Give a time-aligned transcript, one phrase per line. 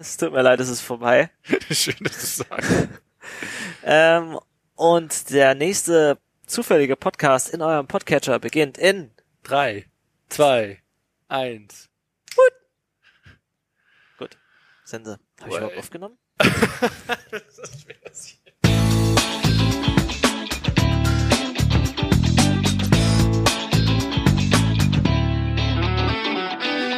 [0.00, 1.30] Es tut mir leid, es ist vorbei.
[1.70, 2.88] Schön, dass du sagst.
[3.82, 4.38] Ähm,
[4.74, 9.10] und der nächste zufällige Podcast in eurem Podcatcher beginnt in
[9.42, 9.86] Drei,
[10.28, 10.82] zwei,
[11.28, 11.88] eins.
[14.84, 15.18] Sense.
[15.40, 16.18] Habe ich überhaupt aufgenommen?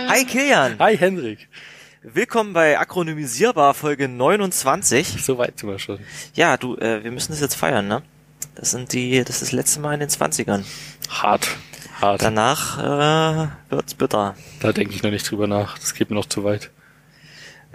[0.09, 1.49] Hi Kilian, Hi Henrik.
[2.03, 5.23] Willkommen bei Akronymisierbar Folge 29.
[5.23, 5.99] So weit sind wir schon.
[6.35, 8.03] Ja, du, äh, wir müssen das jetzt feiern, ne?
[8.55, 10.65] Das sind die, das ist das letzte Mal in den 20ern.
[11.09, 11.49] Hart.
[12.01, 12.23] Hart.
[12.23, 14.35] Danach äh, wird's bitter.
[14.61, 15.79] da denke ich noch nicht drüber nach.
[15.79, 16.71] Das geht mir noch zu weit.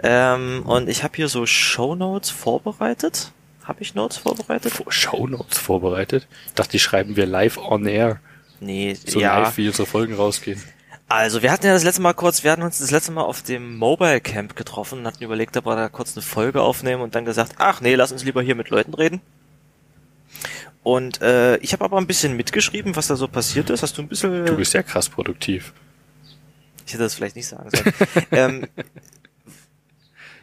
[0.00, 3.32] Ähm, und ich habe hier so Shownotes vorbereitet.
[3.64, 4.72] Habe ich Notes vorbereitet?
[4.88, 6.28] Shownotes vorbereitet.
[6.46, 8.20] Ich dachte, die schreiben wir live on air.
[8.60, 9.38] Nee, So ja.
[9.38, 10.62] live, wie unsere Folgen rausgehen.
[11.08, 13.42] Also wir hatten ja das letzte Mal kurz, wir hatten uns das letzte Mal auf
[13.42, 17.14] dem Mobile Camp getroffen und hatten überlegt, ob wir da kurz eine Folge aufnehmen und
[17.14, 19.22] dann gesagt, ach nee, lass uns lieber hier mit Leuten reden.
[20.82, 23.82] Und äh, ich habe aber ein bisschen mitgeschrieben, was da so passiert ist.
[23.82, 24.44] Hast du ein bisschen...
[24.44, 25.72] Du bist ja krass produktiv.
[26.86, 27.94] ich hätte das vielleicht nicht sagen sollen.
[28.30, 28.66] ähm,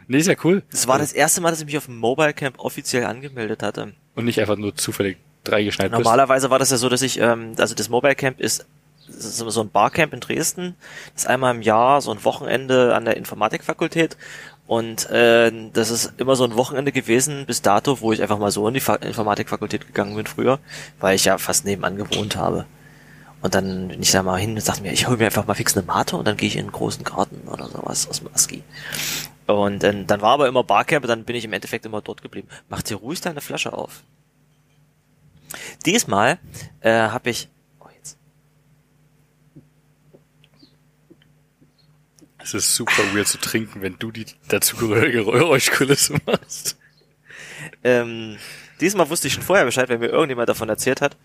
[0.08, 0.62] Nee, ist ja cool.
[0.72, 3.94] das war das erste Mal, dass ich mich auf dem Mobile Camp offiziell angemeldet hatte.
[4.14, 6.04] Und nicht einfach nur zufällig drei geschneit bist.
[6.04, 8.68] Normalerweise war das ja so, dass ich, ähm, also das Mobile Camp ist
[9.08, 10.76] so ein Barcamp in Dresden,
[11.14, 14.18] das ist einmal im Jahr so ein Wochenende an der Informatikfakultät
[14.68, 18.52] und äh, das ist immer so ein Wochenende gewesen bis dato, wo ich einfach mal
[18.52, 20.60] so in die Fa Informatikfakultät gegangen bin früher,
[21.00, 22.66] weil ich ja fast nebenan gewohnt habe.
[23.42, 25.54] Und dann bin ich da mal hin und dachte mir, ich hole mir einfach mal
[25.54, 28.30] fix eine Mate und dann gehe ich in einen großen Garten oder sowas aus dem
[28.34, 28.64] ASCII.
[29.46, 32.24] Und dann, dann war aber immer Barcamp und dann bin ich im Endeffekt immer dort
[32.24, 32.48] geblieben.
[32.70, 34.04] Mach dir ruhig deine Flasche auf.
[35.86, 36.40] Diesmal
[36.82, 37.48] äh, habe ich.
[37.80, 38.18] Oh, jetzt.
[42.46, 46.78] Es ist super weird zu trinken, wenn du die dazugehörige Geräuschkulisse machst.
[47.84, 48.38] Ähm,
[48.80, 51.18] diesmal wusste ich schon vorher Bescheid, wenn mir irgendjemand davon erzählt hat.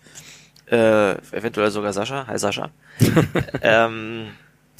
[0.65, 2.25] Äh, eventuell sogar Sascha.
[2.25, 2.71] Hi Sascha.
[3.61, 4.31] ähm,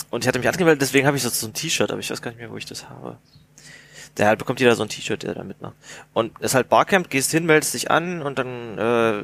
[0.10, 2.24] und ich hatte mich angemeldet, deswegen habe ich so, so ein T-Shirt, aber ich weiß
[2.24, 3.20] gar nicht mehr, wo ich das habe.
[4.18, 5.76] Der halt bekommt jeder so ein T-Shirt, der da mitmacht.
[6.14, 9.24] Und es ist halt Barcamp, gehst hin, meldest dich an und dann äh,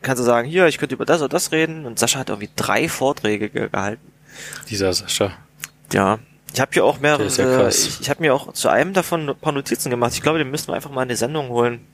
[0.00, 1.84] kannst du sagen, hier, ich könnte über das oder das reden.
[1.84, 4.10] Und Sascha hat irgendwie drei Vorträge ge gehalten.
[4.70, 5.36] Dieser Sascha.
[5.92, 6.18] Ja.
[6.52, 9.28] Ich habe hier auch mehrere, ja äh, ich, ich habe mir auch zu einem davon
[9.28, 10.12] ein paar Notizen gemacht.
[10.14, 11.86] Ich glaube, den müssten wir einfach mal in die Sendung holen.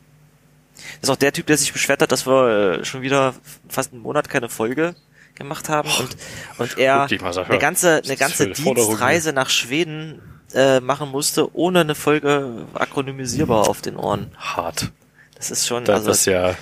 [1.01, 3.35] Das ist auch der Typ, der sich beschwert hat, dass wir äh, schon wieder
[3.69, 4.95] fast einen Monat keine Folge
[5.35, 6.17] gemacht haben und
[6.59, 10.21] und er eine ganze eine ganze Dienstreise nach Schweden
[10.55, 14.31] äh, machen musste, ohne eine Folge akronymisierbar auf den Ohren.
[14.37, 14.93] Hart.
[15.35, 16.55] Das ist schon Das also ist ja,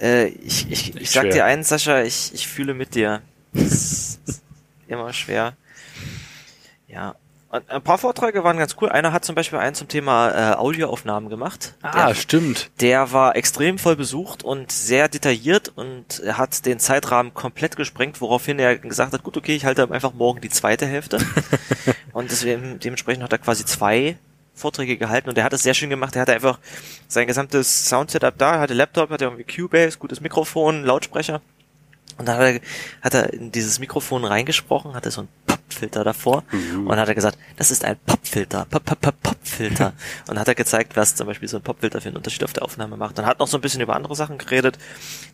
[0.00, 3.22] äh, ich, ich, ich Echt sag dir eins, Sascha, ich, ich fühle mit dir.
[3.52, 4.42] Das ist
[4.88, 5.56] immer schwer.
[6.92, 7.14] Ja.
[7.52, 8.90] Und ein paar Vorträge waren ganz cool.
[8.90, 11.74] Einer hat zum Beispiel einen zum Thema äh, Audioaufnahmen gemacht.
[11.82, 12.70] ah, Der, stimmt.
[12.80, 18.20] der war extrem voll besucht und sehr detailliert und er hat den Zeitrahmen komplett gesprengt,
[18.20, 21.18] woraufhin er gesagt hat, gut, okay, ich halte einfach morgen die zweite Hälfte.
[22.12, 24.16] und deswegen, dementsprechend hat er quasi zwei
[24.54, 26.14] Vorträge gehalten und er hat es sehr schön gemacht.
[26.14, 26.60] Er hatte einfach
[27.08, 31.40] sein gesamtes Soundsetup da, hatte Laptop, hatte irgendwie Cubase, gutes Mikrofon, Lautsprecher.
[32.16, 32.60] Und dann hat er,
[33.02, 35.28] hat er in dieses Mikrofon reingesprochen, hatte so einen
[35.70, 36.88] Popfilter davor Mhm.
[36.88, 39.92] und hat er gesagt, das ist ein Pop, Popfilter.
[40.28, 42.64] und hat er gezeigt, was zum Beispiel so ein Popfilter für einen Unterschied auf der
[42.64, 43.18] Aufnahme macht.
[43.18, 44.78] Und hat noch so ein bisschen über andere Sachen geredet.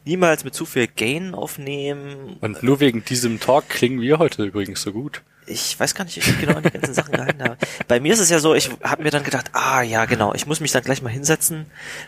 [0.05, 2.37] Niemals mit zu viel Gain aufnehmen.
[2.41, 5.23] Und nur wegen diesem Talk klingen wir heute übrigens so gut.
[5.47, 7.57] Ich weiß gar nicht, wie ich genau an die ganzen Sachen gehalten habe.
[7.87, 10.47] Bei mir ist es ja so, ich habe mir dann gedacht, ah ja, genau, ich
[10.47, 11.67] muss mich dann gleich mal hinsetzen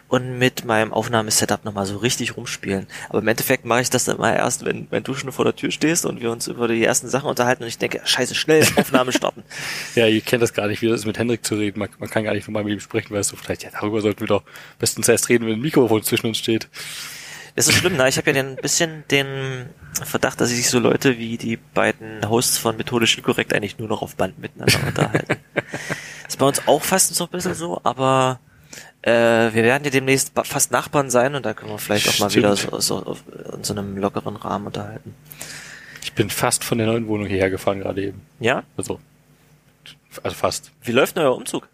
[0.09, 2.87] und mit meinem Aufnahmesetup nochmal so richtig rumspielen.
[3.09, 5.55] Aber im Endeffekt mache ich das dann mal erst, wenn, wenn du schon vor der
[5.55, 8.67] Tür stehst und wir uns über die ersten Sachen unterhalten und ich denke, scheiße, schnell
[8.77, 9.43] Aufnahme starten.
[9.95, 11.79] Ja, ihr kennt das gar nicht, wie das ist mit Hendrik zu reden.
[11.79, 14.21] Man, man kann gar nicht normal mit ihm sprechen, weißt du, vielleicht, ja, darüber sollten
[14.21, 14.43] wir doch
[14.79, 16.69] bestens erst reden, wenn ein Mikrofon zwischen uns steht.
[17.59, 18.09] Das ist schlimm, ne?
[18.09, 22.29] Ich habe ja den, ein bisschen den Verdacht, dass sich so Leute wie die beiden
[22.31, 25.39] Hosts von Methodisch Inkorrekt eigentlich nur noch auf Band miteinander unterhalten.
[26.29, 28.39] ist bei uns auch fast so ein bisschen so, aber
[29.03, 32.33] äh, wir werden ja demnächst fast Nachbarn sein und da können wir vielleicht auch mal
[32.33, 33.17] wieder so, so
[33.53, 35.17] in so einem lockeren Rahmen unterhalten.
[36.05, 38.21] Ich bin fast von der neuen Wohnung hierher gefahren gerade eben.
[38.39, 38.63] Ja?
[38.77, 39.01] Also,
[40.23, 40.71] also fast.
[40.85, 41.67] Wie läuft denn euer Umzug?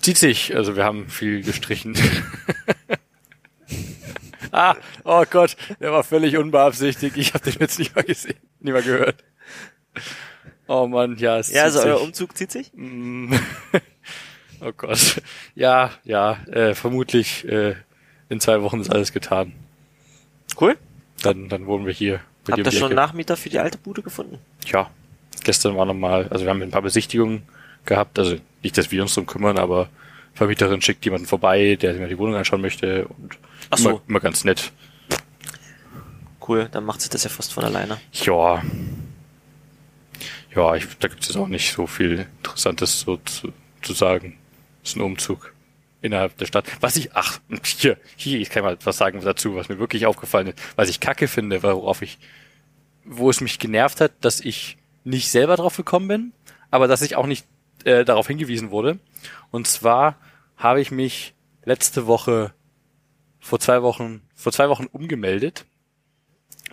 [0.00, 1.96] Zieht sich, also wir haben viel gestrichen.
[4.52, 7.16] ah, oh Gott, der war völlig unbeabsichtigt.
[7.16, 9.24] Ich habe den jetzt nicht mal gesehen, nicht mal gehört.
[10.66, 12.00] Oh Mann, ja, es Ja, also euer.
[12.00, 12.70] Umzug zieht sich?
[12.74, 13.32] Mm.
[14.60, 15.22] oh Gott.
[15.54, 17.74] Ja, ja, äh, vermutlich äh,
[18.28, 19.52] in zwei Wochen ist alles getan.
[20.60, 20.76] Cool.
[21.22, 22.20] Dann, dann wohnen wir hier.
[22.50, 22.94] Habt ihr schon.
[22.94, 24.38] Nachmieter für die alte Bude gefunden?
[24.66, 24.90] Ja,
[25.44, 27.42] gestern war nochmal, also wir haben ein paar Besichtigungen
[27.84, 28.18] gehabt.
[28.18, 29.88] Also nicht, dass wir uns drum kümmern, aber
[30.38, 33.36] Vermieterin schickt jemanden vorbei, der sich mal die Wohnung anschauen möchte und
[33.70, 33.88] Ach so.
[33.90, 34.70] immer, immer ganz nett.
[36.46, 38.00] Cool, dann macht sie das ja fast von alleine.
[38.12, 38.62] Ja.
[40.54, 43.52] Ja, ich, da gibt es auch nicht so viel Interessantes so zu,
[43.82, 44.38] zu sagen.
[44.82, 45.52] Das ist ein Umzug
[46.02, 46.66] innerhalb der Stadt.
[46.80, 50.46] Was ich, ach, hier, hier, ich kann mal was sagen dazu, was mir wirklich aufgefallen
[50.46, 52.18] ist, was ich kacke finde, worauf ich,
[53.04, 56.32] wo es mich genervt hat, dass ich nicht selber drauf gekommen bin,
[56.70, 57.44] aber dass ich auch nicht
[57.84, 59.00] äh, darauf hingewiesen wurde.
[59.50, 60.16] Und zwar
[60.58, 61.34] habe ich mich
[61.64, 62.52] letzte Woche,
[63.40, 65.64] vor zwei Wochen, vor zwei Wochen umgemeldet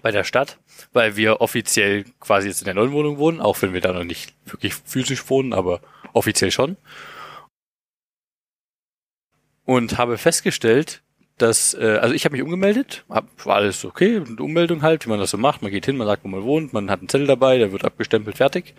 [0.01, 0.59] bei der Stadt,
[0.91, 4.03] weil wir offiziell quasi jetzt in der neuen Wohnung wohnen, auch wenn wir da noch
[4.03, 5.79] nicht wirklich physisch wohnen, aber
[6.13, 6.75] offiziell schon.
[9.63, 11.01] Und habe festgestellt,
[11.37, 15.09] dass, äh, also ich habe mich umgemeldet, hab, war alles okay, eine Ummeldung halt, wie
[15.09, 17.09] man das so macht, man geht hin, man sagt, wo man wohnt, man hat einen
[17.09, 18.73] Zettel dabei, der wird abgestempelt, fertig.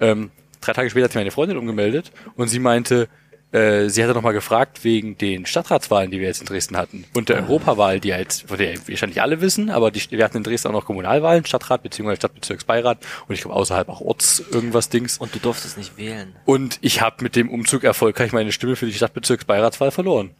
[0.00, 0.30] Ähm,
[0.60, 3.08] drei Tage später hat sich meine Freundin umgemeldet und sie meinte,
[3.52, 7.04] äh, sie hatte nochmal gefragt wegen den Stadtratswahlen, die wir jetzt in Dresden hatten.
[7.14, 10.36] Und der Europawahl, die ja jetzt, von der wahrscheinlich alle wissen, aber die, wir hatten
[10.38, 12.16] in Dresden auch noch Kommunalwahlen, Stadtrat bzw.
[12.16, 15.18] Stadtbezirksbeirat und ich glaube außerhalb auch Orts irgendwas Dings.
[15.18, 16.36] Und du durftest nicht wählen.
[16.44, 20.30] Und ich habe mit dem Umzug erfolgreich meine Stimme für die Stadtbezirksbeiratswahl verloren.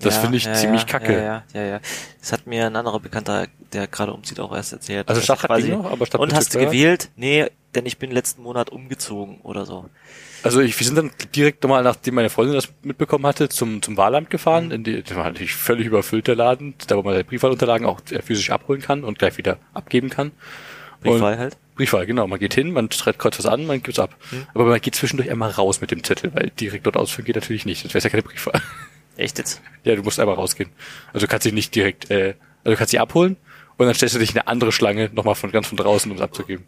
[0.00, 1.12] Das Ja, finde ich ja, ziemlich ja, kacke.
[1.22, 1.80] Ja, ja, ja.
[2.20, 5.06] Das hat mir ein anderer Bekannter, der gerade umzieht, auch erst erzählt.
[5.08, 6.72] Also Stadtrat quasi- noch, aber Und hast du Stadtbezirksbeirat?
[6.72, 7.08] gewählt?
[7.16, 9.90] Nee, denn ich bin letzten Monat umgezogen oder so.
[10.42, 13.96] Also ich, wir sind dann direkt nochmal, nachdem meine Freundin das mitbekommen hatte, zum, zum
[13.96, 14.66] Wahlamt gefahren.
[14.66, 14.72] Mhm.
[14.72, 18.00] In die, das war natürlich völlig überfüllt, der Laden, da wo man die Briefwahlunterlagen auch
[18.10, 20.32] äh, physisch abholen kann und gleich wieder abgeben kann.
[21.02, 21.56] Briefwahl halt.
[21.76, 22.26] Briefwahl, genau.
[22.26, 24.14] Man geht hin, man schreibt kurz was an, man gibt's ab.
[24.30, 24.46] Hm.
[24.54, 27.64] Aber man geht zwischendurch einmal raus mit dem Zettel, weil direkt dort ausfüllen geht natürlich
[27.64, 27.84] nicht.
[27.84, 28.60] Das wäre ja keine Briefwahl.
[29.16, 29.60] Echt jetzt?
[29.84, 30.70] ja, du musst einmal rausgehen.
[31.12, 32.34] Also du kannst dich nicht direkt, äh,
[32.64, 33.36] also du kannst sie abholen
[33.76, 36.16] und dann stellst du dich in eine andere Schlange nochmal von ganz von draußen, um
[36.16, 36.64] es abzugeben.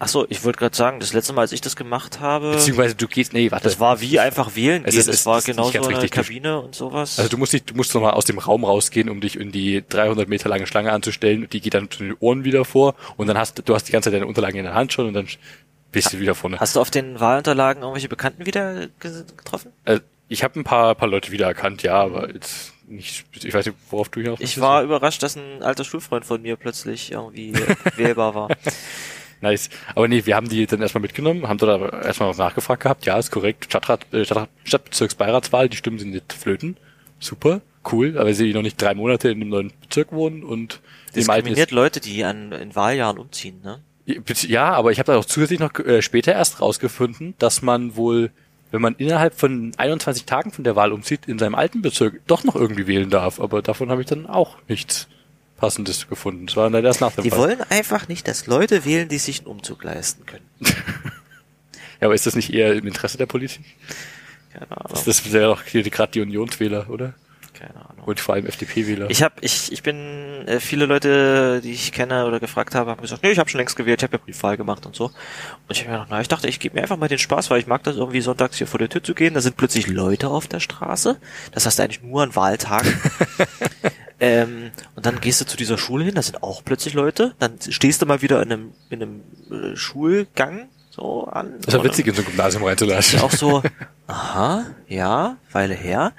[0.00, 2.94] Ach so, ich wollte gerade sagen, das letzte Mal, als ich das gemacht habe, Beziehungsweise
[2.96, 3.64] du gehst, nee, warte.
[3.64, 5.00] das war wie einfach wählen Es gehen.
[5.00, 6.08] ist- es das war genau so eine.
[6.08, 7.18] Kabine und sowas.
[7.18, 9.84] Also du musst nicht, du musst nochmal aus dem Raum rausgehen, um dich in die
[9.88, 11.48] 300 Meter lange Schlange anzustellen.
[11.52, 14.10] Die geht dann zu den Ohren wieder vor und dann hast du, hast die ganze
[14.10, 15.28] Zeit deine Unterlagen in der Hand schon und dann
[15.92, 16.58] bist du wieder vorne.
[16.58, 19.70] Hast du auf den Wahlunterlagen irgendwelche Bekannten wieder ge- getroffen?
[19.84, 23.78] Äh, ich habe ein paar, paar Leute wiedererkannt, ja, aber jetzt nicht, ich weiß nicht,
[23.90, 27.52] worauf du hinaus Ich war überrascht, dass ein alter Schulfreund von mir plötzlich irgendwie
[27.96, 28.48] wählbar war.
[29.40, 29.70] Nice.
[29.94, 33.06] Aber nee, wir haben die dann erstmal mitgenommen, haben dort aber erstmal noch nachgefragt gehabt.
[33.06, 33.66] Ja, ist korrekt.
[33.66, 36.76] Stadtrat, äh, Stadtrat, Stadtbezirksbeiratswahl, die Stimmen sind nicht flöten.
[37.18, 37.60] Super,
[37.92, 38.18] cool.
[38.18, 40.80] Aber sie noch nicht drei Monate in dem neuen Bezirk wohnen und
[41.14, 43.80] Diskriminiert Leute, die an, in Wahljahren umziehen, ne?
[44.06, 48.30] ja, aber ich habe da auch zusätzlich noch äh, später erst rausgefunden, dass man wohl,
[48.70, 52.44] wenn man innerhalb von 21 Tagen von der Wahl umzieht, in seinem alten Bezirk doch
[52.44, 53.40] noch irgendwie wählen darf.
[53.40, 55.08] Aber davon habe ich dann auch nichts
[55.64, 56.46] Passendes gefunden.
[56.46, 57.38] Das war leider erst nach dem Die Wahl.
[57.38, 60.48] wollen einfach nicht, dass Leute wählen, die sich einen Umzug leisten können.
[62.00, 63.64] Ja, aber ist das nicht eher im Interesse der Politik?
[64.52, 64.88] Keine Ahnung.
[64.90, 67.14] Das, das wäre doch gerade die Unionswähler, oder?
[67.54, 68.04] Keine Ahnung.
[68.04, 69.08] Und vor allem FDP-Wähler.
[69.10, 73.00] Ich habe, ich, ich bin äh, viele Leute, die ich kenne oder gefragt habe, haben
[73.00, 75.06] gesagt, nee, ich habe schon längst gewählt, ich habe ja Briefwahl gemacht und so.
[75.06, 75.12] Und
[75.70, 77.60] ich habe mir gedacht, na, ich dachte, ich gebe mir einfach mal den Spaß, weil
[77.60, 79.32] ich mag das irgendwie sonntags hier vor der Tür zu gehen.
[79.34, 81.16] Da sind plötzlich Leute auf der Straße.
[81.52, 82.92] Das hast du eigentlich nur an Wahltagen.
[84.24, 87.34] ähm, und dann gehst du zu dieser Schule hin, da sind auch plötzlich Leute.
[87.40, 91.56] Dann stehst du mal wieder in einem, in einem äh, Schulgang so an.
[91.58, 93.20] das ist ja witzig, in so ein Gymnasium reinzulassen.
[93.20, 93.62] auch so,
[94.06, 96.12] aha, ja, Weile her.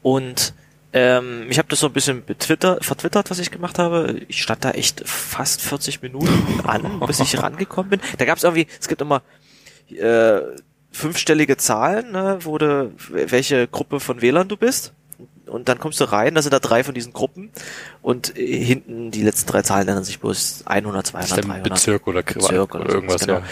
[0.00, 0.54] Und
[0.94, 4.22] ähm, ich habe das so ein bisschen betwittert, vertwittert, was ich gemacht habe.
[4.28, 8.00] Ich stand da echt fast 40 Minuten an, bis ich rangekommen bin.
[8.16, 9.20] Da gab es irgendwie, es gibt immer
[9.90, 10.40] äh,
[10.92, 14.94] fünfstellige Zahlen, ne, wo du, welche Gruppe von Wählern du bist.
[15.46, 17.50] Und dann kommst du rein, da sind da drei von diesen Gruppen
[18.02, 21.50] und äh, hinten die letzten drei Zahlen nennen sich bloß 100, 200, Das ist dann
[21.50, 21.72] 300.
[21.72, 23.38] Bezirk oder, Bezirk oder, oder irgendwas, genau.
[23.38, 23.44] ja.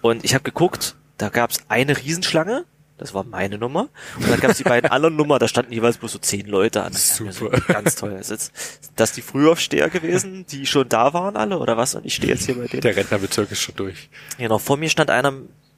[0.00, 2.64] Und ich habe geguckt, da gab's eine Riesenschlange,
[2.96, 3.88] das war meine Nummer.
[4.16, 6.92] Und dann gab's die beiden anderen Nummer, da standen jeweils bloß so zehn Leute an.
[6.92, 7.32] Das Super.
[7.32, 8.12] So ganz toll.
[8.12, 8.52] Ist jetzt,
[8.84, 11.94] sind das die Frühaufsteher gewesen, die schon da waren alle oder was?
[11.94, 12.82] Und ich stehe jetzt hier bei denen.
[12.82, 14.08] Der Rentnerbezirk ist schon durch.
[14.38, 15.32] Genau, vor mir stand einer,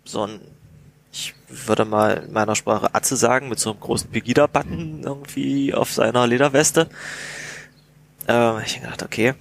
[0.05, 0.41] so ein,
[1.17, 5.91] ich würde mal in meiner Sprache Atze sagen, mit so einem großen Pegida-Button irgendwie auf
[5.91, 6.91] seiner Lederweste.
[8.29, 9.35] Ähm, ich hab gedacht, okay,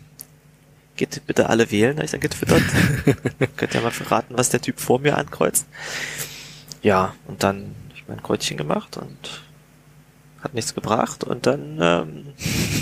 [0.96, 2.64] geht bitte alle wählen, habe ich dann getwittert.
[3.58, 5.68] Könnt ihr mal verraten, was der Typ vor mir ankreuzt.
[6.82, 9.44] Ja, und dann hab ich mein Kreuzchen gemacht und
[10.42, 12.34] hat nichts gebracht und dann, ähm,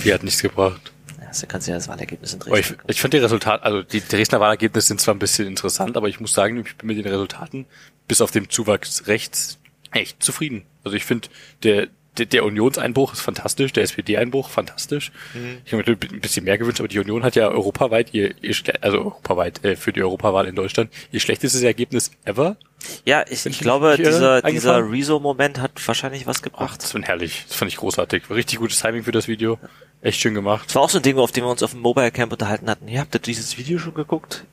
[0.04, 0.92] Die hat nichts gebracht.
[1.20, 3.64] ja, also kannst du ja das Wahlergebnis in Aber ich, Dresden ich fand die Resultate,
[3.64, 6.88] also die Dresdner Wahlergebnisse sind zwar ein bisschen interessant, aber ich muss sagen, ich bin
[6.88, 7.66] mit den Resultaten
[8.08, 9.60] bis auf den Zuwachs rechts
[9.92, 10.64] echt zufrieden.
[10.84, 11.30] Also ich finde,
[11.64, 15.12] der der, der Unionseinbruch ist fantastisch, der SPD-Einbruch fantastisch.
[15.34, 15.62] Mhm.
[15.66, 18.56] Ich habe mir ein bisschen mehr gewünscht, aber die Union hat ja europaweit ihr, ihr
[18.82, 22.58] also europaweit äh, für die Europawahl in Deutschland ihr schlechtestes Ergebnis ever.
[23.06, 24.92] Ja, ich, ich glaube, äh, dieser, dieser?
[24.92, 26.84] Rezo-Moment hat wahrscheinlich was Ach, gebracht.
[26.84, 27.46] das war herrlich.
[27.48, 28.30] Das fand ich großartig.
[28.30, 29.58] Richtig gutes Timing für das Video.
[30.02, 30.68] Echt schön gemacht.
[30.68, 32.70] Das war auch so ein Ding, auf dem wir uns auf dem Mobile Camp unterhalten
[32.70, 32.88] hatten.
[32.88, 34.44] Ihr habt ihr dieses Video schon geguckt?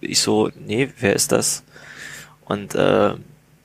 [0.00, 1.62] Ich so, nee, wer ist das?
[2.46, 3.14] Und äh,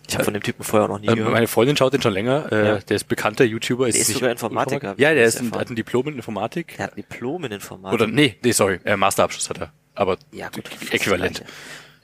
[0.08, 1.32] ich habe von dem Typen vorher auch noch nie Ähm, gehört.
[1.34, 2.52] meine Freundin schaut den schon länger.
[2.52, 2.78] Äh, Ja.
[2.80, 3.86] Der ist bekannter YouTuber.
[3.86, 6.76] Der ist nicht sogar Informatiker, Ja, der ist ein, hat ein Diplom in Informatik.
[6.78, 7.94] Der hat ein Diplom in Informatik.
[8.02, 9.72] Oder nee, nee, sorry, äh, Masterabschluss hat er.
[9.96, 11.44] Aber Ja, gut, ist äquivalent.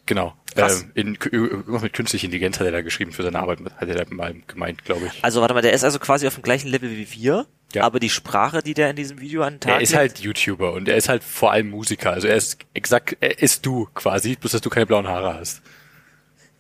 [0.06, 0.34] Genau.
[0.56, 0.84] Krass.
[0.84, 3.96] Ähm, in, irgendwas mit künstlicher Intelligenz hat er da geschrieben für seine Arbeit, hat er
[3.96, 5.24] da mal gemeint, glaube ich.
[5.24, 7.84] Also warte mal, der ist also quasi auf dem gleichen Level wie wir, Ja.
[7.84, 10.20] aber die Sprache, die der in diesem Video an den Tag Er ist legt- halt
[10.20, 12.12] YouTuber und er ist halt vor allem Musiker.
[12.12, 15.62] Also er ist exakt, er ist du quasi, bloß dass du keine blauen Haare hast.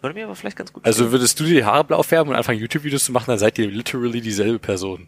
[0.02, 2.36] Würde mir aber vielleicht ganz gut Also würdest du dir die Haare blau färben und
[2.36, 5.08] anfangen YouTube-Videos zu machen, dann seid ihr literally dieselbe Person.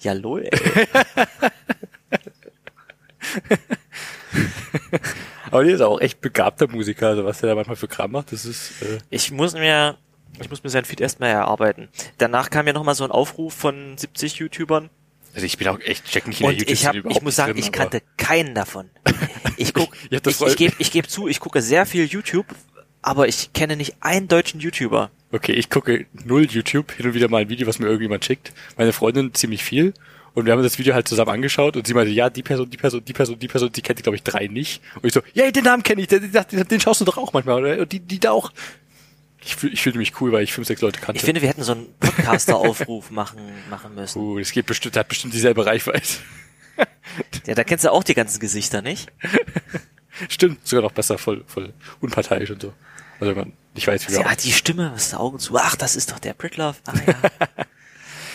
[0.00, 0.50] Ja, lol, ey.
[5.50, 8.32] Aber der ist auch echt begabter Musiker, also was der da manchmal für Kram macht,
[8.32, 9.98] das ist, äh, Ich muss mir,
[10.40, 11.88] ich muss mir sein Feed erstmal erarbeiten.
[12.18, 14.88] Danach kam ja nochmal so ein Aufruf von 70 YouTubern.
[15.34, 17.52] also ich bin auch echt, check nicht in der Und ich hab, ich muss sagen,
[17.52, 18.90] drin, ich kannte keinen davon.
[19.58, 22.46] Ich guck, ich, soll- ich gebe ich geb zu, ich gucke sehr viel YouTube,
[23.02, 25.10] aber ich kenne nicht einen deutschen YouTuber.
[25.32, 28.52] Okay, ich gucke null YouTube, hin und wieder mal ein Video, was mir irgendjemand schickt.
[28.76, 29.92] Meine Freundin ziemlich viel.
[30.34, 32.78] Und wir haben das Video halt zusammen angeschaut und sie meinte, ja, die Person, die
[32.78, 34.80] Person, die Person, die Person, die kennt die, glaube ich, drei nicht.
[34.96, 37.34] Und ich so, ja, den Namen kenne ich, den, den, den schaust du doch auch
[37.34, 37.82] manchmal, oder?
[37.82, 38.50] Und die, die da auch.
[39.44, 41.18] Ich, fühl, ich fühlte mich cool, weil ich fünf, sechs Leute kannte.
[41.18, 44.22] Ich finde, wir hätten so einen Podcaster-Aufruf machen, machen müssen.
[44.22, 46.08] uh, das geht bestimmt, der hat bestimmt dieselbe Reichweite.
[47.46, 49.10] Ja, da kennst du auch die ganzen Gesichter, nicht?
[50.28, 52.72] Stimmt, sogar noch besser, voll, voll unparteiisch und so.
[53.20, 55.56] Also man, ich weiß, wie wir Ja, die Stimme, was die Augen zu.
[55.56, 56.76] Ach, das ist doch der Britlove.
[56.86, 57.14] Ah, ja.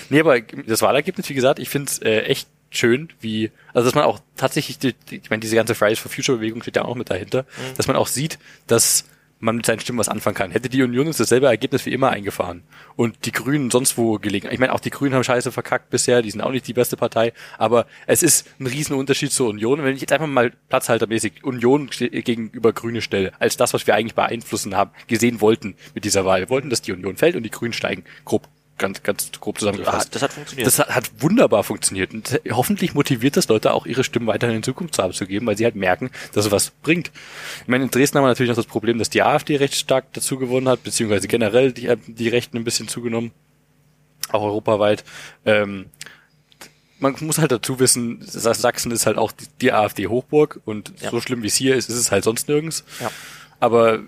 [0.10, 3.96] Nee, aber das Wahlergebnis, wie gesagt, ich finde es äh, echt schön, wie, also dass
[3.96, 6.86] man auch tatsächlich, die, die, ich meine, diese ganze Fridays for Future Bewegung steht ja
[6.86, 9.06] auch mit dahinter, dass man auch sieht, dass
[9.39, 10.51] man mit seinen Stimmen was anfangen kann.
[10.51, 12.63] Hätte die Union uns dasselbe Ergebnis wie immer eingefahren
[12.96, 14.50] und die Grünen sonst wo gelegen.
[14.51, 16.98] Ich meine, auch die Grünen haben scheiße verkackt bisher, die sind auch nicht die beste
[16.98, 19.84] Partei, aber es ist ein Riesenunterschied zur Union.
[19.84, 24.15] Wenn ich jetzt einfach mal platzhaltermäßig Union gegenüber Grüne stelle, als das, was wir eigentlich
[24.15, 26.41] beeinflussen haben, gesehen wollten mit dieser Wahl.
[26.41, 28.03] Wir wollten, dass die Union fällt und die Grünen steigen.
[28.25, 30.07] Grob, ganz, ganz grob zusammengefasst.
[30.07, 30.67] Ah, das hat funktioniert.
[30.67, 32.13] Das hat, hat wunderbar funktioniert.
[32.13, 35.75] Und hoffentlich motiviert das Leute auch, ihre Stimmen weiterhin in Zukunft abzugeben, weil sie halt
[35.75, 37.12] merken, dass es was bringt.
[37.62, 40.12] Ich meine, in Dresden haben wir natürlich noch das Problem, dass die AfD recht stark
[40.13, 43.31] dazu gewonnen hat, beziehungsweise generell die, die Rechten ein bisschen zugenommen.
[44.31, 45.03] Auch europaweit.
[45.46, 45.86] Ähm,
[47.00, 51.12] man muss halt dazu wissen, Sachsen ist halt auch die, die AfD-Hochburg und Ja.
[51.12, 52.84] so schlimm wie es hier ist, ist es halt sonst nirgends.
[53.00, 53.12] Ja.
[53.60, 54.00] Aber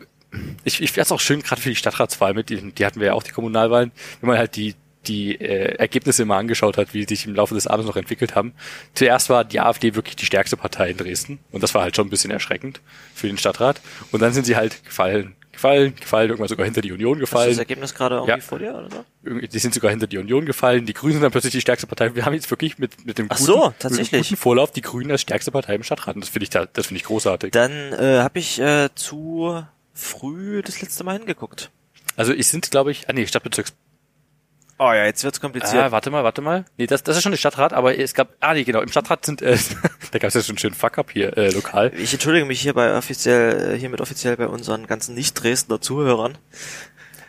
[0.63, 3.07] ich, ich finde es auch schön, gerade für die Stadtratswahl mit, die, die hatten wir
[3.07, 4.75] ja auch, die Kommunalwahlen, wenn man halt die,
[5.07, 8.53] die äh, Ergebnisse mal angeschaut hat, wie sich im Laufe des Abends noch entwickelt haben.
[8.93, 12.07] Zuerst war die AfD wirklich die stärkste Partei in Dresden und das war halt schon
[12.07, 12.81] ein bisschen erschreckend
[13.15, 13.81] für den Stadtrat.
[14.11, 17.49] Und dann sind sie halt gefallen, gefallen, gefallen, irgendwann sogar hinter die Union Hast gefallen.
[17.49, 18.39] das Ergebnis gerade irgendwie Ja.
[18.39, 19.39] vor dir oder so?
[19.39, 20.85] Die sind sogar hinter die Union gefallen.
[20.85, 22.13] Die Grünen sind dann plötzlich die stärkste Partei.
[22.15, 24.11] Wir haben jetzt wirklich mit, mit dem guten, so, tatsächlich.
[24.11, 26.15] Mit dem guten Vorlauf die Grünen als stärkste Partei im Stadtrat.
[26.15, 27.51] Und das finde ich, da- das finde ich großartig.
[27.51, 31.71] Dann äh, habe ich äh, zu früh das letzte Mal hingeguckt.
[32.15, 33.73] Also es sind, glaube ich, ah nee, Stadtbezirks
[34.81, 35.83] Oh ja, jetzt wird's kompliziert.
[35.83, 36.63] Ah, warte mal, warte mal.
[36.77, 39.25] Nee, das, das ist schon der Stadtrat, aber es gab, ah nee, genau, im Stadtrat
[39.25, 39.57] sind, äh,
[40.11, 41.91] da gab es ja schon einen schönen Fuck-up hier, äh, lokal.
[41.97, 46.37] Ich entschuldige mich hier bei offiziell, äh, hiermit offiziell bei unseren ganzen Nicht-Dresdner Zuhörern.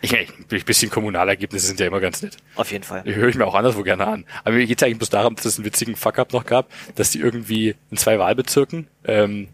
[0.01, 0.27] Ich ein
[0.65, 2.37] bisschen Kommunalergebnisse sind ja immer ganz nett.
[2.55, 3.03] Auf jeden Fall.
[3.03, 4.25] Die höre ich mir auch anderswo gerne an.
[4.43, 7.19] Aber mir geht's eigentlich bloß darum, dass es einen witzigen Fuck-up noch gab, dass die
[7.19, 9.49] irgendwie in zwei Wahlbezirken, ähm,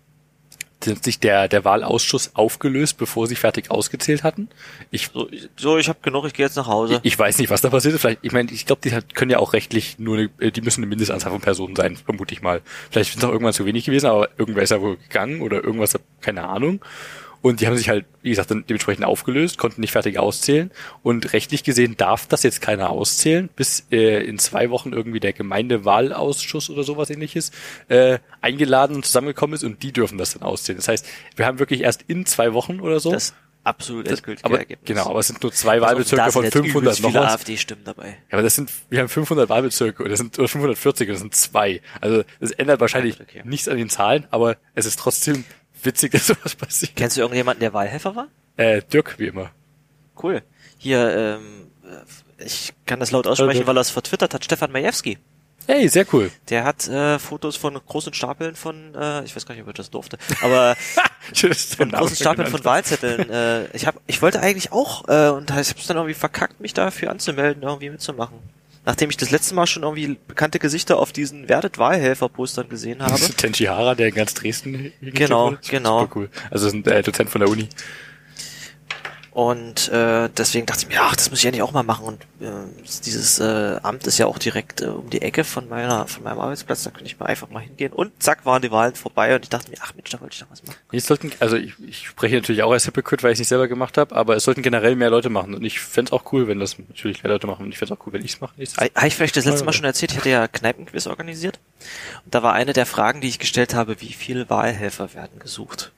[0.84, 4.48] sich der, der Wahlausschuss aufgelöst, bevor sie fertig ausgezählt hatten.
[4.92, 7.00] Ich, So, ich- so ich habe genug, ich gehe jetzt nach Hause.
[7.04, 8.02] ich weiß nicht, was da passiert ist.
[8.02, 10.82] Vielleicht, ich meine, ich glaube, die können ja auch rechtlich nur, eine, äh, die müssen
[10.82, 12.62] eine Mindestanzahl von Personen sein, vermute ich mal.
[12.92, 15.64] Vielleicht sind es auch irgendwann zu wenig gewesen, aber irgendwer ist ja wohl gegangen oder
[15.64, 16.80] irgendwas, keine Ahnung.
[17.42, 20.72] Und die haben sich halt, wie gesagt, dann dementsprechend aufgelöst, konnten nicht fertig auszählen.
[21.04, 25.34] Und rechtlich gesehen darf das jetzt keiner auszählen, bis äh, in zwei Wochen irgendwie der
[25.34, 27.52] Gemeindewahlausschuss oder sowas ähnliches
[27.90, 30.78] äh, eingeladen und zusammengekommen ist und die dürfen das dann auszählen.
[30.78, 33.12] Das heißt, wir haben wirklich erst in zwei Wochen oder so.
[33.12, 34.88] das absolut endgültige aber, Ergebnis.
[34.88, 37.22] genau, aber es sind nur zwei auf, Wahlbezirke von sind jetzt 500 übelst noch viele
[37.24, 37.34] was.
[37.34, 38.08] AfD-Stimmen dabei.
[38.08, 41.22] Ja, aber das sind, wir haben 500 Wahlbezirke oder das sind oder 540 oder das
[41.22, 41.82] sind zwei.
[42.00, 43.42] Also das ändert wahrscheinlich Okay.
[43.44, 45.44] nichts an den Zahlen, aber es ist trotzdem
[45.88, 46.92] witzig, dass sowas passiert.
[46.96, 48.28] Kennst du irgendjemanden, der Wahlhelfer war?
[48.58, 49.50] Äh, Dirk, wie immer.
[50.22, 50.44] Cool.
[50.78, 53.68] Hier, ähm, äh, ich kann das laut aussprechen, Dirk.
[53.68, 55.18] weil er es vertwittert hat, Stefan Majewski.
[55.70, 56.32] Hey, sehr cool.
[56.50, 59.74] Der hat äh, Fotos von großen Stapeln von, äh, ich weiß gar nicht, ob ich
[59.74, 60.78] das durfte, aber
[61.34, 63.30] von großen Stapeln von Wahlzetteln.
[63.30, 66.62] Äh, ich hab, ich wollte eigentlich auch, äh, und ich habe es dann irgendwie verkackt,
[66.62, 68.38] mich dafür anzumelden, irgendwie mitzumachen.
[68.88, 73.20] Nachdem ich das letzte Mal schon irgendwie bekannte Gesichter auf diesen Werdet Wahlhelfer-Postern gesehen habe.
[73.20, 76.02] Tenchi Hara, der in ganz Dresden Genau, genau.
[76.02, 76.30] Super cool.
[76.50, 77.68] Also ist ein äh, Dozent von der Uni.
[79.38, 82.06] Und äh, deswegen dachte ich mir, ach, das muss ich ja nicht auch mal machen.
[82.06, 82.48] Und äh,
[83.06, 86.40] dieses äh, Amt ist ja auch direkt äh, um die Ecke von meiner, von meinem
[86.40, 87.94] Arbeitsplatz, da könnte ich mal einfach mal hingehen.
[87.94, 90.40] Und zack, waren die Wahlen vorbei und ich dachte mir, ach Mensch, da wollte ich
[90.40, 90.80] doch was machen.
[90.92, 93.68] Es sollten, also ich, ich spreche natürlich auch als Hypocrite, weil ich es nicht selber
[93.68, 95.54] gemacht habe, aber es sollten generell mehr Leute machen.
[95.54, 97.64] Und ich fänd's auch cool, wenn das natürlich mehr Leute machen.
[97.64, 98.56] Und ich fänd's auch cool, wenn ich's mache.
[98.56, 101.60] Habe ich vielleicht das letzte Mal schon erzählt, ich hatte ja Kneipenquiz organisiert.
[102.26, 105.92] Und da war eine der Fragen, die ich gestellt habe, wie viele Wahlhelfer werden gesucht?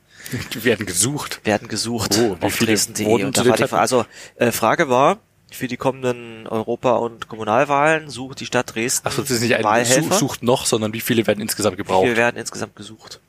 [0.53, 1.41] Die werden gesucht.
[1.45, 3.05] Werden gesucht Oh, wie auf Dresden.de.
[3.25, 5.17] Und da war die also äh, Frage war,
[5.51, 9.55] für die kommenden Europa- und Kommunalwahlen sucht die Stadt Dresden Ach so, das ist nicht
[9.55, 10.03] ein Wahlhelfer.
[10.13, 12.03] Such, sucht noch, sondern wie viele werden insgesamt Wie gebraucht?
[12.03, 13.19] viele werden insgesamt gesucht?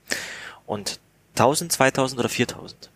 [0.66, 1.00] Und
[1.36, 2.90] 1000, 2000 oder 4000?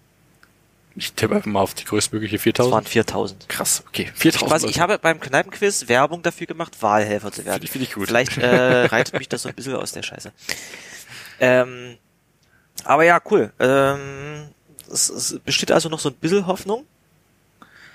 [0.96, 2.72] Ich tippe einfach mal auf die größtmögliche Das 4000.
[2.74, 3.48] waren 4000.
[3.48, 4.12] Krass, okay.
[4.14, 4.48] Ich, 4000.
[4.50, 7.54] quasi, ich habe beim Kneipenquiz Werbung dafür gemacht, Wahlhelfer zu werden.
[7.62, 8.06] Finde ich- finde ich gut.
[8.08, 10.30] Vielleicht äh, reitet mich das so ein bisschen aus der Scheiße.
[11.40, 11.96] Ähm,
[12.84, 13.52] aber ja, cool.
[13.58, 14.48] Ähm,
[14.90, 16.86] es, es besteht also noch so ein bisschen Hoffnung.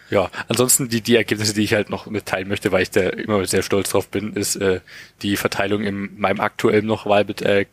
[0.10, 3.46] Ja, ansonsten die, die Ergebnisse, die ich halt noch mitteilen möchte, weil ich da immer
[3.46, 4.81] sehr stolz drauf bin, ist äh,
[5.22, 7.65] die Verteilung in meinem aktuellen noch Wahlbet äh,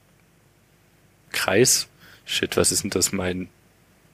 [1.32, 1.88] Kreis.
[2.24, 3.12] Shit, was ist denn das?
[3.12, 3.48] Mein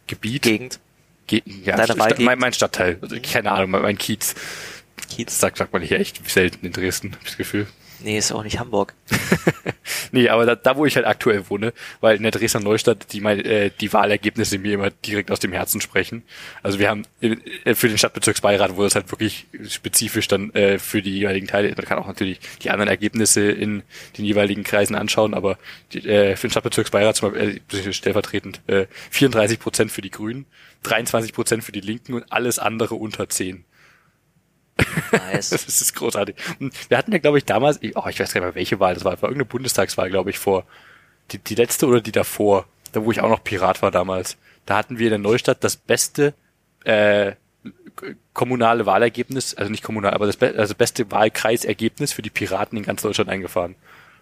[0.07, 0.43] Gebiet?
[0.43, 0.79] Gegend.
[1.27, 2.99] Ge ja, Deine Sta- mein, mein Stadtteil.
[3.01, 4.35] Also, keine Ahnung, mein, mein Kiez.
[5.09, 5.27] Kiez.
[5.27, 7.67] Das sagt, sagt man hier echt selten in Dresden, hab ich das Gefühl.
[8.05, 8.95] Nee, ist auch nicht Hamburg.
[10.13, 13.21] Nee, aber da, da, wo ich halt aktuell wohne, weil in der Dresdner Neustadt die,
[13.23, 16.23] mein, äh, die Wahlergebnisse mir immer direkt aus dem Herzen sprechen.
[16.63, 21.01] Also wir haben äh, für den Stadtbezirksbeirat, wo das halt wirklich spezifisch dann äh, für
[21.01, 23.83] die jeweiligen Teile, man kann auch natürlich die anderen Ergebnisse in
[24.19, 25.57] den jeweiligen Kreisen anschauen, aber
[25.93, 30.45] die, äh, für den Stadtbezirksbeirat zum Beispiel, äh, stellvertretend, äh, 34 Prozent für die Grünen,
[30.83, 33.65] 23 Prozent für die Linken und alles andere unter 10.
[35.13, 35.51] Nice.
[35.51, 36.37] Das ist großartig.
[36.89, 38.95] Wir hatten ja, glaube ich, damals, ich- oh, ich weiß gar nicht mehr, welche Wahl
[38.95, 40.65] das war, es war irgendeine Bundestagswahl, glaube ich, vor,
[41.31, 44.37] die, die letzte oder die davor, da wo ich auch noch Pirat war damals.
[44.67, 46.35] Da hatten wir in der Neustadt das beste
[46.85, 47.33] äh,
[48.33, 52.85] kommunale Wahlergebnis, also nicht kommunal, aber das be also beste Wahlkreisergebnis für die Piraten in
[52.85, 53.75] ganz Deutschland eingefahren.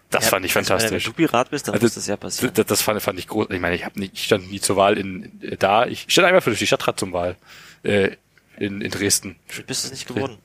[0.09, 1.05] Das Ja, fand ich also fantastisch.
[1.05, 2.53] Wenn du Pirat bist, dann Also, muss das ja passieren.
[2.53, 3.47] Das, das fand, fand ich groß.
[3.49, 5.85] Ich meine, ich, hab nicht, ich stand nie zur Wahl in, in da.
[5.85, 7.37] Ich stand einmal für die Stadtrat zum Wahl
[7.83, 8.11] äh,
[8.61, 9.35] in, in Dresden.
[9.55, 10.37] Du bist es nicht geworden.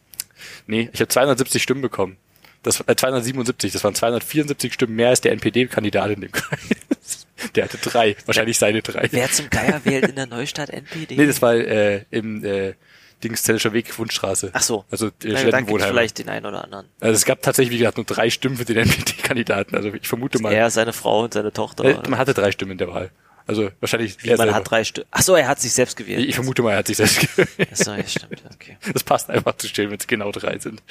[0.67, 2.17] Nee, ich habe 270 Stimmen bekommen.
[2.63, 7.27] Das äh, 277, das waren 274 Stimmen mehr als der NPD-Kandidat in dem Kreis.
[7.55, 9.09] Der hatte drei, wahrscheinlich seine drei.
[9.11, 11.17] Wer zum Geier wählt in der Neustadt NPD?
[11.17, 12.75] Nee, das war äh, im äh,
[13.23, 14.51] Dingszellischer Weg, Wundstraße.
[14.53, 14.85] Ach so.
[14.91, 16.87] Also äh, Na, dann gibt's vielleicht den einen oder anderen.
[17.01, 19.75] Also es gab tatsächlich, wie gesagt, nur drei Stimmen für den NPD-Kandidaten.
[19.77, 21.85] Also ich vermute mal, Er, seine Frau und seine Tochter.
[21.85, 23.11] äh, man hatte drei Stimmen in der Wahl.
[23.47, 24.55] Also wahrscheinlich Wie, man selber.
[24.55, 25.07] hat drei Stück.
[25.13, 26.29] Ach so, er hat sich selbst gewählt.
[26.29, 27.69] Ich vermute mal, er hat sich selbst gewählt.
[27.73, 28.43] Ach so, ja, stimmt.
[28.55, 28.77] Okay.
[28.93, 30.83] Das passt einfach zu stehen, wenn es genau drei sind.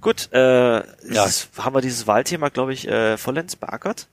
[0.00, 4.08] Gut, äh, dieses, haben wir dieses Wahlthema, glaube ich, äh, vollends beackert.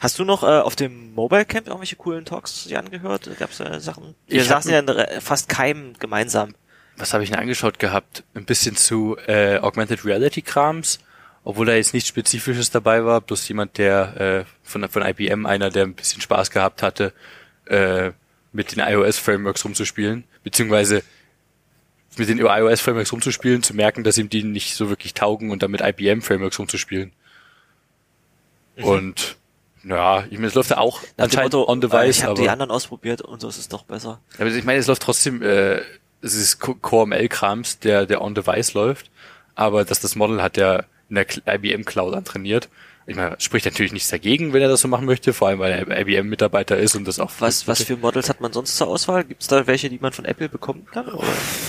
[0.00, 3.28] Hast du noch äh, auf dem Mobile Camp irgendwelche coolen Talks dir angehört?
[3.38, 4.14] Gab es äh, Sachen?
[4.26, 6.54] Wir Ich saßen ja in fast keinem gemeinsam.
[6.96, 8.24] Was habe ich denn angeschaut gehabt?
[8.34, 10.98] Ein bisschen zu äh, Augmented Reality Krams,
[11.44, 15.70] obwohl da jetzt nichts Spezifisches dabei war, bloß jemand, der äh, von, von IBM, einer,
[15.70, 17.12] der ein bisschen Spaß gehabt hatte,
[17.66, 18.10] äh,
[18.52, 21.02] mit den iOS-Frameworks rumzuspielen, beziehungsweise
[22.16, 25.70] mit den iOS-Frameworks rumzuspielen, zu merken, dass ihm die nicht so wirklich taugen und dann
[25.70, 27.12] mit IBM-Frameworks rumzuspielen.
[28.76, 29.36] Und
[29.84, 31.08] ja, ich meine, es läuft ja auch Mhm.
[31.16, 33.68] Nach anscheinend Motto, on äh, device, ich habe die anderen ausprobiert und so ist es
[33.68, 34.20] doch besser.
[34.38, 35.80] aber ich meine, es läuft trotzdem, äh,
[36.22, 39.10] es ist CoreML-Krams, der, der on-device läuft,
[39.54, 42.68] aber dass das Model hat ja in der IBM Cloud antrainiert.
[43.10, 45.72] Ich meine, spricht natürlich nichts dagegen, wenn er das so machen möchte, vor allem weil
[45.88, 47.32] er IBM-Mitarbeiter ist und das auch.
[47.40, 49.24] Was, was für Models hat man sonst zur Auswahl?
[49.24, 51.08] Gibt es da welche, die man von Apple bekommen kann?
[51.08, 51.26] Oder?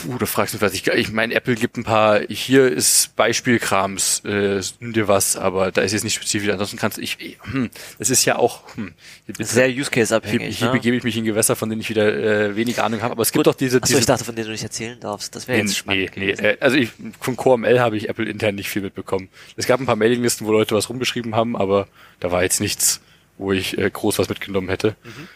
[0.07, 0.73] Uh, da fragst du mich was.
[0.75, 5.71] Ich, ich meine, Apple gibt ein paar, hier ist Beispielkrams, äh, nimm dir was, aber
[5.71, 6.49] da ist jetzt nicht spezifisch.
[6.49, 8.93] Ansonsten kannst du, ich, ich hm, es ist ja auch, hm,
[9.39, 10.59] Sehr Use Case hier, abhängig.
[10.59, 10.73] hier ne?
[10.73, 13.31] begebe ich mich in Gewässer, von denen ich wieder äh, wenig Ahnung habe, aber es
[13.31, 15.35] gibt doch diese, Achso, diese ich dachte, von denen du nicht erzählen darfst.
[15.35, 16.33] Das wäre Nee, jetzt spannend nee, nee.
[16.33, 16.45] gewesen.
[16.45, 19.29] äh, Also ich, von CoreML habe ich Apple intern nicht viel mitbekommen.
[19.55, 21.87] Es gab ein paar Mailinglisten, wo Leute was rumgeschrieben haben, aber
[22.19, 23.01] da war jetzt nichts,
[23.37, 24.95] wo ich äh, groß was mitgenommen hätte.
[25.03, 25.27] Mhm.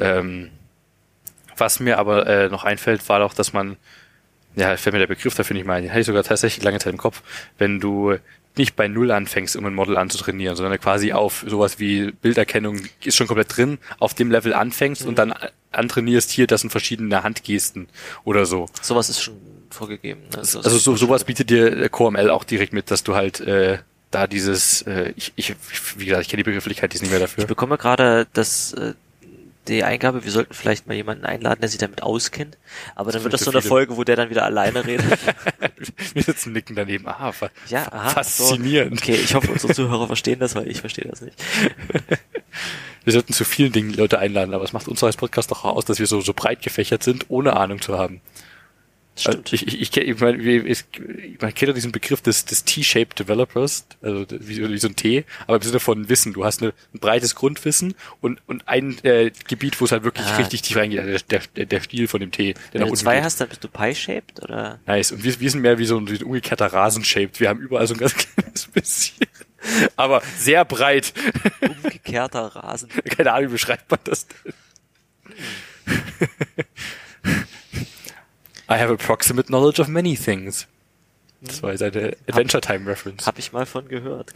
[0.00, 0.50] Ähm,
[1.56, 3.76] was mir aber äh, noch einfällt, war doch, dass man,
[4.56, 6.78] ja, fällt mir der Begriff dafür nicht mal ein, den hatte ich sogar tatsächlich lange
[6.80, 7.22] Zeit im Kopf,
[7.58, 8.16] wenn du
[8.56, 13.16] nicht bei Null anfängst, um ein Model anzutrainieren, sondern quasi auf sowas wie Bilderkennung ist
[13.16, 15.08] schon komplett drin, auf dem Level anfängst Mhm.
[15.08, 15.34] und dann
[15.72, 17.88] antrainierst, hier, das sind verschiedene Handgesten
[18.22, 18.66] oder so.
[18.80, 19.34] Sowas ist schon
[19.70, 20.20] vorgegeben.
[20.32, 20.38] Ne?
[20.38, 23.78] Also so, sowas bietet dir der CoreML auch direkt mit, dass du halt äh,
[24.14, 25.54] da dieses, äh, ich, ich,
[25.96, 27.46] wie gesagt, ich kenne die Begrifflichkeit jetzt nicht mehr Ich dafür.
[27.46, 28.94] bekomme gerade das, äh,
[29.68, 32.58] die Eingabe, wir sollten vielleicht mal jemanden einladen, der sich damit auskennt.
[32.94, 33.62] Aber dann Das wird das so eine.
[33.62, 35.06] Folge, wo der dann wieder alleine redet.
[36.14, 37.06] Wir sitzen nicken daneben.
[37.08, 39.00] Ah, fa Ja, aha, faszinierend.
[39.00, 39.04] So.
[39.04, 41.42] Okay, ich hoffe, unsere Zuhörer verstehen das, weil ich verstehe das nicht.
[43.04, 45.64] Wir sollten zu vielen Dingen die Leute einladen, aber es macht uns als Podcast doch
[45.64, 48.20] aus, dass wir so, so breit gefächert sind, ohne Ahnung zu haben.
[49.16, 49.52] Stimmt.
[49.52, 50.84] Also ich, ich, ich, ich meine, es-
[51.40, 55.24] man kennt ja diesen Begriff des, des T-Shaped Developers, also wie, wie so ein T,
[55.46, 56.32] aber im Sinne von Wissen.
[56.32, 60.26] Du hast eine, ein breites Grundwissen und, und ein äh, Gebiet, wo es halt wirklich
[60.26, 60.36] Ah.
[60.36, 63.16] richtig tief reingeht, also der, der, der Stil von dem T, der Wenn du zwei
[63.16, 63.24] geht.
[63.24, 64.80] hast, dann bist du pie-shaped oder?
[64.86, 65.12] Nice.
[65.12, 67.38] Und wir, wir sind mehr wie so ein, wie ein umgekehrter Rasen-Shaped.
[67.38, 69.26] Wir haben überall so ein ganz kleines bisschen.
[69.96, 71.14] Aber sehr breit.
[71.60, 72.88] Umgekehrter Rasen.
[73.16, 74.52] Keine Ahnung, wie beschreibt man das denn?
[78.70, 80.66] I have approximate knowledge of many things.
[81.42, 83.26] Das war seine Adventure Time Reference.
[83.26, 84.32] Hab ich mal von gehört.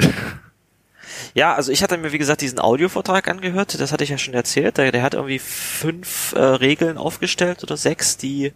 [1.34, 4.34] Ja, also ich hatte mir, wie gesagt, diesen Audiovortrag angehört, das hatte ich ja schon
[4.34, 4.76] erzählt.
[4.76, 8.52] Der, der hat irgendwie fünf äh, Regeln aufgestellt oder sechs, die,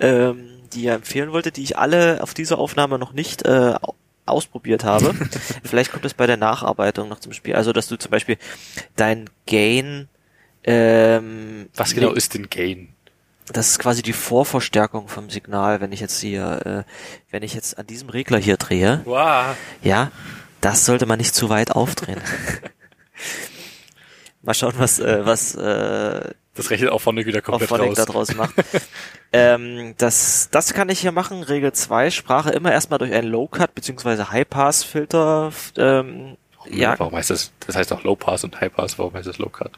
[0.00, 3.94] ähm, die er empfehlen wollte, die ich alle auf dieser Aufnahme noch nicht äh, au-
[4.26, 5.14] ausprobiert habe.
[5.64, 7.54] Vielleicht kommt es bei der Nacharbeitung noch zum Spiel.
[7.54, 8.38] Also, dass du zum Beispiel
[8.96, 10.08] dein Gain
[10.64, 12.88] ähm, Was genau ist denn Gain?
[13.52, 16.90] Das ist quasi die Vorverstärkung vom Signal, wenn ich jetzt hier, äh,
[17.30, 19.56] wenn ich jetzt an diesem Regler hier drehe, Wow.
[19.82, 20.10] ja,
[20.60, 22.20] das sollte man nicht zu weit aufdrehen.
[24.42, 27.96] Mal schauen, was, äh, was äh, Das rechnet auch vorne wieder komplett Auphonic raus.
[27.96, 28.54] da draus macht.
[29.32, 31.42] ähm, das, das kann ich hier machen.
[31.42, 34.24] Regel 2, Sprache immer erstmal durch einen Low-Cut bzw.
[34.24, 36.36] High-Pass-Filter ähm,
[36.70, 37.52] ja, Warum heißt das?
[37.66, 38.98] Das heißt auch Low Pass und High Pass.
[38.98, 39.72] Warum heißt das Low Cut?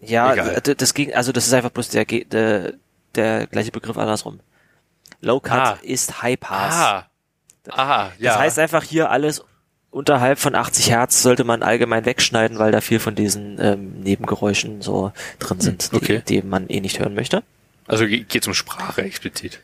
[0.00, 0.60] Ja, Egal.
[0.60, 2.74] das ging, also das ist einfach bloß der, der,
[3.14, 4.40] der gleiche Begriff andersrum.
[5.20, 5.78] Low Cut Ah.
[5.82, 6.74] ist High Pass.
[6.74, 7.06] Ah.
[7.70, 8.30] Ah, ja.
[8.32, 9.44] Das heißt einfach hier alles
[9.90, 14.80] unterhalb von 80 Hertz sollte man allgemein wegschneiden, weil da viel von diesen ähm, Nebengeräuschen
[14.82, 16.22] so drin sind, okay.
[16.28, 17.42] die, die man eh nicht hören möchte.
[17.86, 19.60] also ge- geht's um Sprache explizit.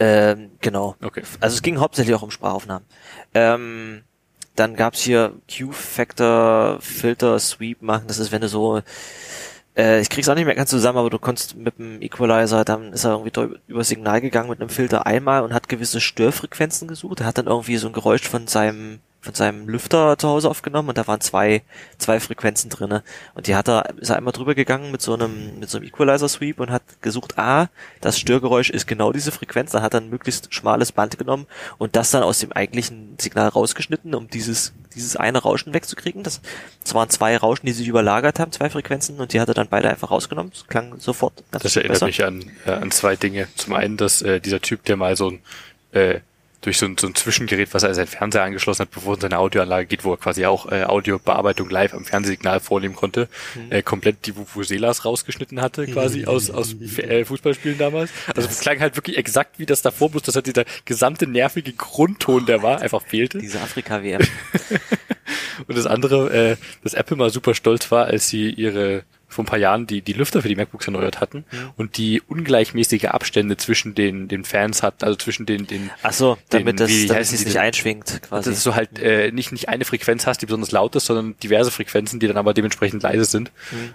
[0.00, 0.96] Ähm, genau.
[1.02, 1.22] Okay.
[1.40, 2.86] Also es ging hauptsächlich auch um Sprachaufnahmen.
[3.34, 4.02] Ähm,
[4.56, 8.04] dann gab's hier Q-Factor, Filter, Sweep machen.
[8.08, 8.80] Das ist, wenn du so,
[9.78, 12.92] äh, ich krieg's auch nicht mehr ganz zusammen, aber du konntest mit dem Equalizer, dann
[12.92, 17.20] ist er irgendwie über Signal gegangen mit einem Filter einmal und hat gewisse Störfrequenzen gesucht.
[17.20, 20.88] Er hat dann irgendwie so ein Geräusch von seinem von seinem Lüfter zu Hause aufgenommen
[20.88, 21.60] und da waren zwei
[21.98, 23.02] zwei Frequenzen drinne
[23.34, 25.86] und die hat er ist er einmal drüber gegangen mit so einem mit so einem
[25.86, 27.68] Equalizer Sweep und hat gesucht ah
[28.00, 31.94] das Störgeräusch ist genau diese Frequenz da hat er ein möglichst schmales Band genommen und
[31.94, 36.40] das dann aus dem eigentlichen Signal rausgeschnitten um dieses dieses eine Rauschen wegzukriegen das,
[36.82, 39.68] das waren zwei Rauschen die sich überlagert haben zwei Frequenzen und die hat er dann
[39.68, 42.06] beide einfach rausgenommen das klang sofort ganz Das erinnert besser.
[42.06, 43.48] mich an, äh, an zwei Dinge.
[43.56, 45.40] Zum einen, dass äh, dieser Typ, der mal so ein
[45.92, 46.20] äh,
[46.60, 49.18] durch so ein, so ein Zwischengerät, was er an seinen Fernseher angeschlossen hat, bevor es
[49.18, 53.28] in seine Audioanlage geht, wo er quasi auch äh, Audiobearbeitung live am Fernsehsignal vornehmen konnte,
[53.70, 58.10] äh, komplett die Vuvuzelas rausgeschnitten hatte, quasi aus, aus äh, Fußballspielen damals.
[58.34, 61.72] Also es klang halt wirklich exakt wie das davor, bloß dass halt dieser gesamte nervige
[61.72, 63.38] Grundton, der war, einfach fehlte.
[63.38, 64.20] diese Afrika WM
[65.66, 69.46] Und das andere, äh, dass Apple mal super stolz war, als sie ihre vor ein
[69.46, 71.44] paar Jahren die, die Lüfter für die MacBooks erneuert hatten
[71.76, 76.38] und die ungleichmäßige Abstände zwischen den, den Fans hatten, also zwischen den, den Ach so,
[76.48, 78.48] damit Den- das wie damit es nicht einschwingt quasi.
[78.50, 81.70] dass du halt äh, nicht, nicht eine Frequenz hast, die besonders laut ist, sondern diverse
[81.70, 83.50] Frequenzen, die dann aber dementsprechend leise sind.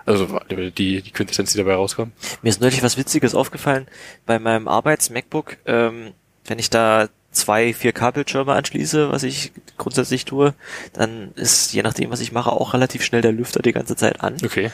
[0.05, 0.39] Also
[0.77, 2.13] die, die Quintessenz, die dabei rauskommt.
[2.43, 3.87] Mir ist neulich was Witziges aufgefallen.
[4.27, 6.11] Bei meinem Arbeits-MacBook, ähm,
[6.45, 10.53] wenn ich da zwei 4K-Bildschirme anschließe, was ich grundsätzlich tue,
[10.93, 14.21] dann ist je nachdem, was ich mache, auch relativ schnell der Lüfter die ganze Zeit
[14.21, 14.69] an, Okay.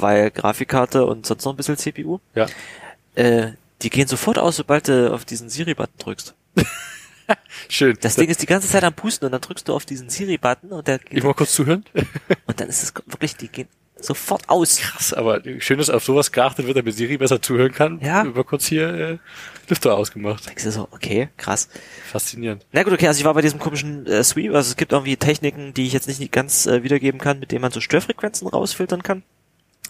[0.00, 2.46] Weil Grafikkarte und sonst noch ein bisschen CPU, Ja.
[3.14, 6.34] äh, die gehen sofort aus, sobald du auf diesen Siri-Button drückst.
[7.68, 7.96] Schön.
[8.00, 10.72] Das Ding ist die ganze Zeit am Pusten und dann drückst du auf diesen Siri-Button
[10.72, 11.84] und der ich mal kurz zuhören.
[12.46, 13.68] und dann ist es wirklich, die gehen
[14.00, 14.78] sofort aus.
[14.78, 18.00] Krass, aber schön, dass auf sowas geachtet wird, damit Siri besser zuhören kann.
[18.00, 18.24] Ja.
[18.24, 19.18] Über kurz hier äh,
[19.68, 20.48] Lüfter ausgemacht.
[20.48, 21.68] Denkst du so, okay, krass.
[22.10, 22.64] Faszinierend.
[22.72, 25.16] Na gut, okay, also ich war bei diesem komischen äh, Sweep, also es gibt irgendwie
[25.16, 29.02] Techniken, die ich jetzt nicht ganz äh, wiedergeben kann, mit denen man so Störfrequenzen rausfiltern
[29.02, 29.22] kann.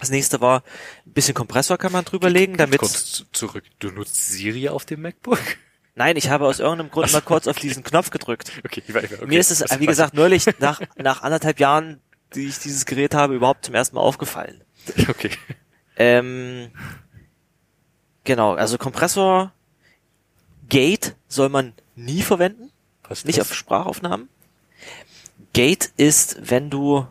[0.01, 0.63] Das nächste war,
[1.07, 2.79] ein bisschen Kompressor kann man drüberlegen, damit...
[2.81, 3.65] Kurz zu- zurück.
[3.81, 5.39] Du nutzt Siri auf dem MacBook?
[5.97, 8.53] Nein, ich habe aus irgendeinem Grund mal kurz auf diesen Knopf gedrückt.
[8.65, 9.27] Okay, ich weiß, okay.
[9.27, 12.01] Mir ist es, Das wie gesagt, neulich nach, nach anderthalb Jahren,
[12.35, 14.63] die ich dieses Gerät habe, überhaupt zum ersten Mal aufgefallen.
[15.09, 15.31] Okay.
[15.97, 16.71] Ähm,
[18.25, 19.53] genau, also Kompressor,
[20.69, 22.71] Gate soll man nie verwenden.
[23.09, 23.51] Was Nicht das?
[23.51, 24.29] auf Sprachaufnahmen.
[25.55, 27.07] Gate ist, wenn du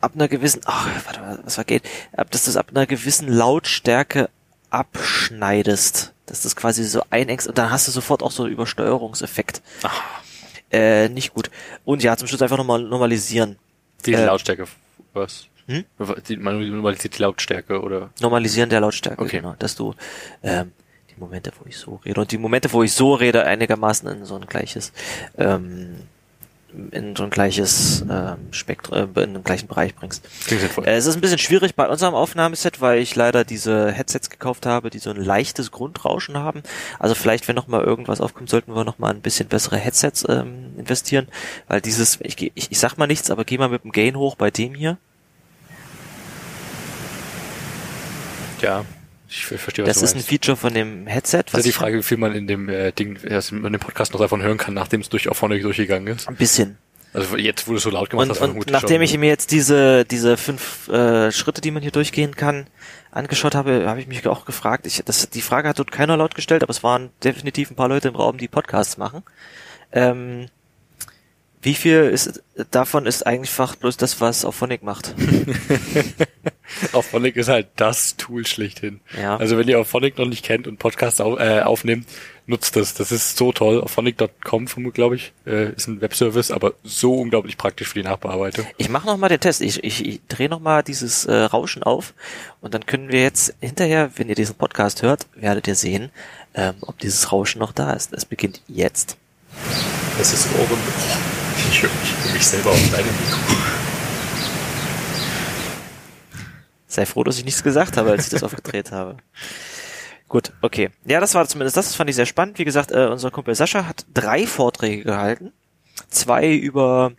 [0.00, 1.82] ab einer gewissen, ach, warte mal, was war Gate?
[2.16, 4.28] Ab, dass du es ab einer gewissen Lautstärke
[4.70, 6.12] abschneidest.
[6.26, 9.62] Dass das quasi so einengst und dann hast du sofort auch so einen Übersteuerungseffekt.
[10.70, 11.50] Äh, nicht gut.
[11.86, 13.56] Und ja, zum Schluss einfach nochmal normalisieren.
[14.04, 14.66] Die äh, Lautstärke.
[15.14, 15.46] Was?
[15.66, 15.84] Hm?
[16.28, 18.10] Die, man normalisiert die Lautstärke oder?
[18.20, 19.38] Normalisieren der Lautstärke, Okay.
[19.38, 19.54] genau.
[19.58, 19.94] Dass du
[20.42, 20.72] ähm,
[21.10, 24.24] die Momente, wo ich so rede und die Momente, wo ich so rede, einigermaßen in
[24.26, 24.92] so ein gleiches
[25.38, 26.02] ähm,
[26.90, 30.26] in so ein gleiches ähm, Spektrum, äh, in den gleichen Bereich bringst.
[30.50, 34.66] Äh, es ist ein bisschen schwierig bei unserem Aufnahmeset, weil ich leider diese Headsets gekauft
[34.66, 36.62] habe, die so ein leichtes Grundrauschen haben.
[36.98, 40.26] Also vielleicht, wenn noch mal irgendwas aufkommt, sollten wir noch mal ein bisschen bessere Headsets
[40.28, 41.28] ähm, investieren,
[41.68, 44.36] weil dieses, ich, ich, ich sag mal nichts, aber geh mal mit dem Gain hoch
[44.36, 44.98] bei dem hier.
[48.60, 48.84] ja,
[49.28, 50.28] ich ver- verstehe, was Das du ist ein.
[50.28, 51.44] Feature von dem Headset.
[51.52, 54.12] Das ist die Frage, wie viel man in dem äh, Ding, dass man den Podcast
[54.12, 56.28] noch davon hören kann, nachdem es durch auf vorne durchgegangen ist.
[56.28, 56.78] Ein bisschen.
[57.14, 59.02] Also jetzt, du es so laut gemacht Und, hast, und nachdem schon.
[59.02, 62.66] ich mir jetzt diese diese fünf äh, Schritte, die man hier durchgehen kann,
[63.10, 64.86] angeschaut habe, habe ich mich auch gefragt.
[64.86, 67.88] Ich, das, die Frage hat dort keiner laut gestellt, aber es waren definitiv ein paar
[67.88, 69.22] Leute im Raum, die Podcasts machen.
[69.90, 70.48] Ähm,
[71.62, 75.14] wie viel ist davon ist einfach bloß das, was Auphonic macht?
[76.92, 79.00] Auphonic ist halt das Tool schlechthin.
[79.20, 79.36] Ja.
[79.36, 82.06] Also wenn ihr Auphonic noch nicht kennt und Podcasts au äh, aufnehmt,
[82.46, 82.94] nutzt das.
[82.94, 83.80] Das ist so toll.
[83.80, 88.66] Auphonic.com, glaube ich, äh, ist ein Webservice, aber so unglaublich praktisch für die Nachbearbeitung.
[88.76, 89.60] Ich mache noch mal den Test.
[89.60, 92.14] Ich, ich, ich drehe noch mal dieses äh, Rauschen auf
[92.60, 96.10] und dann können wir jetzt hinterher, wenn ihr diesen Podcast hört, werdet ihr sehen,
[96.54, 98.12] ähm, ob dieses Rauschen noch da ist.
[98.12, 99.16] Es beginnt jetzt.
[100.18, 101.47] Das ist Ohren.
[101.70, 101.90] Ich höre
[102.32, 103.38] mich, selber auf deinem Mikro.
[106.86, 109.16] Sei froh, dass ich nichts gesagt habe, als ich das aufgedreht habe.
[110.28, 110.90] Gut, okay.
[111.06, 111.86] Ja, das war zumindest das.
[111.86, 112.58] Das fand ich sehr spannend.
[112.58, 115.52] Wie gesagt, äh, unser Kumpel Sascha hat drei Vorträge gehalten.
[116.10, 117.12] Zwei über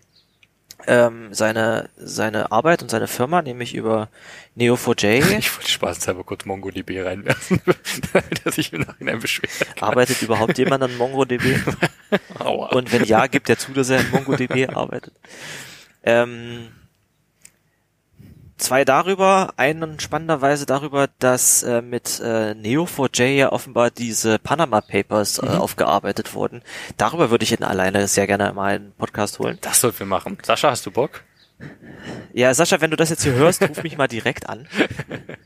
[0.87, 4.09] ähm, seine, seine Arbeit und seine Firma, nämlich über
[4.57, 5.37] Neo4j.
[5.39, 7.61] Ich wollte spaßenshalber kurz MongoDB reinwerfen,
[8.13, 9.51] damit er sich im Nachhinein beschwert.
[9.81, 11.59] Arbeitet überhaupt jemand an MongoDB?
[12.39, 12.69] Aua.
[12.69, 15.13] Und wenn ja, gibt er zu, dass er in MongoDB arbeitet.
[16.03, 16.69] Ähm,
[18.59, 25.39] zwei darüber, einen spannenderweise darüber, dass äh, mit äh, Neo4j ja offenbar diese Panama Papers
[25.39, 26.61] äh, aufgearbeitet wurden.
[26.97, 29.57] Darüber würde ich ihn alleine sehr gerne mal einen Podcast holen.
[29.61, 30.37] das sollten wir machen.
[30.43, 31.23] Sascha, hast du Bock?
[32.33, 34.67] Ja, Sascha, wenn du das jetzt hier hörst, ruf mich mal direkt an.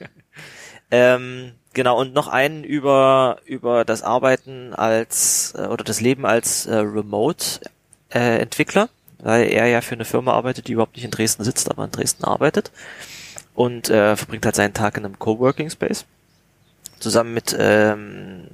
[0.91, 6.65] ähm, genau, und noch einen über, über das Arbeiten als, äh, oder das Leben als
[6.65, 8.89] äh, Remote-Entwickler,
[9.23, 11.91] weil er ja für eine Firma arbeitet, die überhaupt nicht in Dresden sitzt, aber in
[11.91, 12.71] Dresden arbeitet.
[13.55, 16.05] Und äh, verbringt halt seinen Tag in einem Coworking Space.
[16.99, 18.47] Zusammen mit, ähm,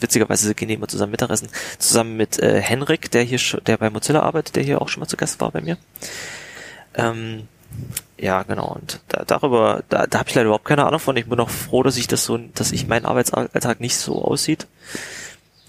[0.00, 4.20] witzigerweise gehen die immer zusammen Mittagessen, zusammen mit äh, Henrik, der hier der bei Mozilla
[4.20, 5.76] arbeitet, der hier auch schon mal zu Gast war bei mir.
[6.94, 7.48] Ähm,
[8.18, 8.76] ja, genau.
[8.80, 11.16] Und da, darüber, da, da habe ich leider überhaupt keine Ahnung von.
[11.16, 14.66] Ich bin auch froh, dass ich das so, dass ich mein Arbeitsalltag nicht so aussieht.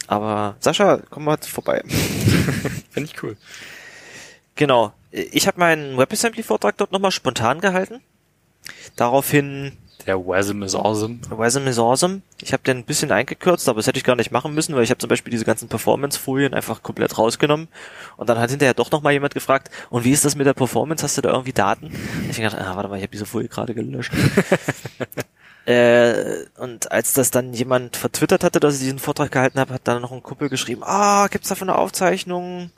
[0.08, 1.84] Aber Sascha, komm mal vorbei.
[2.92, 3.38] Finde ich cool.
[4.56, 4.94] Genau.
[5.12, 8.02] Ich habe meinen WebAssembly-Vortrag dort nochmal spontan gehalten.
[8.96, 11.20] Daraufhin Der WASM is awesome.
[11.30, 12.22] WASM is awesome.
[12.42, 14.84] Ich habe den ein bisschen eingekürzt, aber das hätte ich gar nicht machen müssen, weil
[14.84, 17.68] ich habe zum Beispiel diese ganzen Performance-Folien einfach komplett rausgenommen.
[18.18, 21.04] Und dann hat hinterher doch nochmal jemand gefragt, und wie ist das mit der Performance?
[21.04, 21.86] Hast du da irgendwie Daten?
[21.86, 24.12] Und ich gedacht, ah, warte mal, ich habe diese Folie gerade gelöscht.
[25.66, 29.88] äh, und als das dann jemand vertwittert hatte, dass ich diesen Vortrag gehalten habe, hat
[29.88, 32.72] dann noch ein Kumpel geschrieben, ah, gibt's davon eine Aufzeichnung?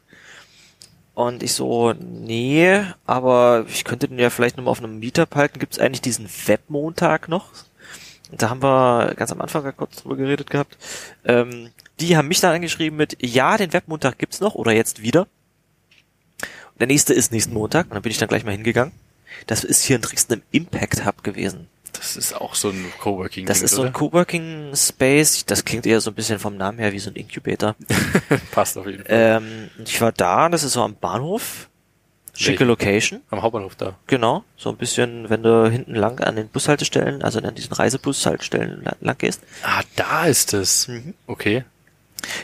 [1.15, 5.59] Und ich so, nee, aber ich könnte den ja vielleicht nochmal auf einem Meetup halten.
[5.59, 7.51] Gibt's eigentlich diesen Webmontag noch?
[8.31, 10.77] Da haben wir ganz am Anfang ja kurz drüber geredet gehabt.
[11.23, 15.27] Ähm, die haben mich dann angeschrieben mit, ja, den Webmontag gibt's noch oder jetzt wieder.
[16.79, 17.85] Der nächste ist nächsten Montag.
[17.85, 18.93] Und dann bin ich dann gleich mal hingegangen.
[19.47, 21.69] Das ist hier in Dresden im Impact Hub gewesen.
[21.97, 23.45] Das ist auch so ein Coworking.
[23.45, 25.45] Das ist so ein Coworking Space.
[25.45, 27.75] Das klingt eher so ein bisschen vom Namen her wie so ein Incubator.
[28.51, 29.41] Passt auf jeden Fall.
[29.43, 31.69] ähm, ich war da, das ist so am Bahnhof.
[32.37, 32.65] Schicke?
[32.65, 33.21] Location.
[33.29, 33.95] Am Hauptbahnhof da.
[34.07, 38.83] Genau, so ein bisschen, wenn du hinten lang an den Bushaltestellen, also an diesen Reisebushaltestellen
[38.83, 39.41] la- lang gehst.
[39.63, 40.89] Ah, da ist es.
[40.89, 41.13] Mhm.
[41.27, 41.63] Okay.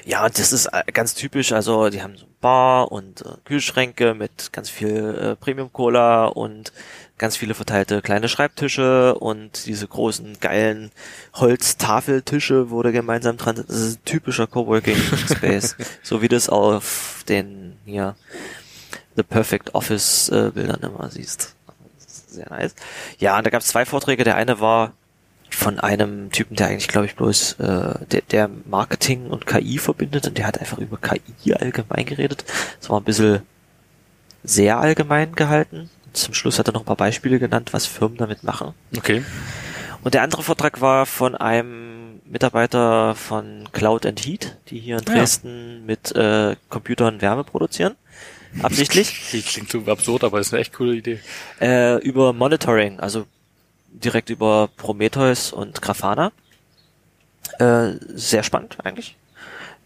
[0.05, 3.29] Ja, und das ist äh, ganz typisch, also die haben so ein Bar und äh,
[3.43, 6.71] Kühlschränke mit ganz viel äh, Premium-Cola und
[7.21, 10.91] ganz viele verteilte kleine Schreibtische und diese großen geilen
[11.35, 13.63] Holztafeltische, du gemeinsam dran.
[13.67, 18.15] Das ist ein typischer Coworking-Space, so wie du es auf den hier
[19.15, 21.55] The Perfect Office äh, Bildern immer siehst.
[22.07, 22.73] Sehr nice.
[23.19, 24.23] Ja, und da gab es zwei Vorträge.
[24.23, 24.93] Der eine war
[25.51, 30.27] von einem Typen, der eigentlich, glaube ich, bloß äh, der, der Marketing und KI verbindet
[30.27, 32.45] und der hat einfach über KI allgemein geredet.
[32.79, 33.41] Das war ein bisschen
[34.43, 35.91] sehr allgemein gehalten.
[36.13, 38.73] Zum Schluss hat er noch ein paar Beispiele genannt, was Firmen damit machen.
[38.97, 39.23] Okay.
[40.03, 45.03] Und der andere Vortrag war von einem Mitarbeiter von Cloud and Heat, die hier in
[45.07, 45.17] Ah, ja.
[45.19, 47.95] Dresden mit äh, Computern Wärme produzieren.
[48.61, 49.29] absichtlich.
[49.31, 51.19] Die klingt so absurd, aber ist eine echt coole Idee.
[51.59, 53.25] Äh, über Monitoring, also
[53.89, 56.31] direkt über Prometheus und Grafana.
[57.59, 59.17] Äh, sehr spannend eigentlich.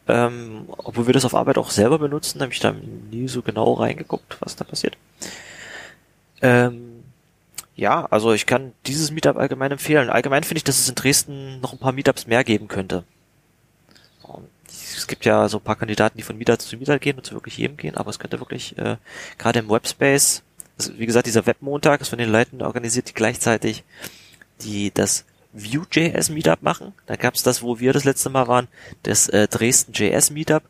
[0.07, 2.75] Ähm, obwohl wir das auf Arbeit auch selber benutzen, habe ich da
[3.11, 4.97] nie so genau reingeguckt, was da passiert.
[6.45, 7.03] Ähm,
[7.75, 10.09] ja, also ich kann dieses Meetup allgemein empfehlen.
[10.09, 13.03] Allgemein finde ich, dass es in Dresden noch ein paar Meetups mehr geben könnte.
[14.95, 17.33] Es gibt ja so ein paar Kandidaten, die von Meetup zu Meetup gehen und zu
[17.33, 18.97] wirklich jedem gehen, aber es könnte wirklich äh,
[19.37, 20.43] gerade im Webspace,
[20.77, 23.83] also wie gesagt, dieser Webmontag ist von den Leuten organisiert, die gleichzeitig
[24.61, 26.93] die das Vue.js Meetup machen.
[27.07, 28.67] Da gab's das, wo wir das letzte Mal waren,
[29.03, 30.63] das äh, Dresden JS Meetup,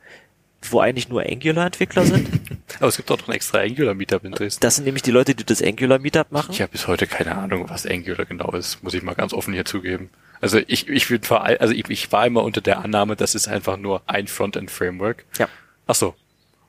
[0.69, 2.29] wo eigentlich nur Angular-Entwickler sind.
[2.79, 4.61] Aber es gibt auch noch ein extra Angular-Meetup in Dresden.
[4.61, 6.51] Das sind nämlich die Leute, die das Angular-Meetup machen.
[6.51, 9.53] Ich habe bis heute keine Ahnung, was Angular genau ist, muss ich mal ganz offen
[9.53, 10.09] hier zugeben.
[10.41, 13.35] Also ich, ich würde vor allem, also ich, ich war immer unter der Annahme, das
[13.35, 15.25] ist einfach nur ein Frontend-Framework.
[15.37, 15.47] Ja.
[15.87, 16.15] Ach so.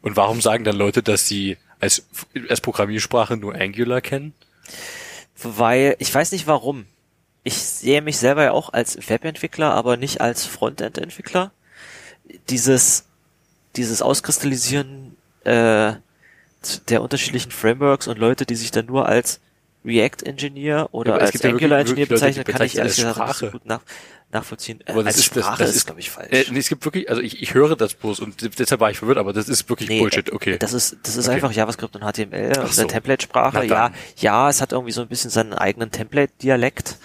[0.03, 2.07] Und warum sagen dann Leute, dass sie als,
[2.49, 4.35] als Programmiersprache nur Angular kennen?
[5.43, 6.87] Weil, ich weiß nicht warum.
[7.43, 11.53] Ich sehe mich selber ja auch als Webentwickler, aber nicht als Frontend-Entwickler.
[12.49, 13.07] Dieses,
[13.77, 15.16] dieses Auskristallisieren
[15.47, 15.95] äh,
[16.89, 19.41] der unterschiedlichen Frameworks und Leute, die sich dann nur als
[19.85, 21.53] React-Engineer oder Ja, als gibt ja
[21.85, 23.51] die bezeichnen, kann ich ehrlich als gesagt Sprache.
[23.53, 23.81] gut nach,
[24.33, 24.81] nachvollziehen.
[24.85, 26.33] Äh, Aber das als ist- das- Sprache das ist, ist- glaube ich, falsch.
[26.33, 28.99] Äh, nee, es gibt wirklich, also ich, ich höre das bloß und deshalb war ich
[28.99, 30.59] verwirrt, aber das ist wirklich Nee, Bullshit, äh, okay.
[30.59, 31.37] Das ist, das ist Okay.
[31.37, 32.81] einfach JavaScript und HTML, Ach so.
[32.81, 33.65] eine Template-Sprache.
[33.65, 36.97] Ja, ja, es hat irgendwie so ein bisschen seinen eigenen Template-Dialekt,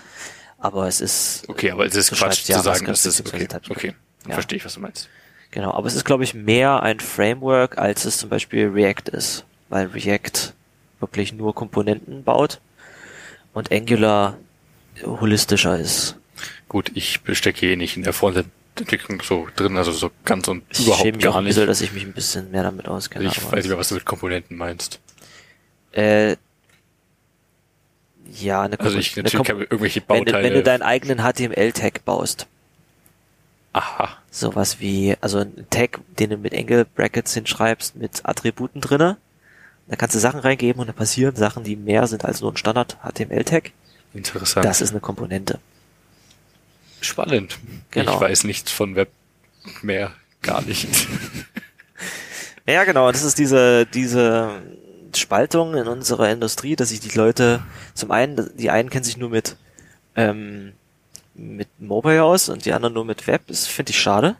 [0.58, 3.48] aber es ist, Okay, aber es ist Quatsch zu sagen, dass das okay.
[3.70, 3.94] Okay,
[4.28, 4.34] Ja.
[4.34, 5.08] verstehe ich, was du meinst.
[5.52, 9.46] Genau, aber es ist, glaube ich, mehr ein Framework, als es zum Beispiel React ist,
[9.70, 10.54] weil React
[11.00, 12.60] wirklich nur Komponenten baut
[13.54, 14.38] und Angular
[15.06, 16.16] holistischer ist.
[16.68, 20.82] Gut, ich stecke eh nicht in der Frontend-Entwicklung so drin, also so ganz und Ich
[20.86, 21.56] überhaupt schäme mich auch gar ein nicht.
[21.56, 23.26] bisschen, dass ich mich ein bisschen mehr damit auskenne.
[23.26, 25.00] Ich weiß nicht mehr, was du mit Komponenten meinst.
[25.92, 26.38] Äh,
[28.40, 30.48] ja, eine Also ich eine natürlich Kom- kann irgendwelche wenn, du- Bauteile.
[30.48, 32.48] wenn du deinen eigenen HTML-Tag baust,
[33.74, 34.18] aha.
[34.30, 39.18] sowas wie, also ein Tag, den du mit Angle Brackets hinschreibst, mit Attributen drinne,
[39.88, 42.58] da kannst du Sachen reingeben und dann passieren Sachen, die mehr sind als nur ein
[42.58, 43.72] Standard HTML-Tag.
[44.14, 44.66] Interessant.
[44.66, 45.60] Das ist eine Komponente.
[47.02, 47.60] spannend.
[47.92, 48.16] Genau.
[48.16, 49.10] Ich weiß nichts von Web
[49.82, 50.14] mehr.
[50.42, 50.88] Gar nicht.
[52.68, 54.62] Ja, genau, das ist diese, diese
[55.16, 57.62] Spaltung in unserer Industrie, dass sich die Leute,
[57.94, 59.56] zum einen, die einen kennen sich nur mit,
[60.16, 60.74] ähm,
[61.42, 63.42] mit Mobile aus und die anderen nur mit Web.
[63.48, 64.36] Das finde ich schade.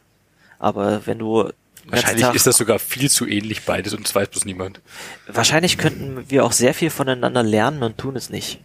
[0.58, 1.52] Aber wenn du den
[1.92, 4.80] Wahrscheinlich Tag- ist das sogar viel zu ähnlich beides und es weiß bloß niemand.
[5.26, 8.60] wahrscheinlich könnten wir auch sehr viel voneinander lernen und tun es nicht.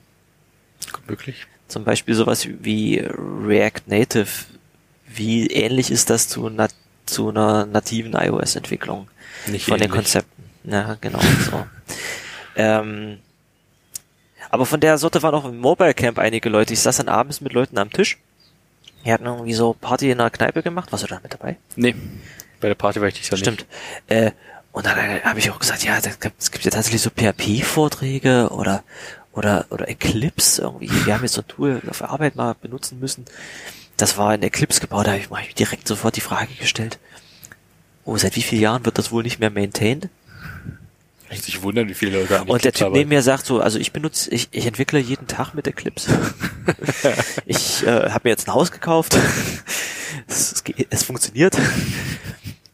[0.91, 1.47] Gut möglich.
[1.67, 4.27] Zum Beispiel sowas wie React Native.
[5.07, 6.67] Wie ähnlich ist das zu, na
[7.07, 9.07] zu einer nativen iOS-Entwicklung?
[9.47, 9.95] Nicht von den ähnlich.
[9.95, 10.43] Konzepten.
[10.65, 11.19] Ja, genau.
[11.49, 11.65] So.
[12.55, 13.17] ähm,
[14.49, 16.73] aber von der Sorte waren auch im Mobile Camp einige Leute.
[16.73, 18.17] Ich saß dann abends mit Leuten am Tisch.
[19.05, 20.91] Die hatten irgendwie so Party in einer Kneipe gemacht.
[20.91, 21.57] Warst du da mit dabei?
[21.75, 21.95] Nee.
[22.59, 23.65] Bei der Party war ich dich ja Stimmt.
[24.07, 24.31] Äh,
[24.71, 28.49] und dann äh, habe ich auch gesagt, ja, gibt- es gibt ja tatsächlich so PHP-Vorträge
[28.49, 28.83] oder
[29.33, 30.89] oder oder Eclipse irgendwie.
[31.05, 33.25] Wir haben jetzt so ein Tool auf der Arbeit mal benutzen müssen.
[33.95, 36.97] Das war in Eclipse gebaut, da habe ich, ich direkt sofort die Frage gestellt.
[38.05, 40.09] Oh, seit wie vielen Jahren wird das wohl nicht mehr maintained?
[41.29, 41.43] Nicht.
[41.43, 43.91] Sich wundern, wie viele Leute an Und der Typ neben mir sagt so, also ich
[43.91, 46.33] benutze, ich, ich entwickle jeden Tag mit Eclipse.
[47.45, 49.17] ich äh, habe mir jetzt ein Haus gekauft.
[50.27, 51.57] es, es, es funktioniert.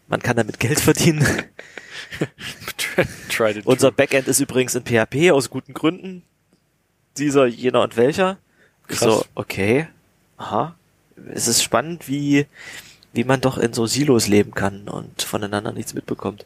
[0.08, 1.28] Man kann damit Geld verdienen.
[3.66, 3.92] Unser.
[3.92, 6.24] Backend ist übrigens in PHP aus guten Gründen.
[7.18, 8.38] Dieser, jener und welcher.
[8.88, 9.10] Ich Krass.
[9.10, 9.88] So, okay.
[10.38, 10.76] Aha.
[11.34, 12.46] Es ist spannend, wie,
[13.14, 16.46] wie man doch in so Silos leben kann und voneinander nichts mitbekommt.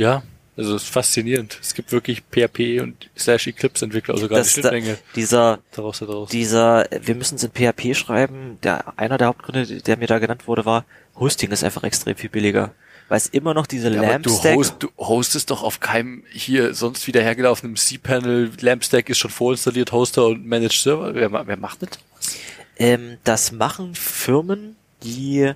[0.00, 0.22] Ja,
[0.56, 1.58] also es ist faszinierend.
[1.60, 6.30] Es gibt wirklich PHP und slash Eclipse Entwickler, also da, Schnittmenge dieser, daraus da draus.
[6.30, 8.56] dieser, wir müssen es in PHP schreiben.
[8.62, 10.86] Der, einer der Hauptgründe, der mir da genannt wurde, war,
[11.16, 12.72] Hosting ist einfach extrem viel billiger.
[13.10, 16.24] Weil es immer noch diese Ja, aber du, Lamp-Stack host, du hostest doch auf keinem
[16.30, 18.52] hier sonst wieder hergelaufenen cPanel.
[18.58, 21.14] Lampstack ist schon vorinstalliert, Hoster und Managed Server.
[21.14, 21.90] Wer, wer macht das?
[22.78, 25.52] Ähm, das machen Firmen, die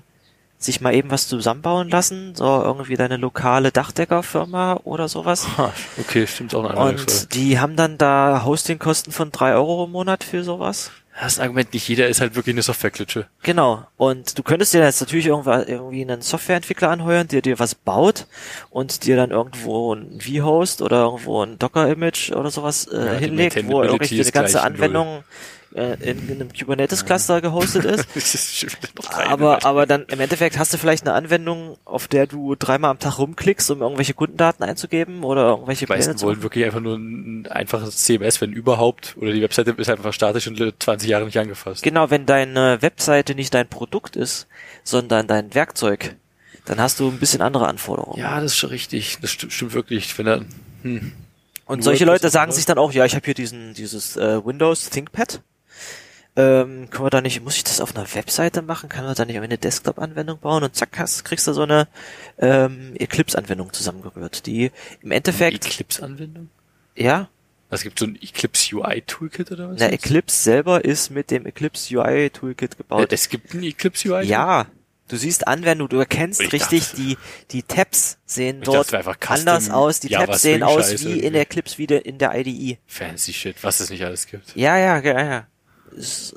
[0.57, 5.47] sich mal eben was zusammenbauen lassen, so irgendwie deine lokale Dachdeckerfirma oder sowas.
[5.99, 10.23] Okay, stimmt auch noch Und die haben dann da Hostingkosten von drei Euro im Monat
[10.23, 10.91] für sowas.
[11.19, 13.27] Das ist ein Argument, nicht jeder ist halt wirklich eine Softwareklitsche.
[13.41, 13.87] Genau.
[13.95, 18.27] Und du könntest dir jetzt natürlich irgendwie einen Softwareentwickler anheuern, der dir was baut
[18.69, 23.25] und dir dann irgendwo ein V-Host oder irgendwo ein Docker-Image oder sowas äh, Ja, die
[23.25, 25.23] hinlegt, wo irgendwie eine ganze gleich null.
[25.75, 28.07] Äh, in, in einem Kubernetes-Cluster gehostet ist.
[29.11, 32.99] Aber, aber dann im Endeffekt hast du vielleicht eine Anwendung, auf der du dreimal am
[32.99, 36.95] Tag rumklickst, um irgendwelche Kundendaten einzugeben oder irgendwelche die meisten Pläne wollen wirklich einfach nur
[36.95, 41.37] ein einfaches CMS, wenn überhaupt, oder die Webseite ist einfach statisch und 20 Jahre nicht
[41.37, 41.83] angefasst.
[41.83, 44.47] Genau, wenn deine Webseite nicht dein Produkt ist,
[44.83, 46.15] sondern dein Werkzeug,
[46.63, 48.19] dann hast du ein bisschen andere Anforderungen.
[48.19, 49.17] Ja, das ist schon richtig.
[49.21, 50.17] Das stimmt, stimmt wirklich.
[50.17, 50.45] Wenn er,
[50.83, 51.11] hm.
[51.65, 54.89] Und solche Leute sagen sich dann auch, ja, ich habe hier diesen dieses äh, Windows
[54.89, 55.41] ThinkPad.
[56.37, 58.89] Ähm, können wir da nicht, muss ich das auf einer Webseite machen?
[58.89, 60.63] Kann man da nicht eine Desktop-Anwendung bauen?
[60.63, 61.87] Und zack, hast, kriegst du so eine
[62.39, 64.71] ähm, Eclipse-Anwendung zusammengerührt, die
[65.01, 66.49] im Endeffekt, Eclipse-Anwendung?
[66.95, 67.29] ja,
[67.69, 69.79] Es gibt so ein Eclipse UI Toolkit oder was?
[69.79, 73.13] na, Eclipse selber ist mit dem Eclipse UI Toolkit gebaut.
[73.13, 74.25] Es gibt ein Eclipse UI?
[74.25, 74.65] Ja,
[75.07, 77.17] du siehst Anwendung, du erkennst Ich richtig, dachte- die,
[77.51, 81.43] die Tabs sehen dort dachte, anders aus, die Java Tabs sehen aus wie in der
[81.43, 82.77] Eclipse wie der, in der IDE.
[82.87, 84.53] Fancy Shit, was es nicht alles gibt.
[84.55, 85.47] Ja, ja, ja, ja.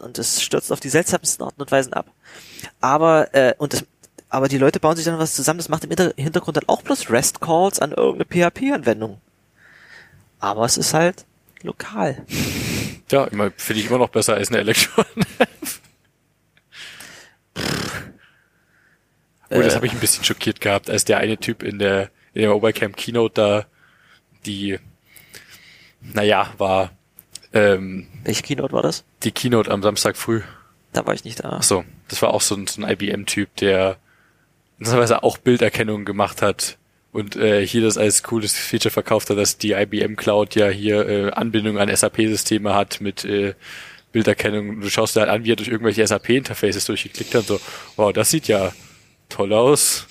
[0.02, 2.06] Und es stürzt auf die seltsamsten Arten und Weisen ab.
[2.80, 3.84] Aber, äh, und das,
[4.28, 6.82] aber die Leute bauen sich dann was zusammen, das macht im Hinter- Hintergrund dann auch
[6.82, 9.20] bloß REST-Calls an irgendeine PHP-Anwendung.
[10.40, 11.24] Aber es ist halt
[11.62, 12.24] lokal.
[13.10, 15.04] Ja, meine, finde ich immer noch besser als eine Elektron.
[19.50, 19.76] Oh, das Äh.
[19.76, 22.72] habe ich ein bisschen schockiert gehabt, als der eine Typ in der in der Mobile
[22.74, 23.66] Camp Keynote da
[24.46, 24.78] die,
[26.00, 26.90] naja, war
[27.52, 29.04] ähm, Welche Keynote war das?
[29.22, 30.42] die Keynote am Samstag früh.
[30.92, 31.56] Da war ich nicht da.
[31.58, 33.96] Ach so, das war auch so ein, so ein IBM-Typ, der
[34.78, 36.78] interessanterweise auch Bilderkennung gemacht hat
[37.12, 41.08] und äh, hier das als cooles Feature verkauft hat, dass die IBM Cloud ja hier
[41.08, 43.54] äh, Anbindung an SAP-Systeme hat mit äh,
[44.12, 44.68] Bilderkennung.
[44.70, 47.60] Und Du schaust dir halt an, wie er durch irgendwelche SAP-Interfaces durchgeklickt hat und so,
[47.96, 48.72] wow, das sieht ja
[49.28, 50.06] toll aus.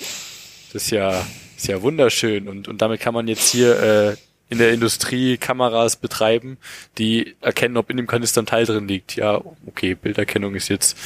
[0.73, 1.25] Das ist ja,
[1.55, 2.47] ist ja wunderschön.
[2.47, 4.15] Und, und damit kann man jetzt hier äh,
[4.49, 6.57] in der Industrie Kameras betreiben,
[6.97, 9.15] die erkennen, ob in dem Kanister ein Teil drin liegt.
[9.15, 10.97] Ja, okay, Bilderkennung ist jetzt,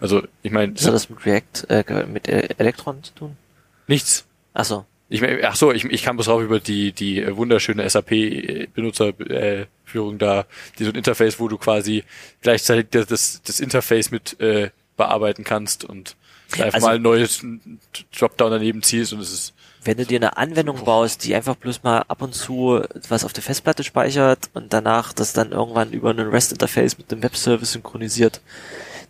[0.00, 3.36] also ich meine, Was hat das mit React, äh, mit äh, Electron zu tun?
[3.86, 4.24] nichts.
[4.54, 4.84] Ach so.
[5.10, 10.18] Ich mein, ach so, ich, ich kam bloß drauf über die die äh, wunderschöne SAP-Benutzerführung
[10.18, 10.46] da,
[10.78, 12.04] die so ein Interface, wo du quasi
[12.42, 16.16] gleichzeitig das das, das Interface mit äh, bearbeiten kannst und
[16.52, 17.44] einfach Also- mal ein neues
[18.18, 21.82] Dropdown daneben ziehst und es ist Wenn du dir eine Anwendung baust, die einfach bloß
[21.82, 26.10] mal ab und zu was auf der Festplatte speichert und danach das dann irgendwann über
[26.10, 28.40] einen REST-Interface mit einem Webservice synchronisiert,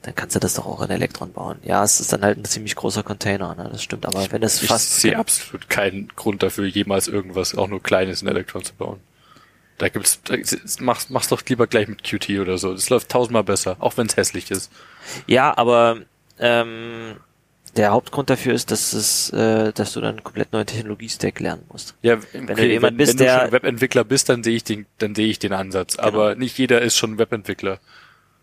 [0.03, 1.59] dann kannst du das doch auch in Electron bauen.
[1.63, 3.69] Ja, es ist dann halt ein ziemlich großer Container, ne?
[3.73, 5.01] das stimmt, aber wenn es ich fast...
[5.01, 9.01] sehe absolut keinen Grund dafür, jemals irgendwas auch nur Kleines in Electron zu bauen.
[9.79, 10.37] Da gibt's, da,
[10.81, 12.73] mach's, mach's doch lieber gleich mit Qt oder so.
[12.73, 14.73] Das läuft tausendmal besser, auch wenn es hässlich ist.
[15.27, 15.99] Ja, aber
[16.39, 17.17] ähm,
[17.79, 21.63] der Hauptgrund dafür ist, dass es, äh, dass du dann einen komplett neuen Technologie-Stack lernen
[21.73, 21.95] musst.
[22.03, 24.65] Ja, Wenn du jemand wenn, bist, wenn du der- schon Webentwickler bist, dann sehe ich
[24.65, 25.97] den, dann sehe ich den Ansatz.
[25.97, 27.79] Aber nicht jeder ist schon Webentwickler.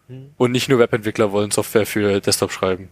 [0.08, 0.32] Hm.
[0.38, 2.90] Und nicht nur Webentwickler wollen Software für Desktop schreiben.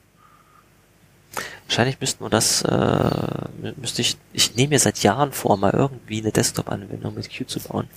[1.68, 5.72] Wahrscheinlich müssten wir das, äh, mü- müsste ich, ich nehme mir seit Jahren vor, mal
[5.74, 7.88] irgendwie eine Desktop-Anwendung mit Qt zu bauen.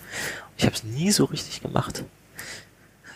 [0.56, 2.04] Ich habe es nie so richtig gemacht.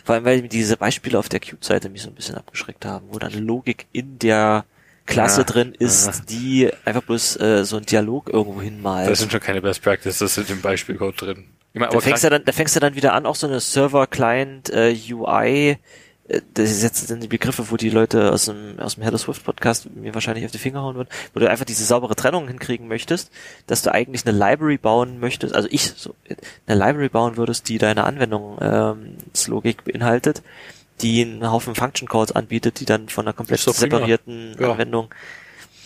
[0.03, 3.17] Vor allem, weil diese Beispiele auf der Qt-Seite mich so ein bisschen abgeschreckt haben, wo
[3.19, 4.65] dann Logik in der
[5.05, 6.13] Klasse Ja, drin ist, ja.
[6.29, 9.09] die einfach bloß äh, so einen Dialog irgendwo hinmalt.
[9.09, 11.45] Das sind schon keine Best Practices, das sind im Beispielcode drin.
[11.73, 13.59] Ich meine, Da fängst, du dann, da fängst du dann wieder an, auch so eine
[13.59, 14.91] Server-Client äh,
[16.31, 19.17] äh, das ist jetzt sind die Begriffe, wo die Leute aus dem, aus dem Hello
[19.17, 22.47] Swift Podcast mir wahrscheinlich auf die Finger hauen würden, wo du einfach diese saubere Trennung
[22.47, 23.31] hinkriegen möchtest,
[23.67, 26.15] dass du eigentlich eine Library bauen möchtest, also ich so,
[26.67, 29.17] eine Library bauen würdest, die deine Anwendung ähm,
[29.83, 30.41] beinhaltet,
[31.01, 34.71] die einen Haufen Function Calls anbietet, die dann von einer komplett separierten Ja.
[34.71, 35.13] Anwendung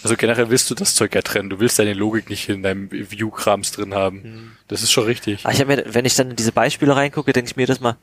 [0.05, 1.49] also generell willst du das Zeug ja trennen.
[1.49, 4.23] Du willst deine Logik nicht in deinem View-Krams drin haben.
[4.23, 4.51] Hm.
[4.67, 5.43] Das ist schon richtig.
[5.43, 7.79] Aber ich habe mir, wenn ich dann in diese Beispiele reingucke, denke ich mir das
[7.79, 7.97] mal,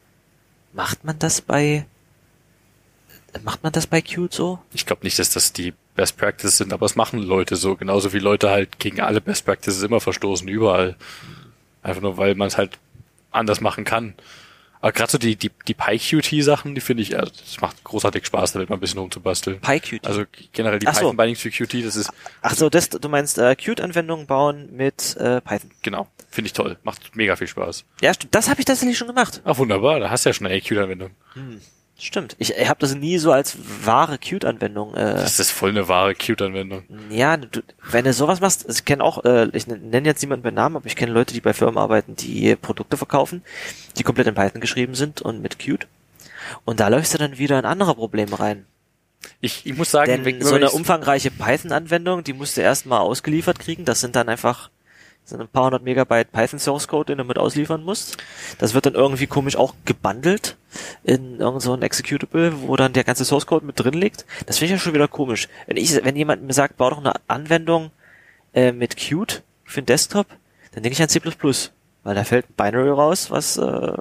[0.72, 1.86] macht man das bei,
[3.44, 4.58] macht man das bei Qt so?
[4.74, 7.76] Ich glaube nicht, dass das die Best Practices sind, aber es machen Leute so.
[7.76, 10.96] Genauso wie Leute halt gegen alle Best Practices immer verstoßen, überall.
[11.84, 12.80] Einfach nur, weil man es halt
[13.30, 14.14] anders machen kann.
[14.82, 18.52] Aber gerade so die, die, die PyQt-Sachen, die finde ich, also das macht großartig Spaß,
[18.52, 19.60] damit mal ein bisschen rumzubasteln.
[19.60, 20.04] PyQt.
[20.04, 20.92] Also generell die so.
[20.92, 22.10] Python Bindings für Qt, das ist,
[22.42, 25.70] Ach so, das, du meinst äh, Qt-Anwendungen bauen mit äh, Python.
[25.82, 26.78] genau, finde ich toll.
[26.82, 27.84] Macht mega viel Spaß.
[28.00, 28.34] Ja, stimmt.
[28.34, 29.40] Das habe ich tatsächlich schon gemacht.
[29.44, 31.12] Ach, wunderbar, da hast du ja schon eine Qt-Anwendung.
[32.04, 32.34] Stimmt.
[32.40, 34.94] Ich, ich habe das nie so als wahre Qt-Anwendung.
[34.94, 36.82] Äh, Das ist voll eine wahre Qt-Anwendung.
[37.10, 40.42] ja, du, wenn du sowas machst, also ich kenne auch, äh, ich nenne jetzt niemanden
[40.42, 43.42] beim Namen, aber ich kenne Leute, die bei Firmen arbeiten, die Produkte verkaufen,
[43.96, 45.86] die komplett in Python geschrieben sind und mit Qt.
[46.64, 48.66] Und da läufst du dann wieder in andere Probleme rein.
[49.40, 53.60] Ich, ich muss sagen, Denn wenn- so eine umfangreiche Python-Anwendung, die musst du erstmal ausgeliefert
[53.60, 53.84] kriegen.
[53.84, 54.70] Das sind dann einfach
[55.24, 58.16] sind ein paar hundert Megabyte Python Source Code, den du mit ausliefern musst.
[58.58, 60.56] Das wird dann irgendwie komisch auch gebundelt
[61.04, 64.24] in irgend so ein Executable, wo dann der ganze Source Code mit drin liegt.
[64.46, 65.48] Das finde ich ja schon wieder komisch.
[65.66, 67.90] Wenn ich, wenn jemand mir sagt, bau doch eine Anwendung
[68.52, 70.26] äh, mit Qt für den Desktop,
[70.72, 71.20] dann denke ich an C++,
[72.04, 73.92] weil da fällt ein Binary raus, was äh,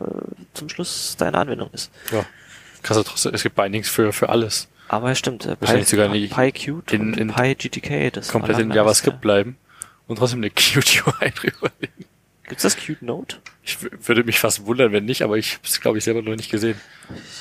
[0.53, 1.91] zum Schluss deine Anwendung ist.
[2.11, 2.26] Ja.
[2.82, 4.67] Krass, trotzdem, es gibt Bindings für, für alles.
[4.88, 9.57] Aber ja, stimmt, äh, PyQt in- und in- PyGTK, das Komplett in JavaScript alles, bleiben
[10.12, 11.93] und trotzdem eine Qt UI drüber legen.
[11.99, 12.05] ja.
[12.49, 13.36] Gibt's das Qt Node?
[13.64, 16.36] Ich würde mich fast wundern, wenn nicht, aber ich habe es, glaube ich, selber noch
[16.36, 16.78] nicht gesehen.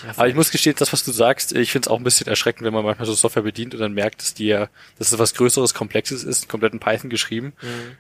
[0.07, 2.29] Ja, Aber ich muss gestehen, das, was du sagst, ich finde es auch ein bisschen
[2.29, 4.69] erschreckend, wenn man manchmal so Software bedient und dann merkt, dass die ja,
[4.99, 7.55] dass es was Größeres, Komplexes ist, komplett in Python geschrieben.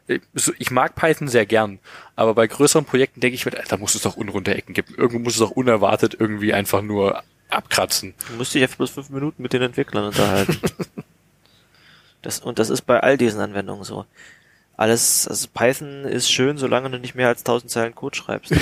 [0.07, 1.81] Ich- so- Ich mag Python sehr gern,
[2.15, 4.95] aber bei größeren Projekten denke ich mir, da muss es doch unrunde Ecken geben.
[4.97, 8.15] Irgendwo muss es auch unerwartet irgendwie einfach nur abkratzen.
[8.29, 10.59] Du musst dich einfach bloß fünf Minuten mit den Entwicklern unterhalten.
[12.23, 14.05] das, und das ist bei all diesen Anwendungen so.
[14.81, 18.55] Alles, also Python ist schön, solange du nicht mehr als 1000 Zeilen Code schreibst.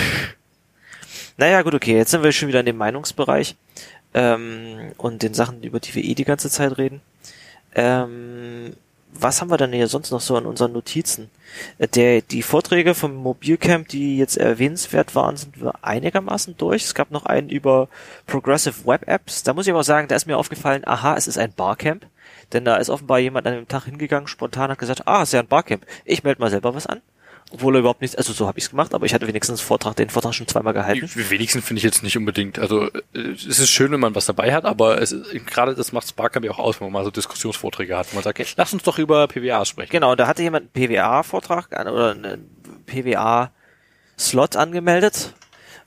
[1.36, 3.54] naja, gut, okay, jetzt sind wir schon wieder in dem Meinungsbereich
[4.14, 7.02] ähm, und den Sachen, über die wir eh die ganze Zeit reden.
[7.72, 8.72] Ähm,
[9.12, 11.30] was haben wir denn hier sonst noch so an unseren Notizen?
[11.78, 16.82] Der, die Vorträge vom Mobilcamp, die jetzt erwähnenswert waren, sind wir einigermaßen durch.
[16.82, 17.86] Es gab noch einen über
[18.26, 19.44] Progressive Web Apps.
[19.44, 22.06] Da muss ich aber sagen, da ist mir aufgefallen, aha, es ist ein Barcamp.
[22.52, 25.40] Denn da ist offenbar jemand an dem Tag hingegangen, spontan hat gesagt, ah, ist ja
[25.40, 25.84] ein Barcamp.
[26.04, 27.02] Ich melde mal selber was an.
[27.50, 29.96] Obwohl er überhaupt nichts, also so habe ich es gemacht, aber ich hatte wenigstens Vortrag,
[29.96, 31.08] den Vortrag schon zweimal gehalten.
[31.14, 32.58] Die wenigsten finde ich jetzt nicht unbedingt.
[32.58, 36.08] Also äh, es ist schön, wenn man was dabei hat, aber es gerade das macht
[36.08, 38.82] Sparkamp ja auch aus, wenn man mal so Diskussionsvorträge hat, wo man sagt, lass uns
[38.82, 39.90] doch über PWA sprechen.
[39.90, 42.50] Genau, da hatte jemand einen PWA-Vortrag an- oder einen
[42.84, 45.32] PWA-Slot angemeldet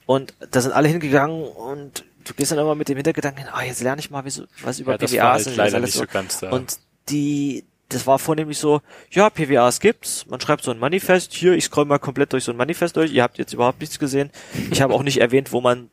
[0.08, 3.64] und da sind alle hingegangen und du gehst dann immer mit dem Hintergedanken, hin, ah,
[3.64, 5.94] jetzt lerne ich mal wie so, was über Ja, das PWA war halt leider nicht
[5.94, 6.50] so ganz da.
[6.50, 11.54] Und die, das war vornehmlich so, ja, PWAs gibt's, man schreibt so ein Manifest, hier,
[11.54, 14.30] ich scroll mal komplett durch so ein Manifest durch, ihr habt jetzt überhaupt nichts gesehen.
[14.72, 15.90] Ich habe auch nicht erwähnt, wo man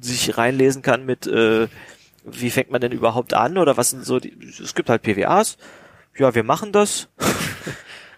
[0.00, 1.68] sich reinlesen kann mit, äh,
[2.24, 5.58] wie fängt man denn überhaupt an oder was sind so die, es gibt halt PWAs,
[6.16, 7.08] ja, wir machen das.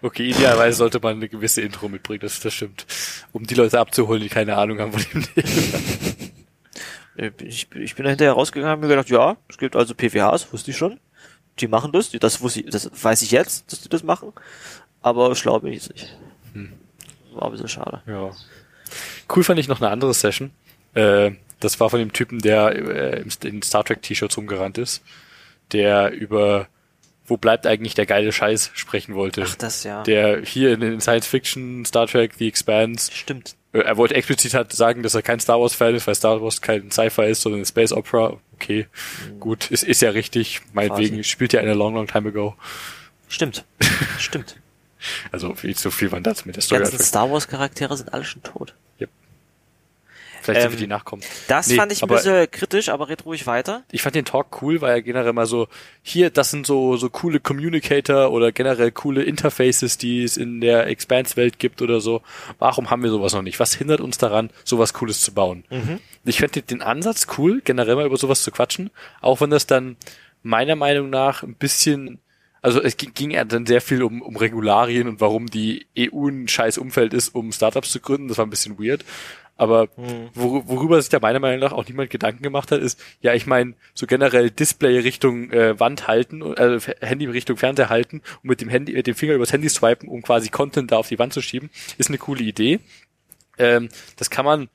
[0.02, 2.84] Okay, idealerweise sollte man eine gewisse Intro mitbringen, das, das stimmt.
[3.32, 5.48] Um die Leute abzuholen, die keine Ahnung haben von dem Thema.
[7.16, 10.52] Äh, Ich, ich bin da hinterher rausgegangen und mir gedacht, ja, es gibt also PWAs,
[10.52, 10.98] wusste ich schon.
[11.60, 14.32] Die machen das, das wusste ich, das weiß ich jetzt, dass die das machen.
[15.02, 16.16] Aber schlau bin ich jetzt nicht.
[17.34, 18.02] War ein bisschen schade.
[18.06, 18.30] Ja.
[19.34, 20.50] Cool fand ich noch eine andere Session.
[20.94, 25.02] Äh, das war von dem Typen, der äh, in Star Trek T-Shirts rumgerannt ist,
[25.72, 26.68] der über
[27.26, 29.44] wo bleibt eigentlich der geile Scheiß sprechen wollte.
[29.46, 30.02] Ach, das ja.
[30.02, 33.56] Der hier in den Science Fiction, Star Trek, The Expanse, Stimmt.
[33.72, 36.42] äh, er wollte explizit halt sagen, dass er kein Star Wars Fan ist, weil Star
[36.42, 38.38] Wars kein Sci-Fi ist, sondern eine Space Opera.
[38.54, 38.86] Okay,
[39.40, 40.60] gut, ist, ist ja richtig.
[40.72, 41.24] Meinetwegen Quasi.
[41.24, 42.54] spielt ja in a long, long time ago.
[43.28, 43.64] Stimmt.
[44.18, 44.56] Stimmt.
[45.32, 46.80] Also viel zu viel man das mit der Die Story.
[46.80, 47.08] ganzen anfängt.
[47.08, 48.74] Star Wars Charaktere sind alle schon tot.
[50.44, 51.22] Vielleicht sind ähm, wir die nachkommen.
[51.48, 53.82] Das Nee, fand ich ein bisschen kritisch, aber red ruhig weiter.
[53.90, 55.68] ich fand den Talk cool, weil er generell mal so,
[56.02, 60.86] hier, das sind so, so coole Communicator oder generell coole Interfaces, die es in der
[60.86, 62.20] Expanse-Welt gibt oder so.
[62.58, 63.58] Warum haben wir sowas noch nicht?
[63.58, 65.64] Was hindert uns daran, sowas Cooles zu bauen?
[66.24, 68.90] Ich fand den- den Ansatz cool, generell mal über sowas zu quatschen,
[69.20, 69.96] auch wenn das dann
[70.42, 72.20] meiner Meinung nach ein bisschen
[72.60, 76.28] also es ging, ging ja dann sehr viel um, um Regularien und warum die EU
[76.28, 78.28] ein scheiß Umfeld ist, um Startups zu gründen.
[78.28, 79.04] Das war ein bisschen weird.
[79.56, 79.88] Aber
[80.34, 83.46] wor worüber sich da meiner Meinung nach auch niemand Gedanken gemacht hat, ist, ja, ich
[83.46, 88.60] meine, so generell Display Richtung äh, Wand halten, äh, Handy Richtung Fernseher halten und mit
[88.60, 91.32] dem Handy, mit dem Finger übers Handy swipen, um quasi Content da auf die Wand
[91.32, 92.80] zu schieben, ist eine coole Idee.
[93.56, 94.68] Ähm, das kann man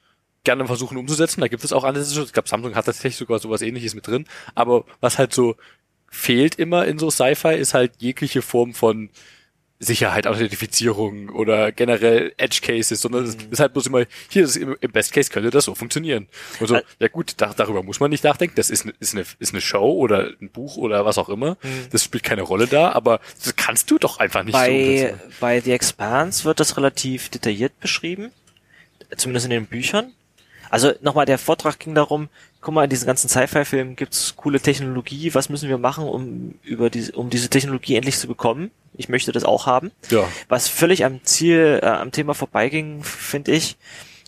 [0.46, 1.42] gerne versuchen umzusetzen.
[1.42, 2.22] Da gibt es auch Ansätze.
[2.22, 4.26] Ich glaube, Samsung hat tatsächlich sogar sowas ähnliches mit drin.
[4.56, 5.58] Aber was halt so
[6.10, 9.10] fehlt immer in so Sci-Fi, ist halt jegliche Form von
[9.82, 14.76] Sicherheit, Authentifizierung oder generell Edge Cases, sondern es ist halt bloß immer, hier ist im,
[14.82, 16.28] im Best Case könnte das so funktionieren.
[16.60, 18.56] Und so, Ä- ja gut, da, darüber muss man nicht nachdenken.
[18.56, 21.58] Das ist, eine- ist, eine, ist eine Show oder ein Buch oder was auch immer.
[21.92, 25.34] Das spielt keine Rolle da, aber das kannst du doch einfach nicht so Bei, umsetzen.
[25.40, 28.32] bei The Expanse wird das relativ detailliert beschrieben.
[29.16, 30.12] Zumindest in den Büchern.
[30.70, 32.28] Also nochmal, der Vortrag ging darum,
[32.62, 36.90] guck mal, in diesen ganzen Sci-Fi-Filmen gibt's coole Technologie, was müssen wir machen, um über
[36.90, 38.72] diese, um diese Technologie endlich zu bekommen?
[38.96, 39.92] Ich möchte das auch haben.
[40.10, 40.28] Ja.
[40.50, 43.78] Was völlig am Ziel, äh, am Thema vorbeiging, finde ich,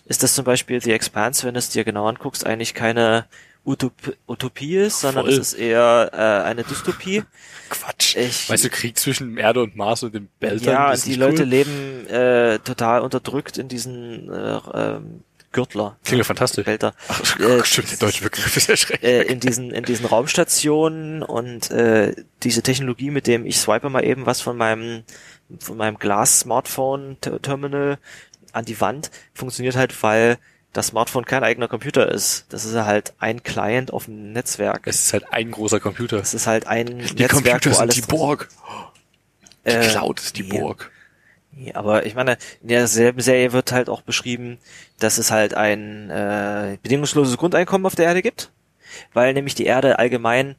[0.06, 3.26] ist, dass zum Beispiel The Expanse, wenn du es dir genau anguckst, eigentlich keine
[3.66, 3.94] Utop
[4.28, 5.34] Utopie ist, sondern Voll.
[5.34, 7.24] es ist eher äh, eine Dystopie.
[7.70, 8.16] Quatsch.
[8.16, 10.74] Ich- weißt du, Krieg zwischen Erde und Mars und dem Beltern?
[10.74, 11.50] Ja, die Leute cool.
[11.50, 15.98] leben äh, total unterdrückt in diesen äh, ähm, Gürtler.
[16.04, 16.64] Klingt ja fantastisch.
[16.66, 16.94] Behälter.
[17.08, 19.04] Ach, Äh, stimmt, der deutsche Begriff ist erschreckend.
[19.04, 24.04] äh, in diesen in diesen Raumstationen und äh, diese Technologie, mit dem ich swipe mal
[24.06, 25.04] eben was von meinem
[25.60, 27.98] von meinem Glas Smartphone Ter- Terminal
[28.54, 30.38] an die Wand, funktioniert halt, weil
[30.74, 32.46] das Smartphone kein eigener Computer ist.
[32.50, 34.88] Das ist halt ein Client auf dem Netzwerk.
[34.88, 36.18] Es ist halt ein großer Computer.
[36.20, 36.94] Das ist halt ein Die
[37.24, 38.48] Netzwerk, Computer wo alles die Borg.
[39.66, 40.60] Die Äh, Cloud ist die ja.
[40.62, 40.90] Borg.
[41.54, 44.58] Nee, aber ich meine, in derselben Serie wird halt auch beschrieben,
[45.00, 48.52] dass es halt ein äh, bedingungsloses Grundeinkommen auf der Erde gibt,
[49.14, 50.56] weil nämlich die Erde allgemein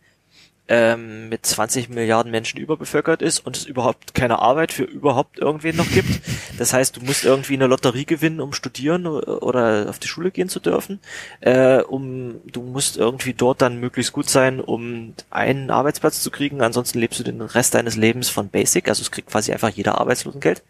[0.69, 5.77] ähm, mit 20 Milliarden Menschen überbevölkert ist und es überhaupt keine Arbeit für überhaupt irgendwen
[5.77, 6.21] noch gibt.
[6.59, 10.49] Das heißt, du musst irgendwie eine Lotterie gewinnen, um studieren oder auf die Schule gehen
[10.49, 11.01] zu dürfen.
[11.41, 16.63] Äh, um du musst irgendwie dort dann möglichst gut sein, um einen Arbeitsplatz zu kriegen.
[16.63, 18.89] Ansonsten lebst du den Rest deines Lebens von Basic.
[18.89, 20.63] Also es kriegt quasi einfach jeder Arbeitslosengeld.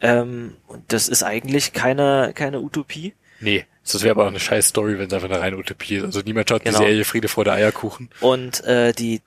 [0.00, 3.14] Ähm, und das ist eigentlich keine keine Utopie.
[3.40, 6.04] Nee, das wäre aber auch eine scheiß Story, wenn es einfach eine reine Utopie ist.
[6.04, 6.78] Also niemand schaut Genau.
[6.78, 8.08] die Serie Friede vor der Eierkuchen.
[8.20, 9.20] Und äh, die,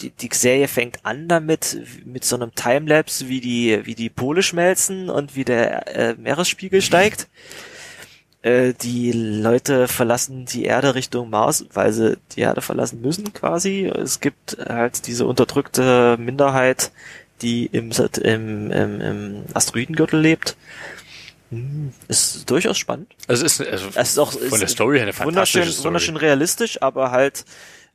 [0.00, 4.42] die die Serie fängt an damit mit so einem Timelapse, wie die wie die Pole
[4.42, 7.28] schmelzen und wie der äh, Meeresspiegel steigt.
[8.42, 13.86] Äh, die Leute verlassen die Erde Richtung Mars, weil sie die Erde verlassen müssen quasi.
[13.86, 16.90] Es gibt halt diese unterdrückte Minderheit,
[17.40, 17.90] die im,
[18.22, 20.56] im, im, im Asteroidengürtel lebt.
[22.08, 23.14] Ist durchaus spannend.
[23.28, 25.72] Also es ist, also Es ist auch von ist der Story her eine wunderschön, fantastische
[25.72, 25.86] Story.
[25.86, 27.44] wunderschön realistisch, aber halt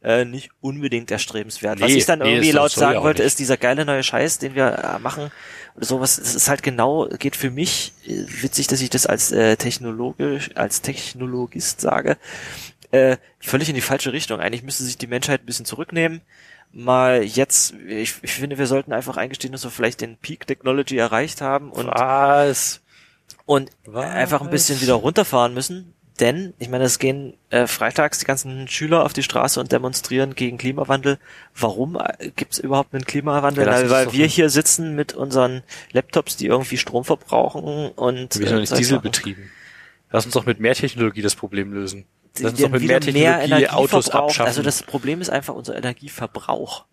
[0.04, 1.80] äh, nicht unbedingt erstrebenswert.
[1.82, 3.28] Was Nee, ich dann nee, irgendwie laut sagen wollte, nicht.
[3.28, 5.32] ist dieser geile neue Scheiß, den wir äh, machen
[5.76, 6.18] oder sowas.
[6.20, 10.52] Es ist halt genau, geht für mich äh, witzig, dass ich das als äh, technologisch,
[10.56, 12.18] als Technologist sage,
[12.92, 14.40] äh, völlig in die falsche Richtung.
[14.40, 16.22] Eigentlich müsste sich die Menschheit ein bisschen zurücknehmen.
[16.72, 20.98] Mal jetzt, ich, ich finde, wir sollten einfach eingestehen, dass wir vielleicht den Peak Technology
[20.98, 22.82] erreicht haben und Was?
[23.46, 24.06] Und Was?
[24.06, 25.94] einfach ein bisschen wieder runterfahren müssen.
[26.20, 30.34] Denn, ich meine, es gehen äh, freitags die ganzen Schüler auf die Straße und demonstrieren
[30.34, 31.20] gegen Klimawandel.
[31.56, 33.66] Warum äh, gibt es überhaupt einen Klimawandel?
[33.68, 35.62] Ja, das weil wir ein- hier sitzen mit unseren
[35.92, 39.52] Laptops, die irgendwie Strom verbrauchen und Wir sind doch nicht Diesel betrieben.
[40.10, 42.06] Lass uns doch mit mehr Technologie das Problem lösen.
[42.40, 44.30] Lass uns doch mit mehr Technologie Autos verbraucht.
[44.32, 44.48] abschaffen.
[44.48, 46.86] Also das Problem ist einfach unser Energieverbrauch.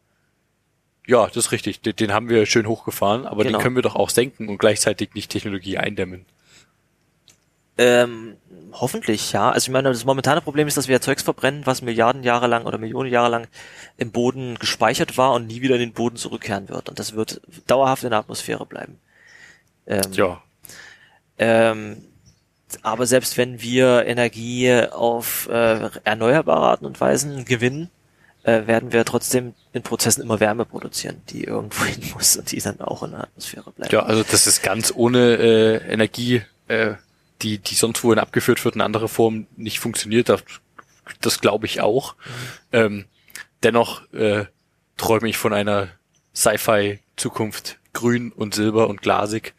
[1.06, 1.80] Ja, das ist richtig.
[1.80, 3.58] Den, den haben wir schön hochgefahren, aber Genau.
[3.58, 6.24] den können wir doch auch senken und gleichzeitig nicht Technologie eindämmen.
[7.76, 8.36] Ähm,
[8.72, 9.50] hoffentlich, ja.
[9.50, 12.66] Also ich meine, das momentane Problem ist, dass wir Zeugs verbrennen, was Milliarden Jahre lang
[12.66, 13.48] oder Millionen Jahre lang
[13.96, 16.88] im Boden gespeichert war und nie wieder in den Boden zurückkehren wird.
[16.88, 18.98] Und das wird dauerhaft in der Atmosphäre bleiben.
[19.86, 20.40] Ähm, Ja,
[21.38, 21.96] ähm,
[22.82, 27.90] aber selbst wenn wir Energie auf äh, erneuerbare Arten und Weisen gewinnen,
[28.44, 32.60] äh, werden wir trotzdem in Prozessen immer Wärme produzieren, die irgendwo hin muss und die
[32.60, 33.92] dann auch in der Atmosphäre bleibt.
[33.92, 36.94] ja, also das ist ganz ohne äh, Energie, äh,
[37.42, 40.28] die, die sonst wohin abgeführt wird, in andere Form nicht funktioniert.
[40.28, 40.42] Das,
[41.20, 42.14] das glaube ich auch.
[42.72, 43.06] Ähm,
[43.62, 44.44] dennoch äh,
[44.96, 45.88] träume ich von einer
[46.34, 49.54] Sci-Fi-Zukunft, grün und silber und glasig.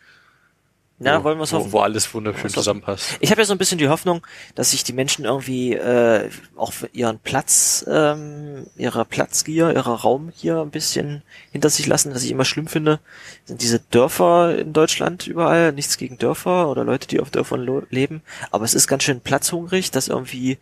[0.98, 1.74] Na, wo, wollen wir es hoffen.
[1.74, 3.18] wo alles wunderschön zusammenpasst.
[3.20, 4.26] Ich habe ja so ein bisschen die Hoffnung,
[4.56, 10.72] dass sich die Menschen irgendwie äh, auch ihren Platz, ähm, ihrer Platzgier, ihrer Raumgier ein
[10.72, 11.22] bisschen
[11.52, 12.16] hinter sich lassen.
[12.16, 13.02] Was ich immer schlimm finde,
[13.44, 15.74] sind diese Dörfer in Deutschland überall.
[15.74, 18.22] Nichts gegen Dörfer oder Leute, die auf Dörfern leben.
[18.52, 20.60] Aber es ist ganz schön platzhungrig, dass irgendwie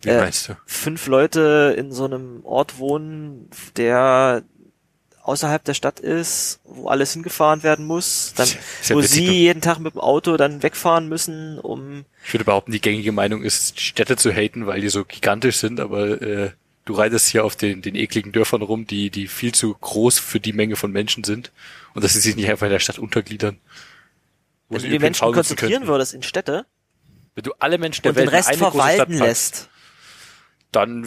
[0.00, 0.30] Wie äh,
[0.64, 4.42] fünf Leute in so einem Ort wohnen, der
[5.26, 8.48] außerhalb der Stadt ist, wo alles hingefahren werden muss, dann,
[8.84, 12.72] ja wo sie jeden Tag mit dem Auto dann wegfahren müssen, um Ich würde behaupten,
[12.72, 16.50] die gängige Meinung ist, Städte zu haten, weil die so gigantisch sind, aber äh,
[16.84, 20.38] du reitest hier auf den, den ekligen Dörfern rum, die, die viel zu groß für
[20.38, 21.50] die Menge von Menschen sind
[21.94, 23.58] und dass sie sich nicht einfach in der Stadt untergliedern.
[24.68, 25.88] Wo wenn sie du die Menschen konzentrieren könnten.
[25.88, 26.66] würdest in Städte
[27.34, 29.68] Wenn du alle Menschen der und den Welt in Rest eine große Stadt verwalten lässt.
[30.72, 31.06] Dann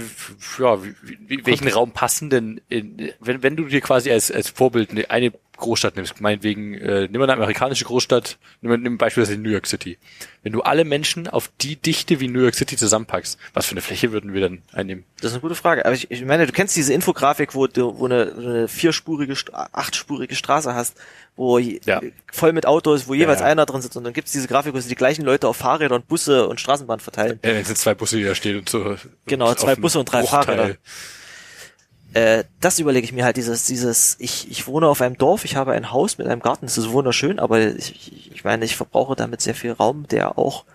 [0.58, 4.92] ja, wie, welchen Raum passen denn in, wenn, wenn du dir quasi als, als Vorbild
[4.92, 9.50] eine, eine Großstadt nimmst, meinetwegen, äh, nimm mal eine amerikanische Großstadt, nimm, nimm beispielsweise New
[9.50, 9.98] York City.
[10.42, 13.82] Wenn du alle Menschen auf die Dichte wie New York City zusammenpackst, was für eine
[13.82, 15.04] Fläche würden wir dann einnehmen?
[15.18, 15.86] Das ist eine gute Frage.
[15.86, 20.36] Aber ich, ich meine, du kennst diese Infografik, wo du wo eine, eine vierspurige, achtspurige
[20.36, 20.96] Straße hast,
[21.36, 22.02] wo Ja.
[22.32, 23.48] voll mit Autos, wo jeweils ja.
[23.48, 23.98] einer drin sitzt.
[23.98, 26.60] Und dann gibt's diese Grafik, wo sie die gleichen Leute auf Fahrräder und Busse und
[26.60, 27.40] Straßenbahn verteilen.
[27.44, 28.96] Ja, wenn sind zwei Busse, die da stehen und so.
[29.26, 30.44] Genau, zwei Busse und drei Bruchteil.
[30.44, 30.78] Fahrräder.
[32.14, 35.56] Äh, das überlege ich mir halt, dieses, dieses, ich, ich wohne auf einem Dorf, ich
[35.56, 38.76] habe ein Haus mit einem Garten, das ist wunderschön, aber ich, ich- ich meine, ich
[38.76, 40.66] verbrauche damit sehr viel Raum, der auch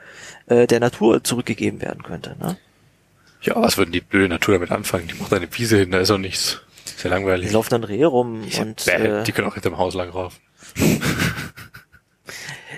[0.46, 2.36] äh, der Natur zurückgegeben werden könnte.
[2.38, 2.56] Ne?
[3.42, 5.08] Ja, was würden die blöde Natur damit anfangen?
[5.08, 6.60] Die macht eine Wiese hin, da ist auch nichts.
[6.84, 7.50] Sehr Die langweilig.
[7.50, 10.34] laufen dann Rehe rum Ja, und bäh, äh, die können auch hinterm Haus lang rauf.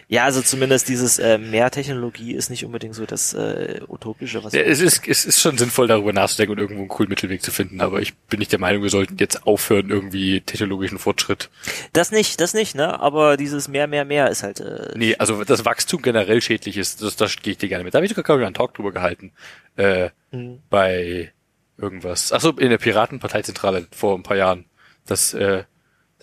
[0.09, 4.53] Ja, also zumindest dieses äh, mehr Technologie ist nicht unbedingt so das äh, Utopische, was
[4.53, 7.51] Ja, es, ist, es ist schon sinnvoll, darüber nachzudenken und irgendwo einen coolen Mittelweg zu
[7.51, 11.51] finden, aber ich bin nicht der Meinung, wir sollten jetzt aufhören, irgendwie technologischen Fortschritt.
[11.93, 13.01] Das nicht, das nicht, ne?
[13.01, 14.61] Aber dieses mehr, mehr, mehr ist halt.
[14.61, 17.93] Äh, Nee, also das Wachstum generell schädlich ist, das, das gehe ich dir gerne mit.
[17.93, 19.33] Da habe ich sogar glaub ich, einen Talk drüber gehalten.
[19.77, 20.59] Äh, Mhm.
[20.71, 21.33] bei
[21.79, 22.33] irgendwas.
[22.33, 24.65] Achso, in der Piratenparteizentrale vor ein paar Jahren,
[25.07, 25.65] dass äh,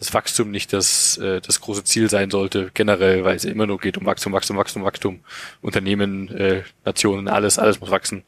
[0.03, 3.79] das Wachstum nicht das, äh, das große Ziel sein sollte, generell, weil es immer nur
[3.79, 5.21] geht um Wachstum, Wachstum, Wachstum, Wachstum.
[5.61, 8.23] Unternehmen, äh, Nationen, alles, alles muss wachsen.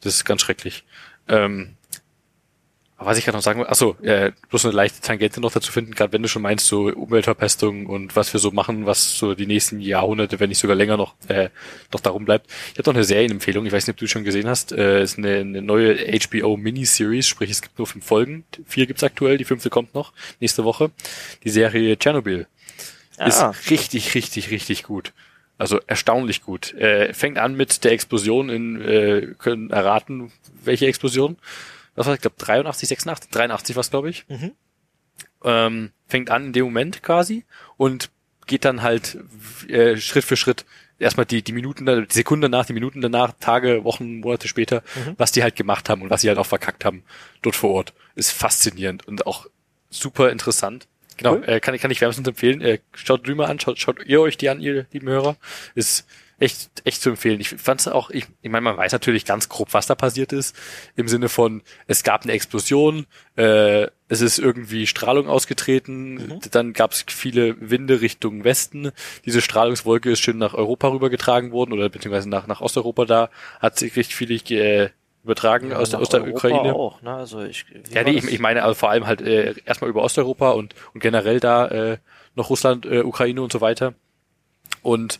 [0.00, 0.84] Das ist ganz schrecklich.
[1.28, 1.75] Ähm,
[2.98, 5.94] was ich gerade noch sagen will, achso, äh, bloß eine leichte Tangente noch dazu finden,
[5.94, 9.46] gerade wenn du schon meinst, so Umweltverpestung und was wir so machen, was so die
[9.46, 11.50] nächsten Jahrhunderte, wenn nicht sogar länger noch, äh,
[11.92, 12.50] noch darum bleibt.
[12.72, 15.02] Ich habe noch eine Serienempfehlung, ich weiß nicht, ob du die schon gesehen hast, äh,
[15.02, 19.36] ist eine, eine neue HBO Miniseries, sprich es gibt nur fünf Folgen, vier gibt's aktuell,
[19.36, 20.90] die fünfte kommt noch, nächste Woche.
[21.44, 22.46] Die Serie Chernobyl
[23.18, 23.28] Ah.
[23.28, 25.12] ist richtig, richtig, richtig gut.
[25.58, 26.74] Also erstaunlich gut.
[26.74, 30.32] Äh, fängt an mit der Explosion in, äh, können erraten,
[30.62, 31.36] welche Explosion?
[31.96, 34.24] Was war, ich glaube 83, 86, 83 war es, glaube ich.
[34.28, 34.52] Mhm.
[35.44, 37.44] Ähm, fängt an in dem Moment quasi
[37.76, 38.10] und
[38.46, 39.18] geht dann halt
[39.68, 40.64] äh, Schritt für Schritt
[40.98, 45.14] erstmal die, die Minuten, die Sekunden danach, die Minuten danach, Tage, Wochen, Monate später, Mhm.
[45.18, 47.02] was die halt gemacht haben und was sie halt auch verkackt haben
[47.42, 47.92] dort vor Ort.
[48.14, 49.46] Ist faszinierend und auch
[49.90, 50.86] super interessant.
[51.16, 51.44] Genau, Cool.
[51.48, 52.60] äh, kann ich kann ich wärmstens empfehlen.
[52.60, 55.36] Äh, schaut drüber an, schaut, schaut ihr euch die an, ihr lieben Hörer.
[55.74, 56.06] Ist
[56.38, 57.40] echt echt zu empfehlen.
[57.40, 60.54] Ich fand's auch, ich, ich meine, man weiß natürlich ganz grob, was da passiert ist,
[60.94, 63.06] im Sinne von, es gab eine Explosion,
[63.36, 68.92] äh, es ist irgendwie Strahlung ausgetreten, dann gab es viele Winde Richtung Westen,
[69.24, 73.30] diese Strahlungswolke ist schön nach Europa rübergetragen worden oder beziehungsweise nach, nach Osteuropa da,
[73.60, 74.90] hat sich richtig viel äh,
[75.24, 76.74] übertragen aus, der- nach aus der Europa Ukraine.
[76.74, 77.14] Auch, ne?
[77.14, 80.50] Also ich, Ja, nee, ich, ich meine also vor allem halt äh, erstmal über Osteuropa
[80.50, 81.98] und, und generell da äh,
[82.34, 83.94] noch Russland, äh, Ukraine und so weiter.
[84.82, 85.18] Und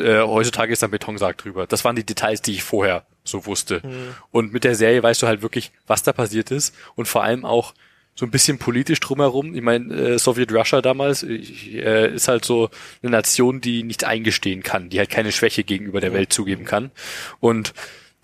[0.00, 1.66] äh, heutzutage ist dann Betonsarg drüber.
[1.66, 3.82] Das waren die Details, die ich vorher so wusste.
[4.30, 7.44] Und mit der Serie weißt du halt wirklich, was da passiert ist und vor allem
[7.44, 7.74] auch
[8.14, 9.54] so ein bisschen politisch drumherum.
[9.54, 12.68] Ich meine, äh, Soviet Russia damals ich, äh, ist halt so
[13.00, 16.90] eine Nation, die nicht eingestehen kann, die halt keine Schwäche gegenüber der Welt zugeben kann.
[17.38, 17.74] Und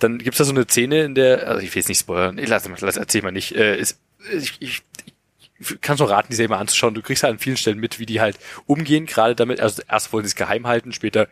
[0.00, 2.48] dann gibt's da so eine Szene, in der, also ich will jetzt nicht spoilern, ich
[2.48, 4.00] lass, lass erzähl mal nicht, äh, ist,
[4.32, 4.82] ich, ich,
[5.60, 6.94] ich kann so raten, die Serie mal anzuschauen.
[6.94, 10.12] Du kriegst halt an vielen Stellen mit, wie die halt umgehen, gerade damit, also erst
[10.12, 11.28] wollen sie es geheim halten, später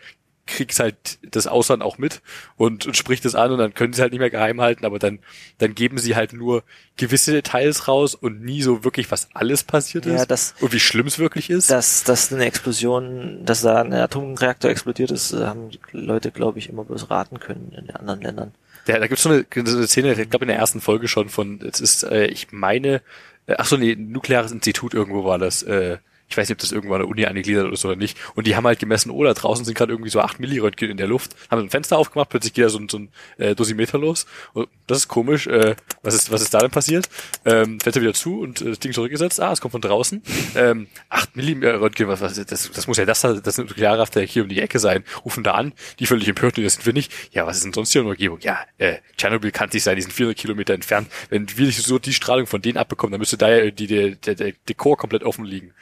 [0.46, 2.20] kriegst halt das Ausland auch mit
[2.56, 4.98] und, und spricht es an und dann können sie halt nicht mehr geheim halten, aber
[4.98, 5.20] dann,
[5.58, 6.64] dann geben sie halt nur
[6.96, 10.80] gewisse Details raus und nie so wirklich, was alles passiert Ja, ist das- und wie
[10.80, 11.70] schlimm es wirklich ist.
[11.70, 16.58] dass, dass eine Explosion, dass da ein Atomreaktor explodiert ist, äh, haben die Leute, glaube
[16.58, 18.54] ich, immer bloß raten können in den anderen Ländern.
[18.88, 21.28] Ja, da gibt's so eine, so eine Szene, ich glaube in der ersten Folge schon
[21.28, 23.00] von, es ist, äh, ich meine,
[23.46, 25.98] äh, ach so, nee, ein nukleares Institut irgendwo war das, äh,
[26.32, 28.16] ich weiß nicht, ob das irgendwo an der Uni angegliedert ist oder nicht.
[28.34, 30.96] Und die haben halt gemessen, oh, da draußen sind gerade irgendwie so acht Milliröntgen in
[30.96, 33.98] der Luft, haben ein Fenster aufgemacht, plötzlich geht da so ein, so ein äh, Dosimeter
[33.98, 34.26] los.
[34.54, 35.46] Und das ist komisch.
[35.46, 37.08] Äh, was ist, was ist da denn passiert?
[37.44, 39.40] Ähm, Fenster wieder zu und äh, das Ding zurückgesetzt.
[39.40, 40.22] Ah, es kommt von draußen.
[40.56, 44.60] Ähm, acht Milliröntgen, was, was das, das muss ja das, das Nuklearreaktor hier um die
[44.60, 45.04] Ecke sein.
[45.24, 47.12] Rufen da an, die völlig empört, das sind wir nicht.
[47.32, 48.38] Ja, was ist denn sonst hier in der Umgebung?
[48.40, 51.08] Ja, äh, Tschernobyl kann nicht sein, die sind 400 Kilometer entfernt.
[51.28, 54.12] Wenn wir nicht so die Strahlung von denen abbekommen, dann müsste da ja die, der,
[54.12, 55.74] der, der Dekor komplett offen liegen.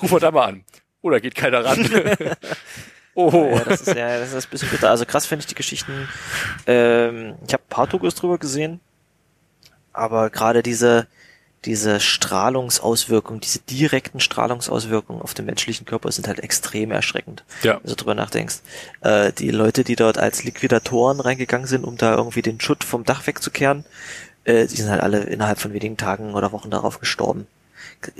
[0.00, 0.64] Ruf mal da mal an.
[1.02, 1.88] Oder geht keiner ran.
[3.14, 3.50] oh.
[3.52, 4.90] Ja, das ist ja, das ist ein bisschen bitter.
[4.90, 6.08] Also krass finde ich die Geschichten.
[6.66, 8.80] Ähm, ich habe ein paar Dokus drüber gesehen,
[9.92, 11.06] aber gerade diese
[11.64, 17.44] diese Strahlungsauswirkungen, diese direkten Strahlungsauswirkungen auf den menschlichen Körper sind halt extrem erschreckend.
[17.62, 17.80] Ja.
[17.82, 18.60] Wenn du drüber nachdenkst.
[19.00, 23.04] Äh, die Leute, die dort als Liquidatoren reingegangen sind, um da irgendwie den Schutt vom
[23.04, 23.84] Dach wegzukehren,
[24.44, 27.46] äh, die sind halt alle innerhalb von wenigen Tagen oder Wochen darauf gestorben.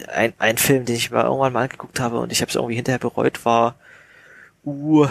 [0.09, 2.77] Ein, ein Film, den ich mal irgendwann mal angeguckt habe und ich habe es irgendwie
[2.77, 3.77] hinterher bereut, war
[4.65, 5.07] U,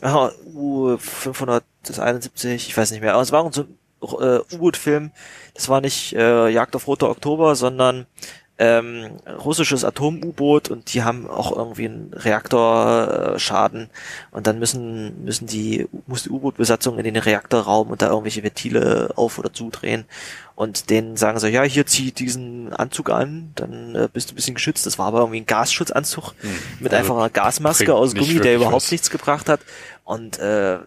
[0.00, 5.10] aha, U 571, ich weiß nicht mehr, aber es war so ein äh, U-Boot-Film,
[5.54, 8.06] das war nicht äh, Jagd auf Roter Oktober, sondern
[8.58, 13.90] ähm, russisches Atom-U-Boot und die haben auch irgendwie einen Reaktorschaden.
[14.30, 19.10] Und dann müssen müssen die muss die U-Boot-Besatzung in den Reaktorraum und da irgendwelche Ventile
[19.16, 20.06] auf oder zudrehen
[20.54, 24.36] und denen sagen so ja hier zieh diesen Anzug an dann äh, bist du ein
[24.36, 24.86] bisschen geschützt.
[24.86, 26.34] Das war aber irgendwie ein Gasschutzanzug
[26.80, 28.90] mit Also einfach einer Gasmaske aus Gummi der überhaupt was.
[28.90, 29.60] nichts gebracht hat.
[30.04, 30.78] Und äh,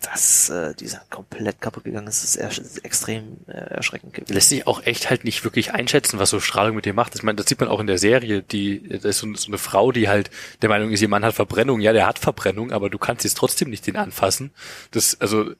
[0.00, 2.06] das, äh, die sind komplett kaputt gegangen.
[2.06, 2.50] Das ist eher,
[2.82, 4.32] extrem äh, erschreckend gewesen.
[4.32, 7.14] lässt sich auch echt halt nicht wirklich einschätzen, was so Strahlung mit dir macht.
[7.14, 9.58] Ich meine, das sieht man auch in der Serie, die, da ist so, so eine
[9.58, 10.30] Frau, die halt
[10.62, 11.80] der Meinung ist, ihr Mann hat Verbrennung.
[11.80, 14.52] Ja, der hat Verbrennung, aber du kannst jetzt trotzdem nicht den anfassen.
[14.90, 15.50] Das, also,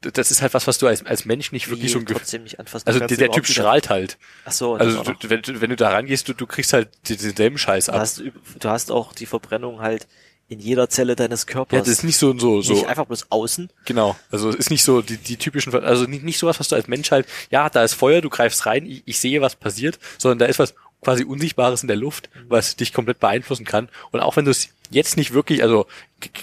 [0.00, 2.42] das ist halt was, was du als, als Mensch nicht wirklich Wie so ein trotzdem
[2.42, 2.88] nicht anfassen.
[2.88, 4.18] also Du der, der Typ strahlt halt.
[4.44, 7.18] Ach so, Also du, wenn, du- wenn du da rangehst, du, du kriegst halt den-
[7.18, 8.00] denselben Scheiß du ab.
[8.00, 10.08] hast, üb- du hast auch die Verbrennung halt
[10.52, 11.76] in jeder Zelle deines Körpers.
[11.76, 12.74] Ja, das ist nicht so, so, so.
[12.74, 13.70] nicht einfach bloß außen.
[13.86, 14.16] Genau.
[14.30, 16.88] Also es ist nicht so die, die typischen, also nicht, nicht sowas, was du als
[16.88, 20.38] Mensch halt, ja, da ist Feuer, du greifst rein, ich, ich sehe, was passiert, sondern
[20.38, 23.88] da ist was quasi Unsichtbares in der Luft, was dich komplett beeinflussen kann.
[24.10, 25.86] Und auch wenn du es jetzt nicht wirklich, also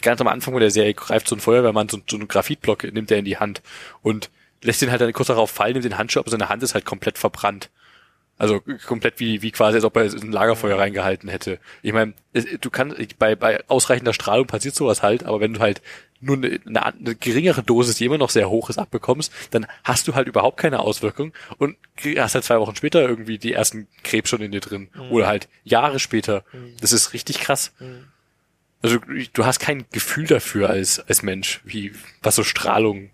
[0.02, 3.12] ganz am Anfang von der Serie greift so ein Feuerwehrmann so, so einen Graphitblock, nimmt
[3.12, 3.62] er in die Hand
[4.02, 4.30] und
[4.62, 6.84] lässt den halt dann kurz darauf fallen, nimmt den Handschuh, aber seine Hand ist halt
[6.84, 7.70] komplett verbrannt.
[8.40, 11.60] Also komplett wie, wie quasi, als ob er ein Lagerfeuer reingehalten hätte.
[11.82, 12.14] Ich meine,
[12.62, 15.82] du kannst, bei, bei ausreichender Strahlung passiert sowas halt, aber wenn du halt
[16.22, 20.08] nur eine, eine, eine geringere Dosis, die immer noch sehr hoch ist, abbekommst, dann hast
[20.08, 21.76] du halt überhaupt keine Auswirkung und
[22.18, 24.88] hast halt zwei Wochen später irgendwie die ersten Krebs schon in dir drin.
[25.12, 26.46] Oder halt Jahre später.
[26.80, 27.74] Das ist richtig krass.
[28.82, 29.00] Also
[29.34, 31.92] du hast kein Gefühl dafür als, als Mensch, wie,
[32.24, 33.10] was so Strahlung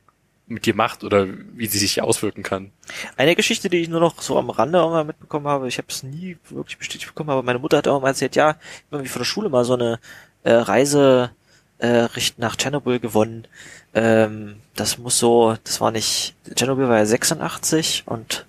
[0.47, 2.71] mit dir macht oder wie sie sich auswirken kann.
[3.17, 6.03] Eine Geschichte, die ich nur noch so am Rande irgendwann mitbekommen habe, ich habe es
[6.03, 8.57] nie wirklich bestätigt bekommen, aber meine Mutter hat auch mal erzählt, ja,
[8.91, 9.99] irgendwie von der Schule mal so eine
[10.43, 11.31] äh, Reise
[11.79, 13.47] äh, nach Tschernobyl gewonnen.
[13.93, 18.45] Ähm, das muss so, das war nicht, Tschernobyl war ja 86 und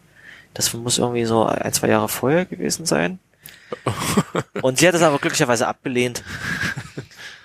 [0.55, 3.19] das muss irgendwie so ein, zwei Jahre vorher gewesen sein.
[4.63, 6.23] Und sie hat es aber glücklicherweise abgelehnt,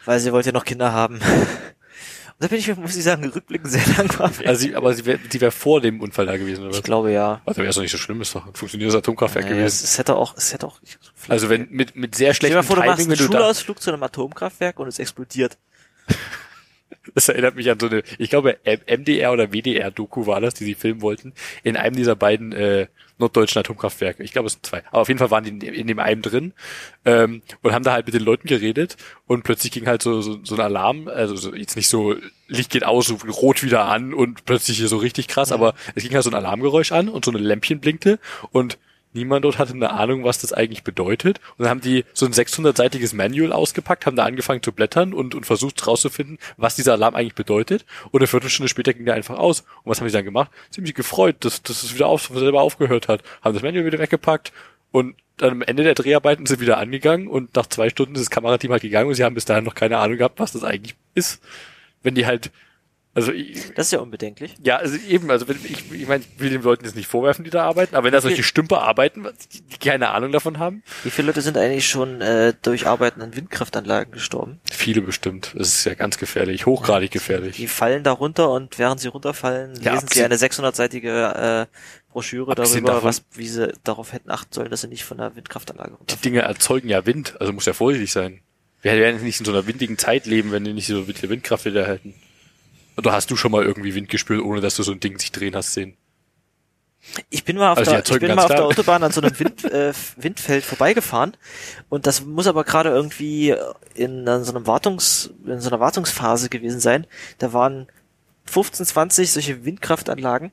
[0.06, 1.20] weil sie wollte ja noch Kinder haben.
[2.42, 4.32] Da bin ich, muss ich sagen, rückblickend sehr dankbar.
[4.46, 7.40] Also sie, aber sie wär vor dem Unfall da gewesen, oder Ich glaube ja.
[7.46, 9.84] Also wäre es doch nicht so schlimm, ist doch ein funktionierendes Atomkraftwerk Naja, es, gewesen.
[9.86, 10.80] es hätte auch, es hätte auch.
[11.28, 14.80] Also wenn mit, mit sehr schlechtem vor, du machst Timing, einen Schulausflug zu einem Atomkraftwerk
[14.80, 15.60] und es explodiert.
[17.14, 20.76] Das erinnert mich an so eine, ich glaube MDR oder WDR-Doku war das, die sie
[20.76, 21.34] filmen wollten,
[21.64, 22.88] in einem dieser beiden äh,
[23.22, 24.24] norddeutschen Atomkraftwerke.
[24.24, 24.84] Ich glaube, es sind zwei.
[24.88, 26.54] Aber auf jeden Fall waren die in, in dem einen drin
[27.06, 28.98] ähm, und haben da halt mit den Leuten geredet
[29.28, 32.16] und plötzlich ging halt so, so, so ein Alarm, also so, jetzt nicht so,
[32.48, 36.04] Licht geht aus, so rot wieder an und plötzlich hier so richtig krass, aber es
[36.04, 38.20] ging halt so ein Alarmgeräusch an und so ein Lämpchen blinkte
[38.52, 38.78] und
[39.14, 41.40] Niemand dort hatte eine Ahnung, was das eigentlich bedeutet.
[41.58, 45.36] Und dann haben die so ein 600-seitiges Manual ausgepackt, haben da angefangen zu blättern und,
[45.36, 47.86] und versucht herauszufinden, was dieser Alarm eigentlich bedeutet.
[48.12, 49.62] Und eine Viertelstunde später ging der einfach aus.
[49.84, 50.52] Und was haben die dann gemacht?
[50.70, 53.22] Ziemlich gefreut, dass, dass es wieder auf, selber aufgehört hat.
[53.42, 54.54] Haben das Manual wieder weggepackt
[54.92, 58.30] und dann am Ende der Dreharbeiten sind wieder angegangen und nach zwei Stunden ist das
[58.30, 60.96] Kamerateam halt gegangen und sie haben bis dahin noch keine Ahnung gehabt, was das eigentlich
[61.16, 61.42] ist.
[62.04, 62.52] Wenn die halt,
[63.14, 64.56] also ich, Das ist ja unbedenklich.
[64.64, 67.44] ja, also eben, also wenn, ich, ich meine, ich will den Leuten jetzt nicht vorwerfen,
[67.44, 70.82] die da arbeiten, aber wenn da solche Stümper arbeiten, die, die keine Ahnung davon haben,
[71.04, 74.62] Wie viele Leute sind eigentlich schon äh, durch Arbeiten an Windkraftanlagen gestorben?
[74.72, 75.54] viele bestimmt.
[75.58, 77.56] Das ist ja ganz gefährlich, hochgradig gefährlich.
[77.58, 81.66] Die fallen da runter und während sie runterfallen, Ja, lesen sie eine 600-seitige äh,
[82.12, 85.18] Broschüre Abgesehen darüber, davon- was, wie sie darauf hätten achten sollen, dass sie nicht von
[85.18, 86.22] der Windkraftanlage Die runterfallen.
[86.24, 88.42] Dinge erzeugen ja Wind, also muss ja vorsichtig sein.
[88.82, 91.30] Wir werden nicht in so einer windigen Zeit leben, wenn die nicht so mit der
[91.30, 92.16] Windkraft wieder halten.
[93.02, 95.32] Oder hast du schon mal irgendwie Wind gespürt, ohne dass du so ein Ding sich
[95.32, 95.98] drehen hast sehen?
[97.32, 99.38] Ich bin mal auf, Also der, ich bin mal auf der Autobahn an so einem
[99.40, 101.36] Wind, äh, Windfeld vorbeigefahren
[101.90, 103.56] und das muss aber gerade irgendwie
[103.96, 107.08] in äh, so einem Wartungs, in so einer Wartungsphase gewesen sein.
[107.40, 107.88] Da waren
[108.46, 110.52] 15, 20 solche Windkraftanlagen,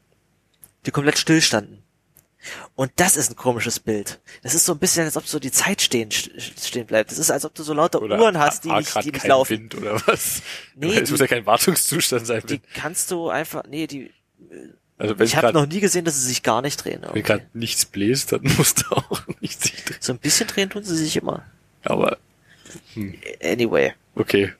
[0.86, 1.82] die komplett stillstanden.
[2.74, 4.20] Und das ist ein komisches Bild.
[4.42, 7.10] Das ist so ein bisschen, als ob so die Zeit stehen, stehen bleibt.
[7.10, 9.50] Das ist, als ob du so lauter Uhren hast, die nicht, die nicht kein laufen.
[9.50, 10.42] Wind oder was?
[10.74, 12.42] Nee, es muss ja kein Wartungszustand sein.
[12.48, 14.10] Die kannst du einfach, nee, die,
[14.98, 17.02] also wenn ich habe noch nie gesehen, dass sie sich gar nicht drehen.
[17.02, 17.22] wenn irgendwie.
[17.22, 19.98] gerade nichts bläst, dann musst du auch nicht sich drehen.
[20.00, 21.44] So ein bisschen drehen tun sie sich immer.
[21.84, 22.18] Aber
[23.42, 23.94] Anyway.
[24.14, 24.52] okay.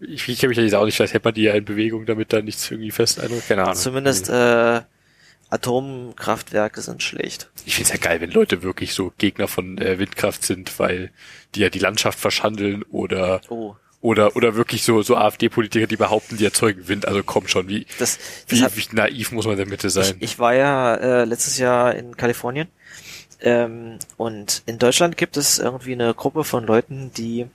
[0.00, 2.04] Ich, ich kenne mich ja jetzt auch nicht, vielleicht hätte man die ja in Bewegung,
[2.04, 3.48] damit da nichts irgendwie fest einrückt.
[3.48, 3.74] Keine Ahnung.
[3.74, 4.82] Zumindest äh,
[5.54, 7.48] Atomkraftwerke sind schlecht.
[7.64, 11.12] Ich find's ja geil, wenn Leute wirklich so Gegner von äh, Windkraft sind, weil
[11.54, 16.36] die ja die Landschaft verschandeln oder Oh, oder oder wirklich so so AfD-Politiker, die behaupten,
[16.36, 17.06] die erzeugen Wind.
[17.06, 19.92] Also komm schon, wie das, das wie, hat, wie naiv muss man denn bitte ich,
[19.92, 20.16] sein?
[20.18, 22.68] ich war ja äh, letztes Jahr in Kalifornien
[23.40, 27.46] ähm, und in Deutschland gibt es irgendwie eine Gruppe von Leuten, die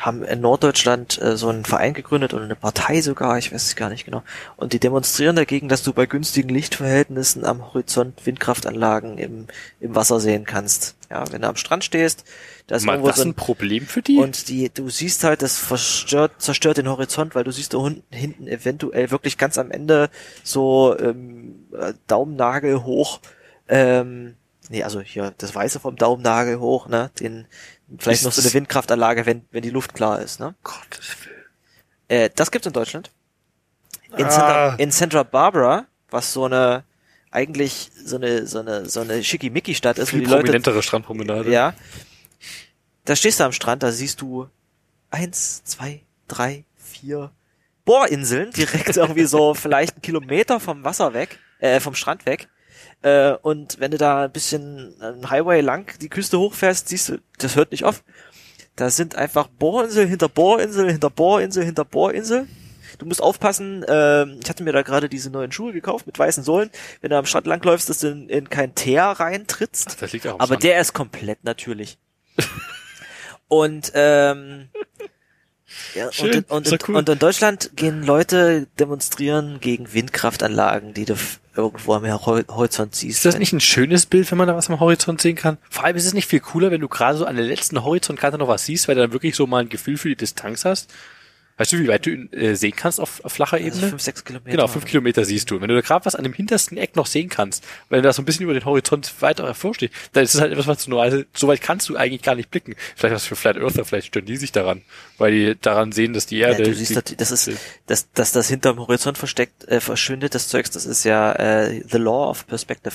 [0.00, 3.76] haben in Norddeutschland äh, so einen Verein gegründet und eine Partei sogar, ich weiß es
[3.76, 4.22] gar nicht genau.
[4.56, 9.46] Und die demonstrieren dagegen, dass du bei günstigen Lichtverhältnissen am Horizont Windkraftanlagen im,
[9.78, 10.96] im Wasser sehen kannst.
[11.10, 12.24] Ja, wenn du am Strand stehst,
[12.66, 14.16] da ist Mal irgendwo das so ein ein Problem für die?
[14.18, 18.02] Und die, du siehst halt, das verstört, zerstört den Horizont, weil du siehst da unten,
[18.14, 20.10] hinten eventuell wirklich ganz am Ende
[20.44, 23.20] so ähm, äh, Daumennagel hoch,
[23.68, 24.36] ähm,
[24.68, 27.10] nee, also hier das Weiße vom Daumennagel hoch, ne?
[27.20, 27.46] Den
[27.98, 30.54] vielleicht Ist noch so eine Windkraftanlage, wenn, wenn die Luft klar ist, ne?
[30.62, 31.44] Gottes Willen.
[32.08, 33.10] Äh, das gibt's in Deutschland.
[34.16, 34.30] In, Ah.
[34.30, 36.84] Santa, in Santa Barbara, was so eine
[37.30, 41.50] eigentlich so eine so eine so eine Schickimicki-Stadt ist, wo Viel die Leute prominentere Strandpromenade.
[41.52, 41.74] ja.
[43.04, 44.48] Da stehst du am Strand, da siehst du
[45.10, 47.30] eins, zwei, drei, vier
[47.84, 52.48] Bohrinseln, direkt irgendwie so vielleicht einen Kilometer vom Wasser weg, äh, vom Strand weg.
[53.02, 57.18] Äh, und wenn du da ein bisschen einen Highway lang die Küste hochfährst, siehst du,
[57.38, 58.02] das hört nicht auf.
[58.76, 62.46] Da sind einfach Bohrinsel hinter Bohrinsel hinter Bohrinsel hinter Bohrinsel.
[62.98, 66.44] Du musst aufpassen, äh, ich hatte mir da gerade diese neuen Schuhe gekauft mit weißen
[66.44, 66.70] Sohlen.
[67.00, 69.88] Wenn du am Strand langläufst, dass du in, in kein Teer reintrittst.
[69.90, 70.64] Ach, das liegt auch Aber Sand.
[70.64, 71.98] der ist komplett natürlich.
[73.48, 74.68] und ähm,
[75.94, 76.96] ja, Schön, und, und, cool.
[76.96, 81.14] und in Deutschland gehen Leute demonstrieren gegen Windkraftanlagen, die du
[81.56, 83.18] irgendwo am Hor- Horizont siehst.
[83.18, 85.58] Ist das nicht ein schönes Bild, wenn man da was am Horizont sehen kann?
[85.68, 88.38] Vor allem ist es nicht viel cooler, wenn du gerade so an der letzten Horizontkante
[88.38, 90.90] noch was siehst, weil du dann wirklich so mal ein Gefühl für die Distanz hast.
[91.60, 93.88] Weißt du, wie weit du ihn äh, sehen kannst auf, auf flacher also Ebene?
[93.90, 94.50] fünf, sechs Kilometer.
[94.50, 95.56] Genau, fünf Kilometer siehst du.
[95.56, 98.08] Und wenn du da gerade was an dem hintersten Eck noch sehen kannst, wenn du
[98.08, 100.86] da so ein bisschen über den Horizont weiter hervorstehst, dann ist es halt etwas, was
[100.86, 102.76] du nur, also, so weit kannst du eigentlich gar nicht blicken.
[102.96, 104.80] Vielleicht was für Flat Earther, vielleicht stören die sich daran,
[105.18, 106.62] weil die daran sehen, dass die Ja, Erde...
[106.62, 110.48] du siehst, die, das, das ist, dass, dass das hinterm Horizont versteckt, äh, verschwindet, das
[110.48, 112.94] Zeugs, das ist ja äh, the law of perspective.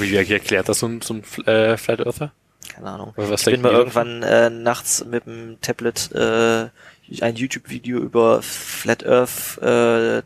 [0.00, 2.32] wie, wie erklärt das so ein, so ein äh, Flat Earther?
[2.74, 3.14] Keine Ahnung.
[3.16, 6.68] Ich bin mal irgendwann äh, nachts mit dem Tablet äh,
[7.20, 10.22] ein YouTube-Video über Flat Earth äh,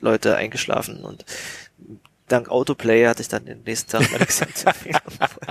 [0.00, 1.24] Leute eingeschlafen und
[2.28, 4.26] dank Autoplay hatte ich dann den nächsten Tag meine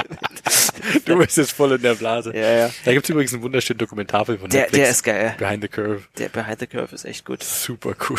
[1.06, 2.32] Du bist jetzt voll in der Blase.
[2.36, 2.70] Ja, ja.
[2.86, 4.84] Da gibt's übrigens einen wunderschönen Dokumentarfilm von Der, Netflix.
[4.84, 5.36] der ist geil.
[5.38, 6.04] Behind the Curve.
[6.18, 7.44] Der Behind the Curve ist echt gut.
[7.44, 8.18] Super cool.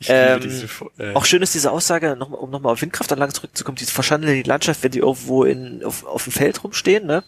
[0.00, 0.66] Ich Ähm, liebe diese,
[0.98, 4.42] äh, Auch schön ist diese Aussage, noch, um nochmal auf Windkraftanlagen zurückzukommen, die verschandeln die
[4.48, 7.22] Landschaft, wenn die irgendwo in, auf, auf dem Feld rumstehen, ne?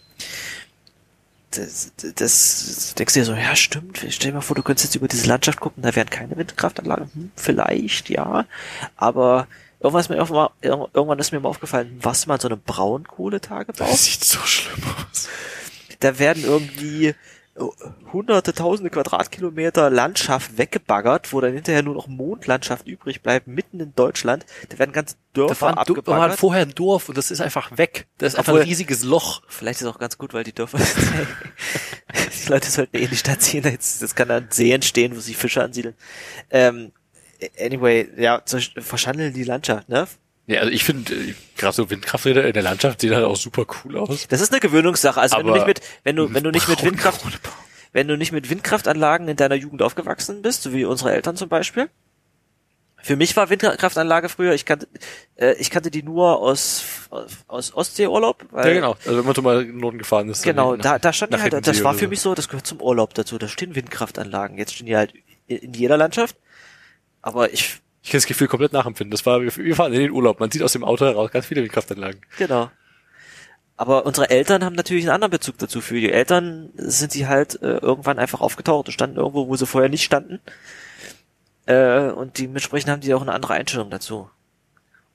[1.51, 4.95] Das, das, denkst du dir so, ja stimmt, stell dir mal vor, du könntest jetzt
[4.95, 8.45] über diese Landschaft gucken, da wären keine Windkraftanlagen, hm, vielleicht, ja,
[8.95, 9.47] aber
[9.81, 13.85] irgendwann ist mir, irgendwann, irgendwann ist mir mal aufgefallen, was mal so eine Braunkohletagebau?
[13.85, 14.81] das sieht so schlimm
[15.11, 15.27] aus.
[15.99, 17.15] da werden irgendwie
[18.13, 23.93] hunderte, tausende Quadratkilometer Landschaft weggebaggert, wo dann hinterher nur noch Mondlandschaft übrig bleibt, mitten in
[23.93, 24.45] Deutschland.
[24.69, 26.39] Da werden ganze Da Dörfer war, ein Do- da war abgebaggert.
[26.39, 28.07] vorher ein Dorf und das ist einfach weg.
[28.17, 29.41] Das ist einfach ein riesiges Loch.
[29.47, 30.77] Vielleicht ist es auch ganz gut, weil die Dörfer
[32.45, 33.63] die Leute sollten eh in die Stadt ziehen.
[33.63, 35.95] Jetzt, jetzt kann da ein See entstehen, wo sich Fische ansiedeln.
[36.49, 36.91] Ähm,
[37.59, 38.41] anyway, ja,
[38.77, 40.07] verschandeln die Landschaft, ne?
[40.51, 43.65] Ja, also ich finde, äh, gerade so Windkrafträder in der Landschaft sehen halt auch super
[43.85, 44.27] cool aus.
[44.27, 45.19] Das ist eine Gewöhnungssache.
[45.19, 47.21] Also wenn du Aber nicht mit, wenn du, wenn du nicht mit Windkraft,
[47.93, 51.47] wenn du nicht mit Windkraftanlagen in deiner Jugend aufgewachsen bist, so wie unsere Eltern zum
[51.49, 51.89] Beispiel.
[53.03, 54.87] Für mich war Windkraftanlage früher, ich kannte,
[55.35, 56.83] äh, ich kannte die nur aus,
[57.47, 58.45] aus Ostseeurlaub.
[58.51, 58.95] Weil, Ja, genau.
[59.05, 60.43] Also wenn man so mal in den Norden gefahren ist.
[60.43, 62.09] Genau, da, da stand die halt, das war für so.
[62.09, 64.57] mich so, das gehört zum Urlaub dazu, da stehen Windkraftanlagen.
[64.57, 65.13] Jetzt stehen die halt
[65.47, 66.35] in jeder Landschaft.
[67.23, 69.11] Aber ich, Ich kann das Gefühl komplett nachempfinden.
[69.11, 70.39] Das war, wir wir fahren in den Urlaub.
[70.39, 72.21] Man sieht aus dem Auto heraus ganz viele Windkraftanlagen.
[72.37, 72.71] genau.
[73.77, 75.81] Aber unsere Eltern haben natürlich einen anderen Bezug dazu.
[75.81, 79.65] Für die Eltern sind sie halt äh, irgendwann einfach aufgetaucht und standen irgendwo, wo sie
[79.65, 80.39] vorher nicht standen.
[81.65, 84.29] Äh, und dementsprechend haben die auch eine andere Einstellung dazu.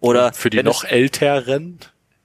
[0.00, 1.78] Oder Für die noch älteren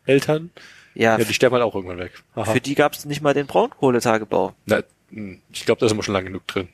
[0.05, 0.49] Eltern,
[0.95, 2.23] ja, ja, die sterben halt auch irgendwann weg.
[2.33, 2.51] Aha.
[2.53, 4.55] für die gab es nicht mal den Braunkohletagebau.
[4.65, 4.81] Na,
[5.11, 6.69] mh, ich glaube, da ist immer schon lang genug drin.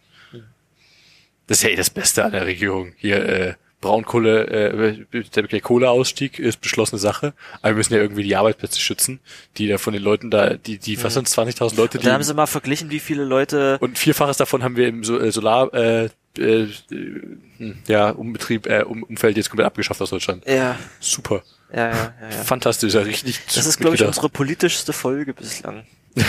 [1.47, 2.93] Das ist ja eh das Beste an der Regierung.
[2.97, 4.47] Hier, äh, Braunkohle,
[5.13, 7.33] äh, der, Kohleausstieg ist beschlossene Sache.
[7.61, 9.19] Aber wir müssen ja irgendwie die Arbeitsplätze schützen,
[9.57, 12.13] die da von den Leuten da, die, die, was sind 20.000 Leute, Und die, dann
[12.13, 15.31] haben sie mal verglichen, wie viele Leute und vierfaches davon haben wir im so äh,
[15.31, 16.09] Solar, äh,
[16.39, 20.45] äh, hm, ja, Umbetrieb, äh, um, Umfeld jetzt komplett abgeschafft aus Deutschland.
[20.47, 21.43] ja, Super.
[21.71, 22.43] ja, ja, ja, ja.
[22.43, 23.41] Fantastisch, ja, richtig.
[23.53, 25.85] Das ist, glaube ich, unsere politischste Folge bislang.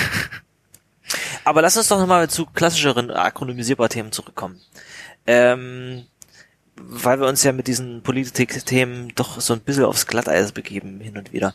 [1.45, 4.61] Aber lass uns doch nochmal zu klassischeren akronymisierbaren Themen zurückkommen.
[5.27, 6.05] Ähm,
[6.81, 11.17] weil wir uns ja mit diesen Politik-Themen doch so ein bisschen aufs Glatteis begeben, hin
[11.19, 11.55] und wieder.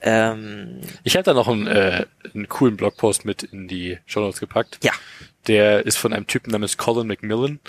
[0.00, 4.40] Ähm, Ich habe da noch einen, äh, einen coolen Blogpost mit in die Show Notes
[4.40, 4.78] gepackt.
[4.84, 4.92] ja,
[5.46, 7.60] Der ist von einem Typen namens Colin McMillan.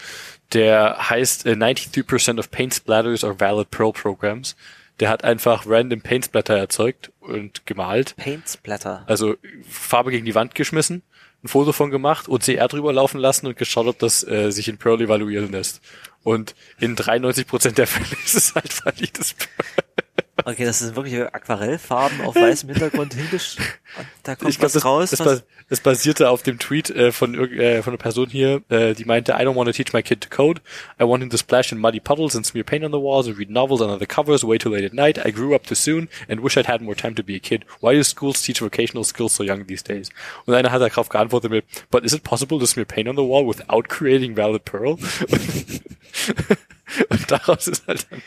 [0.53, 4.55] Der heißt äh, 93% of paint splatters are valid Perl programs.
[4.99, 8.15] Der hat einfach random Paint Splatter erzeugt und gemalt.
[8.17, 9.05] Paint Splatter.
[9.07, 9.35] Also
[9.69, 11.03] Farbe gegen die Wand geschmissen,
[11.41, 14.77] ein Foto von gemacht, OCR drüber laufen lassen und geschaut, ob das äh, sich in
[14.77, 15.79] Perl evaluieren lässt.
[16.23, 20.25] Und in 93% der Fälle ist es halt valides Perl.
[20.49, 23.57] Okay, das sind wirklich Aquarellfarben auf weißem Hintergrund hingesch...
[23.97, 25.09] Und da kommt ich glaube, was das, raus.
[25.11, 28.95] das, was, das basierte auf dem Tweet äh, von, äh, von einer Person hier, äh,
[28.95, 30.61] die meinte, I don't want to teach my kid to code.
[30.99, 33.37] I want him to splash in muddy puddles and smear paint on the walls and
[33.37, 35.23] read novels under the covers way too late at night.
[35.23, 37.63] I grew up too soon and wish I'd had more time to be a kid.
[37.79, 40.09] Why do schools teach vocational skills so young these days?
[40.47, 43.23] Und einer hat darauf geantwortet mit, but is it possible to smear paint on the
[43.23, 44.97] wall without creating valid pearl?
[47.09, 48.21] Und daraus ist halt dann,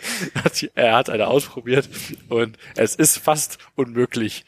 [0.45, 1.89] hat er hat eine ausprobiert
[2.29, 4.45] und es ist fast unmöglich.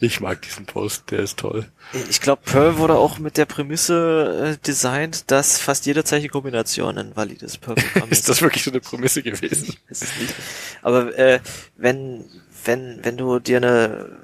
[0.00, 1.66] Ich mag diesen Post, der ist toll.
[2.08, 7.14] ich glaube, Perl wurde auch mit der Prämisse äh, designt, dass fast jede Zeichenkombination ein
[7.14, 9.76] valides Perl-Programm Ist das wirklich so eine Prämisse gewesen?
[9.88, 10.34] ist es nicht.
[10.80, 11.40] Aber äh,
[11.76, 12.24] wenn,
[12.64, 14.16] wenn, wenn du dir eine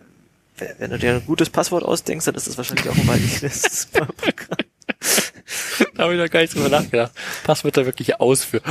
[0.59, 3.87] wenn wenn du dir ein gutes Passwort ausdenkst, dann ist das wahrscheinlich auch ein valides
[3.93, 4.62] Programm.
[6.03, 7.13] Da habe ich noch gar nicht drüber nachgedacht.
[7.45, 8.65] Passwörter wirklich ausführen.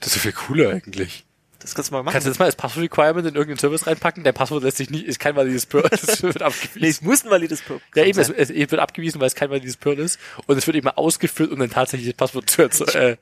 [0.00, 1.24] Das ist so viel cooler eigentlich.
[1.60, 2.14] Das kannst du mal machen.
[2.14, 4.24] Kannst du das mal als Passwort-Requirement in irgendeinen Service reinpacken?
[4.24, 5.88] Dein Passwort lässt sich nicht, ist kein valides Pearl.
[5.90, 6.84] Das wird nee, abgewiesen.
[6.84, 9.76] es muss ein valides Programm Ja, eben, es, es, wird abgewiesen, weil es kein valides
[9.76, 10.18] Pearl ist.
[10.48, 13.16] Und es wird eben ausgeführt, um dann tatsächlich das Passwort zu, äh,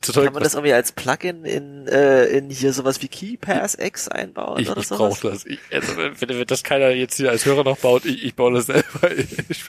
[0.00, 4.08] zu Kann man das irgendwie als Plugin in, äh, in hier sowas wie KeyPass X
[4.08, 5.20] einbauen ich, oder ich sowas?
[5.20, 5.46] brauche das.
[5.46, 8.54] Ich, also, wenn, wenn das keiner jetzt hier als Hörer noch baut, ich, ich baue
[8.54, 9.10] das selber.
[9.48, 9.62] Ich,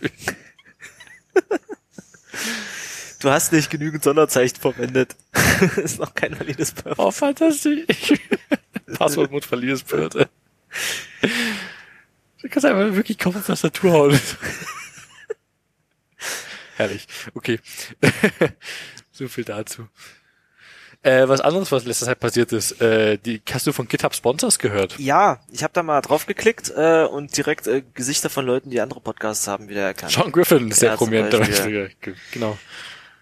[3.19, 5.15] Du hast nicht genügend Sonderzeichen verwendet.
[5.77, 7.07] ist noch kein valides Programm.
[7.07, 7.85] oh, fantastisch.
[8.97, 10.09] Passwort muss valides Pearl.
[10.09, 10.27] Du
[12.49, 14.19] kannst einfach wirklich kaum auf Tastatur hauen.
[16.75, 17.07] Herrlich.
[17.33, 17.59] Okay.
[19.11, 19.87] so viel dazu.
[21.03, 24.57] Äh, was anderes, was letzter Zeit passiert ist, äh, die, hast du von GitHub Sponsors
[24.57, 24.97] gehört?
[24.99, 28.79] Ja, ich habe da mal drauf geklickt äh, und direkt äh, Gesichter von Leuten, die
[28.79, 30.13] andere Podcasts haben, wieder erkannt.
[30.13, 31.91] Sean Griffin ist sehr Ja, zum prominent.
[32.31, 32.57] Genau.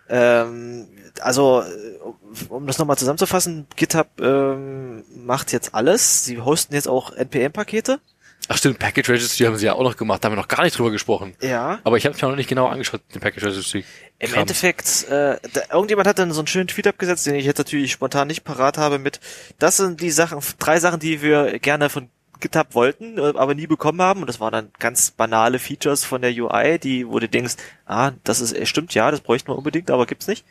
[0.10, 0.90] Ähm,
[1.22, 6.24] also, äh, um das nochmal zusammenzufassen, GitHub ähm, macht jetzt alles.
[6.24, 8.00] Sie hosten jetzt auch NPM-Pakete.
[8.48, 10.64] Ach stimmt, Package Registry haben sie ja auch noch gemacht, da haben wir noch gar
[10.64, 11.36] nicht drüber gesprochen.
[11.42, 11.80] Ja.
[11.84, 13.86] Aber ich habe es mir noch nicht genau angeschaut, den Package Registry.
[14.20, 14.34] Im.
[14.34, 17.92] Endeffekt, äh, da, irgendjemand hat dann so einen schönen Tweet abgesetzt, den ich jetzt natürlich
[17.92, 19.20] spontan nicht parat habe mit,
[19.58, 22.10] das sind die Sachen, drei Sachen, die wir gerne von
[22.42, 24.22] GitHub wollten, äh, aber nie bekommen haben.
[24.22, 28.12] Und das waren dann ganz banale Features von der UI, die, wo du denkst, ah,
[28.24, 30.46] das ist, äh, stimmt, ja, das bräuchten wir unbedingt, aber gibt's nicht.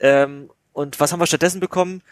[0.00, 2.02] Ähm, und was haben wir stattdessen bekommen?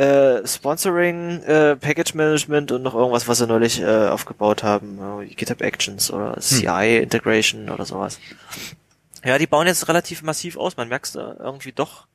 [0.00, 4.98] Äh, Sponsoring, äh, Package Management und noch irgendwas, was sie neulich äh, aufgebaut haben.
[5.36, 8.18] GitHub Actions oder CI Integration oder sowas.
[9.24, 10.78] Ja, die bauen jetzt relativ massiv aus.
[10.78, 12.06] Man merkt irgendwie doch,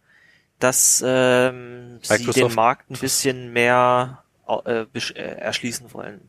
[0.57, 6.27] dass ähm, sie Microsoft- den Markt ein bisschen mehr äh, äh, erschließen wollen.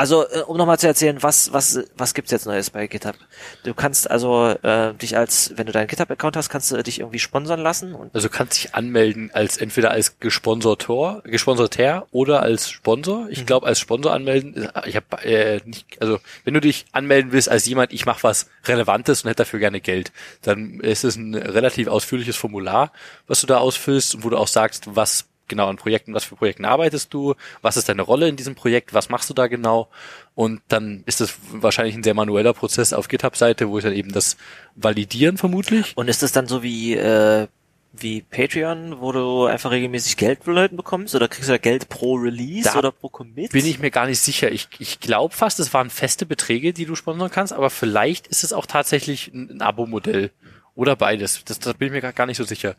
[0.00, 3.16] Also, äh, um nochmal zu erzählen, was, was, was gibt's jetzt Neues bei GitHub?
[3.64, 7.18] Du kannst also äh, dich als, wenn du deinen GitHub-Account hast, kannst du dich irgendwie
[7.18, 12.70] sponsern lassen und Also du kannst dich anmelden als entweder als Gesponsortor, Gesponsorter oder als
[12.70, 13.26] Sponsor.
[13.28, 14.70] Ich glaube als Sponsor anmelden.
[14.86, 18.48] Ich habe äh, nicht, also wenn du dich anmelden willst als jemand, ich mache was
[18.64, 22.90] Relevantes und hätte dafür gerne Geld, dann ist es ein relativ ausführliches Formular,
[23.26, 26.36] was du da ausfüllst und wo du auch sagst, was genau an Projekten, was für
[26.36, 29.88] Projekten arbeitest du, was ist deine Rolle in diesem Projekt, was machst du da genau
[30.34, 34.12] und dann ist das wahrscheinlich ein sehr manueller Prozess auf GitHub-Seite, wo ich dann eben
[34.12, 34.38] das
[34.76, 35.92] validieren vermutlich.
[35.96, 37.46] Und ist das dann so wie, äh,
[37.92, 41.14] wie Patreon, wo du einfach regelmäßig Geld von Leuten bekommst?
[41.16, 43.50] Oder kriegst du da Geld pro Release Da oder pro Commit?
[43.50, 44.50] Bin ich mir gar nicht sicher.
[44.52, 48.44] Ich, ich glaube fast, es waren feste Beträge, die du sponsern kannst, aber vielleicht ist
[48.44, 50.30] es auch tatsächlich ein, ein Abo-Modell
[50.76, 51.42] oder beides.
[51.44, 52.76] Das, das bin ich mir gar- gar nicht so sicher.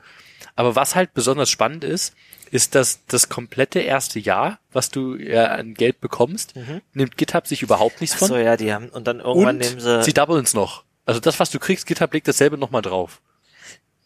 [0.56, 2.16] Aber was halt besonders spannend ist,
[2.52, 6.54] ist, dass das komplette erste Jahr, was du ja an Geld bekommst,
[6.94, 8.28] nimmt GitHub sich überhaupt nichts Ach von.
[8.28, 10.84] so, ja, die haben, und dann irgendwann und nehmen sie, sie doublen's noch.
[11.06, 13.22] Also das, was du kriegst, GitHub legt dasselbe nochmal drauf.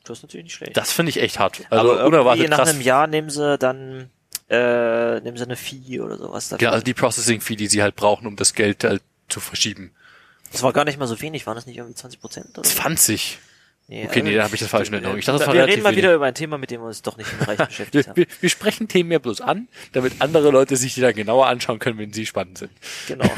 [0.04, 0.78] das ist natürlich nicht schlecht.
[0.78, 1.62] Das finde ich echt hart.
[1.70, 2.70] Also Aber unerwartet nach krass.
[2.70, 4.10] einem Jahr nehmen sie dann,
[4.50, 6.68] äh, nehmen sie eine Fee oder sowas dafür.
[6.68, 9.92] Ja, also die Processing-Fee, die sie halt brauchen, um das Geld halt zu verschieben.
[10.52, 12.76] Das war gar nicht mal so wenig, waren das nicht irgendwie 20 Prozent oder so?
[12.76, 13.40] 20.
[13.88, 15.18] Nee, Okay, nee, also- da habe ich das falsch in Erinnerung.
[15.20, 15.98] Ich dachte, das war wir reden mal wenig.
[16.04, 18.16] wieder über ein Thema, mit dem wir uns doch nicht hinreichend beschäftigt Wir, haben.
[18.18, 21.78] wir, wir sprechen Themen ja bloß an, damit andere Leute sich die dann genauer anschauen
[21.78, 22.72] können, wenn sie spannend sind.
[23.08, 23.30] Genau.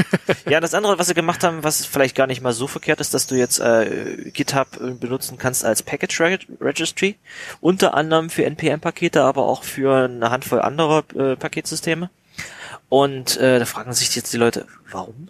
[0.49, 3.13] Ja, das andere, was sie gemacht haben, was vielleicht gar nicht mal so verkehrt ist,
[3.13, 7.15] dass du jetzt äh, GitHub äh, benutzen kannst als Package Reg Registry,
[7.59, 12.09] unter anderem für NPM-Pakete, aber auch für eine Handvoll anderer äh, Paketsysteme.
[12.87, 15.27] Und äh, da fragen sich jetzt die Leute, warum?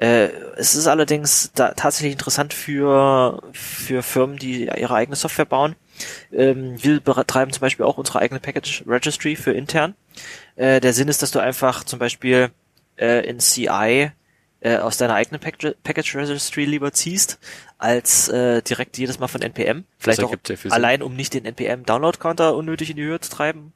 [0.00, 5.76] Äh, es ist allerdings da tatsächlich interessant für, für Firmen, die ihre eigene Software bauen.
[6.32, 9.94] Ähm, wir betreiben zum Beispiel auch unsere eigene Package Registry für intern.
[10.56, 12.48] Äh, der Sinn ist, dass du einfach zum Beispiel
[12.96, 14.10] äh, in CI
[14.60, 17.38] äh, aus deiner eigenen Package, Package Registry lieber ziehst,
[17.76, 19.84] als äh, direkt jedes Mal von NPM.
[19.98, 20.34] Vielleicht auch
[20.70, 23.74] allein, um nicht den NPM Download Counter unnötig in die Höhe zu treiben.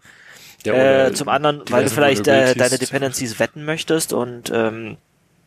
[0.65, 4.97] Ja, äh, zum anderen, weil du vielleicht äh, deine Dependencies wetten möchtest und ähm,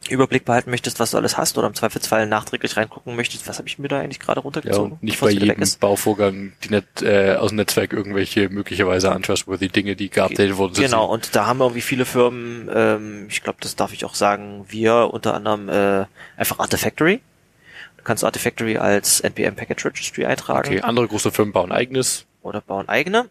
[0.09, 3.67] Überblick behalten möchtest, was du alles hast oder im Zweifelsfall nachträglich reingucken möchtest, was habe
[3.67, 5.61] ich mir da eigentlich gerade Ja, runtergezogen, und nicht bei jedem.
[5.79, 10.75] Bauvorgang die Net, äh, aus dem Netzwerk irgendwelche möglicherweise untrustworthy Dinge, die geupdatet wurden.
[10.75, 14.65] Genau, und da haben irgendwie viele Firmen, ähm, ich glaube, das darf ich auch sagen,
[14.69, 16.05] wir unter anderem äh,
[16.37, 17.19] einfach Artifactory.
[17.97, 22.25] Du kannst Artifactory als NPM Package Registry eintragen Okay, andere große Firmen bauen eigenes.
[22.47, 23.29] Oder bauen eigene.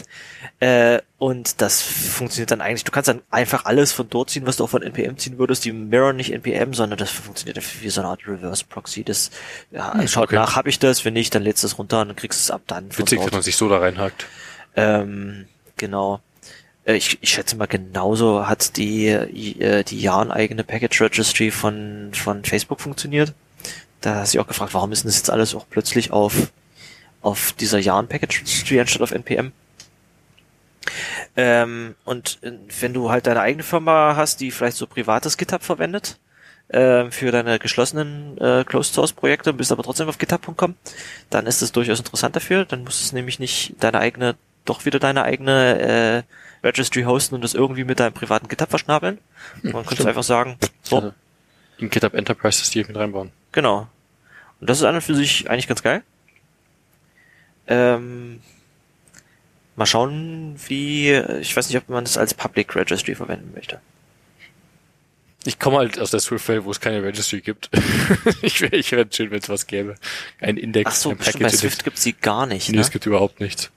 [0.60, 4.56] äh, und das funktioniert dann eigentlich, du kannst dann einfach alles von dort ziehen, was
[4.56, 5.64] du auch von NPM ziehen würdest.
[5.64, 9.04] Die mirror nicht NPM, sondern das funktioniert wie so eine Art Reverse Proxy.
[9.04, 9.30] Das
[9.70, 10.36] ja, schaut okay.
[10.36, 12.42] nach, habe ich das, wenn nicht, dann lädst du es runter und dann kriegst du
[12.42, 12.86] es ab dann.
[12.96, 14.26] Witzig, dass man sich so da reinhakt.
[14.76, 15.46] Ähm,
[15.76, 16.20] genau.
[16.84, 22.10] Äh, ich, ich schätze mal genauso hat die, äh, die Jahren eigene Package Registry von,
[22.12, 23.32] von Facebook funktioniert.
[24.00, 26.52] Da hast du auch gefragt, warum ist denn das jetzt alles auch plötzlich auf,
[27.24, 29.52] auf dieser Jahren Package Registry anstatt auf NPM?
[31.36, 35.62] Ähm, und äh, wenn du halt deine eigene Firma hast, die vielleicht so privates GitHub
[35.62, 36.18] verwendet,
[36.68, 40.76] äh, für deine geschlossenen äh, Closed Source Projekte, bist aber trotzdem auf github.com,
[41.30, 42.66] dann ist das durchaus interessant dafür.
[42.66, 46.24] Dann musst du nämlich nicht deine eigene, doch wieder deine eigene
[46.62, 49.18] äh, Registry hosten und das irgendwie mit deinem privaten GitHub verschnabeln.
[49.62, 50.96] Hm, Man könnte einfach sagen, so.
[50.96, 51.12] Also
[51.78, 53.32] in GitHub Enterprise die mit reinbauen.
[53.52, 53.88] Genau.
[54.60, 56.02] Und das ist an und für sich eigentlich ganz geil.
[57.66, 58.40] Ähm,
[59.76, 63.80] mal schauen, wie, ich weiß nicht, ob man das als Public Registry verwenden möchte.
[65.46, 67.70] Ich komme halt aus der Swift-Welt, wo es keine Registry gibt.
[68.42, 69.94] ich wäre ich wär schön, wenn es was gäbe.
[70.40, 71.42] Ein Index, Ach so, ein Package.
[71.42, 72.70] Bei Swift gibt sie gar nicht.
[72.70, 72.82] Nee, ne?
[72.82, 73.70] es gibt überhaupt nichts.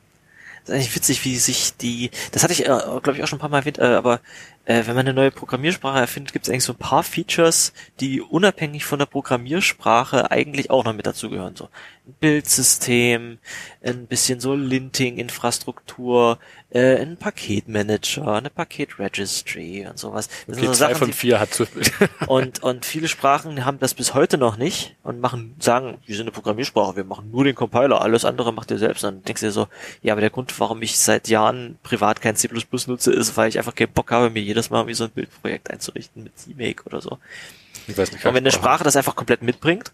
[0.61, 3.37] Das ist eigentlich witzig, wie sich die, das hatte ich, äh, glaube ich, auch schon
[3.37, 4.21] ein paar Mal erwähnt, äh, aber
[4.67, 7.71] äh, wenn man eine neue Programmiersprache erfindet, gibt es eigentlich so ein paar Features,
[8.01, 11.55] die unabhängig von der Programmiersprache eigentlich auch noch mit dazugehören.
[11.55, 11.69] So
[12.05, 13.37] ein Bildsystem,
[13.81, 16.37] ein bisschen so Linting-Infrastruktur,
[16.69, 20.27] äh, ein Paketmanager, eine Paketregistry und sowas.
[20.47, 21.49] Das okay, so zwei Sachen, von vier hat
[22.27, 26.25] und und viele Sprachen haben das bis heute noch nicht und machen sagen, wir sind
[26.25, 29.05] eine Programmiersprache, wir machen nur den Compiler, alles andere macht ihr selbst.
[29.05, 29.67] Und dann denkst du dir so,
[30.01, 32.49] ja, aber der Grund, warum ich seit Jahren privat kein C++
[32.87, 35.69] nutze, ist, weil ich einfach keinen Bock habe, mir jedes Mal wie so ein Bildprojekt
[35.69, 37.19] einzurichten mit CMake oder so.
[37.87, 39.91] Ich weiß nicht, und wenn eine Sprache das einfach komplett mitbringt,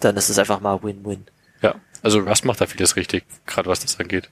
[0.00, 1.26] dann ist es einfach mal Win-Win.
[1.62, 4.28] Ja, also Rust macht da vieles richtig, gerade was das angeht.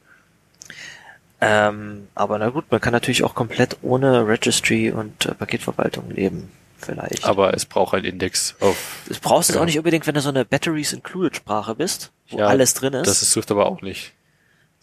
[1.41, 6.51] Ähm, aber na gut, man kann natürlich auch komplett ohne Registry und äh, Paketverwaltung leben,
[6.79, 7.25] vielleicht.
[7.25, 9.03] Aber es braucht ein Index auf.
[9.09, 9.61] Das brauchst du ja.
[9.61, 12.93] auch nicht unbedingt, wenn du so eine Batteries Included Sprache bist, wo ja, alles drin
[12.93, 13.07] ist.
[13.07, 14.13] Das ist Swift aber auch nicht.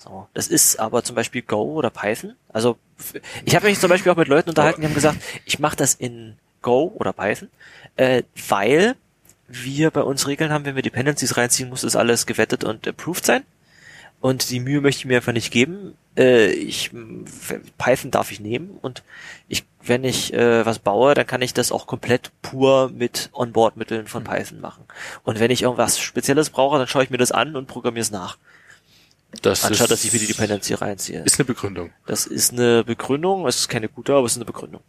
[0.03, 2.35] So, das ist aber zum Beispiel Go oder Python.
[2.51, 2.77] Also
[3.45, 5.93] ich habe mich zum Beispiel auch mit Leuten unterhalten, die haben gesagt, ich mache das
[5.93, 7.49] in Go oder Python,
[7.95, 8.95] äh, weil
[9.47, 13.25] wir bei uns Regeln haben, wenn wir Dependencies reinziehen, muss das alles gewettet und approved
[13.25, 13.43] sein.
[14.19, 15.95] Und die Mühe möchte ich mir einfach nicht geben.
[16.17, 16.91] Äh, ich
[17.77, 19.03] Python darf ich nehmen und
[19.47, 24.07] ich, wenn ich äh, was baue, dann kann ich das auch komplett pur mit Onboard-Mitteln
[24.07, 24.83] von Python machen.
[25.23, 28.11] Und wenn ich irgendwas Spezielles brauche, dann schaue ich mir das an und programmiere es
[28.11, 28.37] nach.
[29.41, 31.23] Das Anstatt ist, dass ich mir die Dependency reinziehe.
[31.23, 31.91] Ist eine Begründung.
[32.05, 34.81] Das ist eine Begründung, es ist keine gute, aber es ist eine Begründung.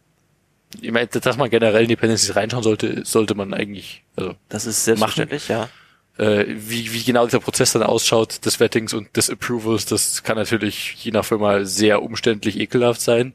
[0.81, 4.35] Ich meine, dass man generell in Dependencies reinschauen sollte, sollte man eigentlich, also.
[4.49, 5.69] Das ist selbstverständlich, machen.
[6.17, 6.25] ja.
[6.25, 10.37] Äh, wie, wie genau dieser Prozess dann ausschaut, des Wettings und des Approvals, das kann
[10.37, 13.33] natürlich je nach Firma sehr umständlich ekelhaft sein.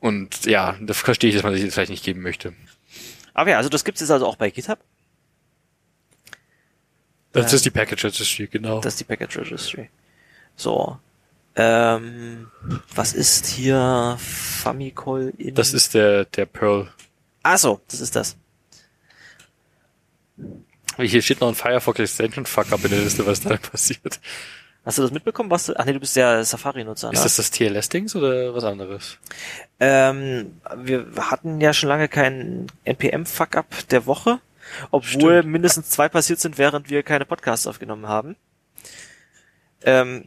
[0.00, 2.52] Und ja, da verstehe ich, dass man sich das vielleicht nicht geben möchte.
[3.34, 4.78] Aber ja, also das gibt es jetzt also auch bei GitHub.
[7.42, 8.80] Das ist die Package Registry, genau.
[8.80, 9.90] Das ist die Package Registry.
[10.56, 10.98] So.
[11.56, 12.48] Ähm,
[12.94, 15.54] was ist hier Famicol in?
[15.54, 16.88] Das ist der, der Perl.
[17.42, 18.36] Ah so, das ist das.
[20.96, 24.20] Hier steht noch ein Firefox Extension Fuck up in der Liste, was da passiert.
[24.84, 25.50] Hast du das mitbekommen?
[25.50, 27.12] Was du, ach nee, du bist ja Safari-Nutzer.
[27.12, 27.24] Ist ne?
[27.24, 29.18] das das TLS-Dings oder was anderes?
[29.80, 34.40] Ähm, wir hatten ja schon lange keinen NPM-Fuck-up der Woche.
[34.90, 35.52] Obwohl Stimmt.
[35.52, 38.36] mindestens zwei passiert sind, während wir keine Podcasts aufgenommen haben.
[39.82, 40.24] Ähm,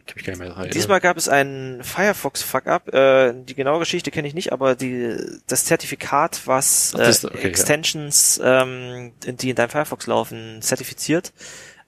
[0.74, 2.94] diesmal gab es einen Firefox Fuck-up.
[2.94, 7.48] Äh, die genaue Geschichte kenne ich nicht, aber die, das Zertifikat, was äh, Ach, okay,
[7.50, 8.62] Extensions, ja.
[8.62, 11.34] ähm, die in deinem Firefox laufen, zertifiziert,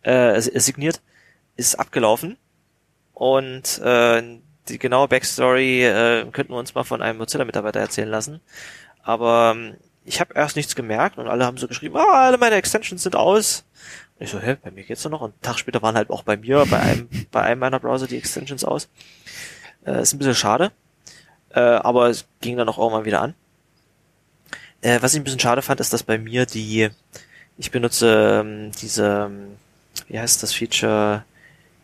[0.01, 1.01] äh, signiert,
[1.55, 2.37] ist abgelaufen.
[3.13, 4.21] Und äh,
[4.67, 8.41] die genaue Backstory äh, könnten wir uns mal von einem Mozilla-Mitarbeiter erzählen lassen.
[9.03, 12.55] Aber ähm, ich habe erst nichts gemerkt und alle haben so geschrieben, ah, alle meine
[12.55, 13.63] Extensions sind aus.
[14.19, 15.21] Und ich so, hä, bei mir geht's doch noch.
[15.21, 18.07] Und einen Tag später waren halt auch bei mir, bei einem, bei einem meiner Browser
[18.07, 18.89] die Extensions aus.
[19.85, 20.71] Äh, ist ein bisschen schade.
[21.49, 23.35] Äh, aber es ging dann auch irgendwann wieder an.
[24.81, 26.89] Äh, was ich ein bisschen schade fand, ist, dass bei mir die,
[27.57, 29.55] ich benutze ähm, diese, ähm,
[30.07, 31.23] wie heißt das Feature,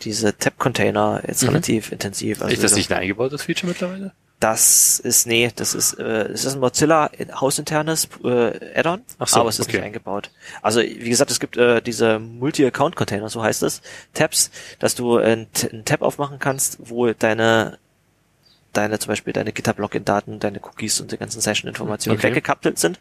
[0.02, 1.50] diese Tab-Container jetzt mhm.
[1.50, 2.42] relativ intensiv.
[2.42, 4.14] Also ist das nicht ein eingebautes Feature mittlerweile?
[4.40, 9.50] Das ist, nee, das ist, äh, es ist ein Mozilla hausinternes äh, Add-on, so, aber
[9.50, 9.78] es ist okay.
[9.78, 10.32] nicht eingebaut.
[10.62, 13.82] Also wie gesagt, es gibt äh, diese Multi-Account-Container, so heißt es,
[14.14, 14.50] Tabs,
[14.80, 15.48] dass du einen,
[15.84, 17.80] Tab aufmachen kannst, wo deine
[18.72, 22.30] deine zum Beispiel deine GitHub-Login-Daten, deine Cookies und die ganzen Session-Informationen okay.
[22.30, 23.00] weggekappelt sind.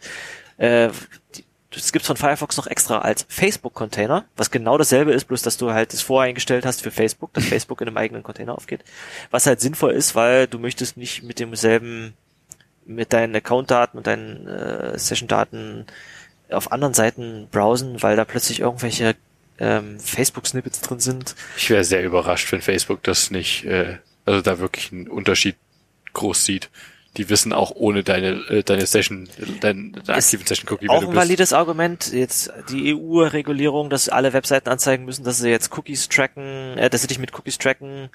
[0.56, 0.88] Äh,
[1.36, 5.58] die, das gibt's von Firefox noch extra als Facebook-Container, was genau dasselbe ist, bloß dass
[5.58, 8.84] du halt das voreingestellt hast für Facebook, dass Facebook in einem eigenen Container aufgeht.
[9.30, 12.14] Was halt sinnvoll ist, weil du möchtest nicht mit demselben,
[12.86, 15.86] mit deinen Account-Daten und deinen äh, Session-Daten
[16.50, 19.14] auf anderen Seiten browsen, weil da plötzlich irgendwelche
[19.58, 21.34] ähm, Facebook-Snippets drin sind.
[21.58, 25.56] Ich wäre sehr überrascht, wenn Facebook das nicht, äh, also da wirklich einen Unterschied
[26.14, 26.70] groß sieht.
[27.16, 29.28] Die wissen auch ohne deine, äh, deine Session,
[29.60, 34.32] dein, deine aktiven Session Cookie, wer Auch ein valides Argument, jetzt die EU-Regulierung, dass alle
[34.32, 38.10] Webseiten anzeigen müssen, dass sie jetzt Cookies tracken, äh, dass sie dich mit Cookies tracken,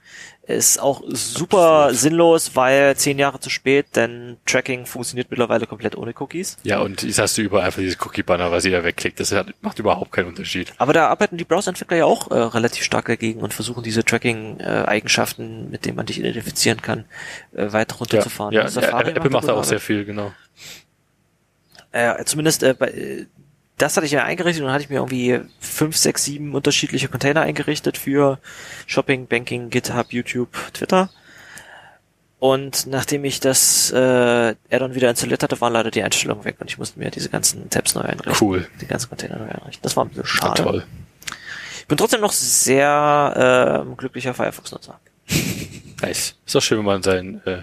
[0.45, 1.99] ist auch super Absolut.
[1.99, 6.57] sinnlos, weil zehn Jahre zu spät, denn Tracking funktioniert mittlerweile komplett ohne Cookies.
[6.63, 9.21] Ja, und jetzt hast du überall einfach dieses Cookie-Banner, was jeder wegklickt.
[9.21, 10.73] Das hat, macht überhaupt keinen Unterschied.
[10.77, 15.71] Aber da arbeiten die Browser-Entwickler ja auch äh, relativ stark dagegen und versuchen diese Tracking-Eigenschaften,
[15.71, 17.05] mit denen man dich identifizieren kann,
[17.53, 18.53] äh, weiter runterzufahren.
[18.53, 20.33] ja, ja, Safari Apple macht da auch sehr viel, genau.
[21.93, 23.25] Äh, zumindest äh, bei, äh,
[23.77, 27.07] das hatte ich ja eingerichtet und dann hatte ich mir irgendwie fünf, sechs, sieben unterschiedliche
[27.07, 28.39] Container eingerichtet für
[28.85, 31.09] Shopping, Banking, GitHub, YouTube, Twitter.
[32.39, 36.69] Und nachdem ich das äh, Add-on wieder installiert hatte, waren leider die Einstellungen weg und
[36.69, 38.35] ich musste mir diese ganzen Tabs neu einrichten.
[38.47, 38.67] Cool.
[38.81, 39.81] Die ganzen Container neu einrichten.
[39.81, 40.63] Das war ein bisschen Ja, schade.
[40.63, 40.85] toll.
[41.79, 44.99] Ich bin trotzdem noch sehr äh, glücklicher Firefox-Nutzer.
[46.01, 46.35] Nice.
[46.45, 47.61] Ist doch schön, wenn man sein, äh,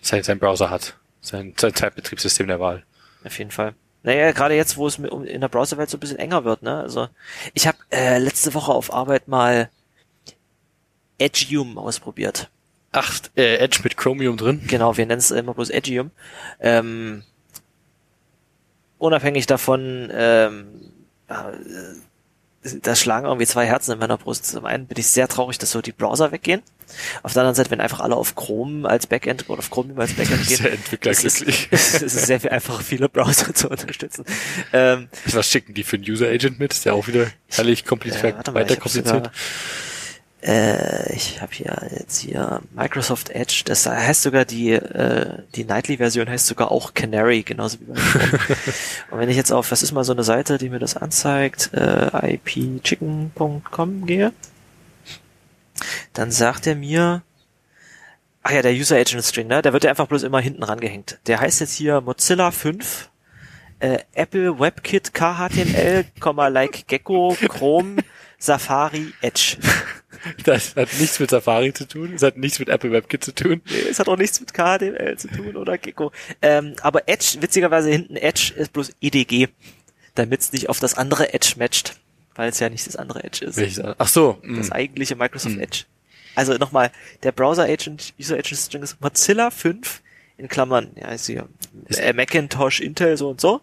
[0.00, 0.96] sein, sein Browser hat.
[1.20, 2.82] Sein, sein Zeitbetriebssystem der Wahl.
[3.24, 3.74] Auf jeden Fall.
[4.06, 6.78] Naja, gerade jetzt, wo es in der Browserwelt so ein bisschen enger wird, ne?
[6.78, 7.08] Also
[7.54, 9.68] ich habe äh, letzte Woche auf Arbeit mal
[11.18, 12.48] Edgium ausprobiert.
[12.92, 14.62] Ach, äh, Edge mit Chromium drin.
[14.68, 16.12] Genau, wir nennen es immer bloß Edgium.
[16.60, 17.24] Ähm,
[18.98, 20.92] unabhängig davon, ähm,
[21.26, 21.34] äh,
[22.82, 24.46] da schlagen irgendwie zwei Herzen in meiner Brust.
[24.46, 26.62] Zum einen bin ich sehr traurig, dass so die Browser weggehen.
[27.22, 30.12] Auf der anderen Seite, wenn einfach alle auf Chrome als Backend oder auf Chromium als
[30.14, 31.68] Backend gehen, Sehr entwicklerglücklich.
[31.70, 34.24] es ist, es ist sehr viel einfacher, viele Browser zu unterstützen.
[34.72, 36.72] Ähm, Was schicken die für einen User Agent mit?
[36.72, 39.30] Ist ja auch wieder herrlich kompliziert, Äh, warte mal, weiter kompliziert.
[40.42, 46.28] Äh, ich habe hier jetzt hier Microsoft Edge, das heißt sogar die äh, die Nightly-Version
[46.28, 47.94] heißt sogar auch Canary, genauso wie bei.
[49.10, 51.70] Und wenn ich jetzt auf, was ist mal so eine Seite, die mir das anzeigt,
[51.72, 54.32] äh, ipchicken.com gehe,
[56.12, 57.22] dann sagt er mir,
[58.42, 61.18] ach ja, der User Agent String, ne, der wird ja einfach bloß immer hinten rangehängt.
[61.26, 63.10] Der heißt jetzt hier Mozilla 5
[63.78, 66.04] äh, Apple WebKit KHTML,
[66.50, 68.02] like Gecko, Chrome,
[68.38, 69.58] Safari, Edge.
[70.44, 73.62] Das hat nichts mit Safari zu tun, es hat nichts mit Apple WebKit zu tun.
[73.68, 76.12] Nee, es hat auch nichts mit KHTML zu tun oder Gecko.
[76.42, 79.48] Ähm, aber Edge, witzigerweise hinten Edge ist bloß EDG,
[80.14, 81.96] damit es nicht auf das andere Edge matcht,
[82.34, 83.56] weil es ja nicht das andere Edge ist.
[83.56, 84.74] Welches- Ach so, Das mh.
[84.76, 85.60] eigentliche Microsoft Hm.
[85.62, 85.84] Edge.
[86.34, 86.90] Also nochmal,
[87.22, 90.02] der Browser Agent, User Agent String ist Mozilla 5
[90.38, 91.48] in Klammern, ja, ist hier
[91.88, 93.62] äh, Macintosh, Intel, so und so.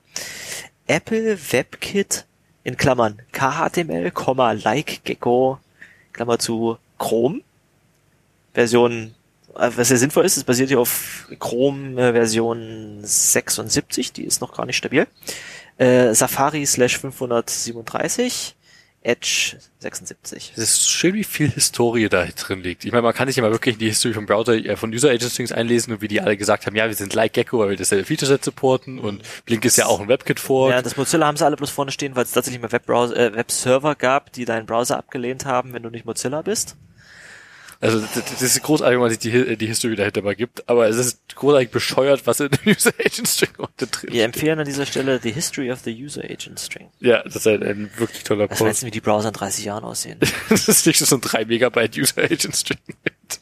[0.87, 2.25] Apple WebKit
[2.63, 5.59] in Klammern KHTML, Komma, like Gecko,
[6.13, 7.41] Klammer zu Chrome.
[8.53, 9.15] Version,
[9.55, 14.41] äh, was ja sinnvoll ist, es basiert hier auf Chrome äh, Version 76, die ist
[14.41, 15.07] noch gar nicht stabil.
[15.77, 18.55] Äh, Safari slash 537,
[19.03, 20.53] Edge 76.
[20.55, 22.85] Es ist schön, wie viel Historie da drin liegt.
[22.85, 24.93] Ich meine, man kann sich ja mal wirklich in die Historie vom Browser, äh, von
[24.93, 27.59] User Agent Strings einlesen und wie die alle gesagt haben, ja, wir sind like Gecko,
[27.59, 30.71] weil wir dasselbe Feature-Set supporten und Blink ist ja auch ein WebKit-Fork.
[30.71, 33.35] Ja, das Mozilla haben sie alle bloß vorne stehen, weil es tatsächlich mal Webbrowser, äh,
[33.35, 36.77] Webserver gab, die deinen Browser abgelehnt haben, wenn du nicht Mozilla bist.
[37.83, 40.95] Also das, ist großartig, wenn man sich die, die History dahinter mal gibt, aber es
[40.95, 44.85] ist großartig bescheuert, was in dem User Agent String unten drin Wir empfehlen an dieser
[44.85, 46.87] Stelle The History of the User Agent String.
[47.01, 48.81] Ja, das ist ein, ein wirklich toller Was meinst Post.
[48.83, 50.17] du, wie die Browser in 30 Jahren aussehen?
[50.49, 52.77] Das ist nicht so ein 3 Megabyte User Agent String.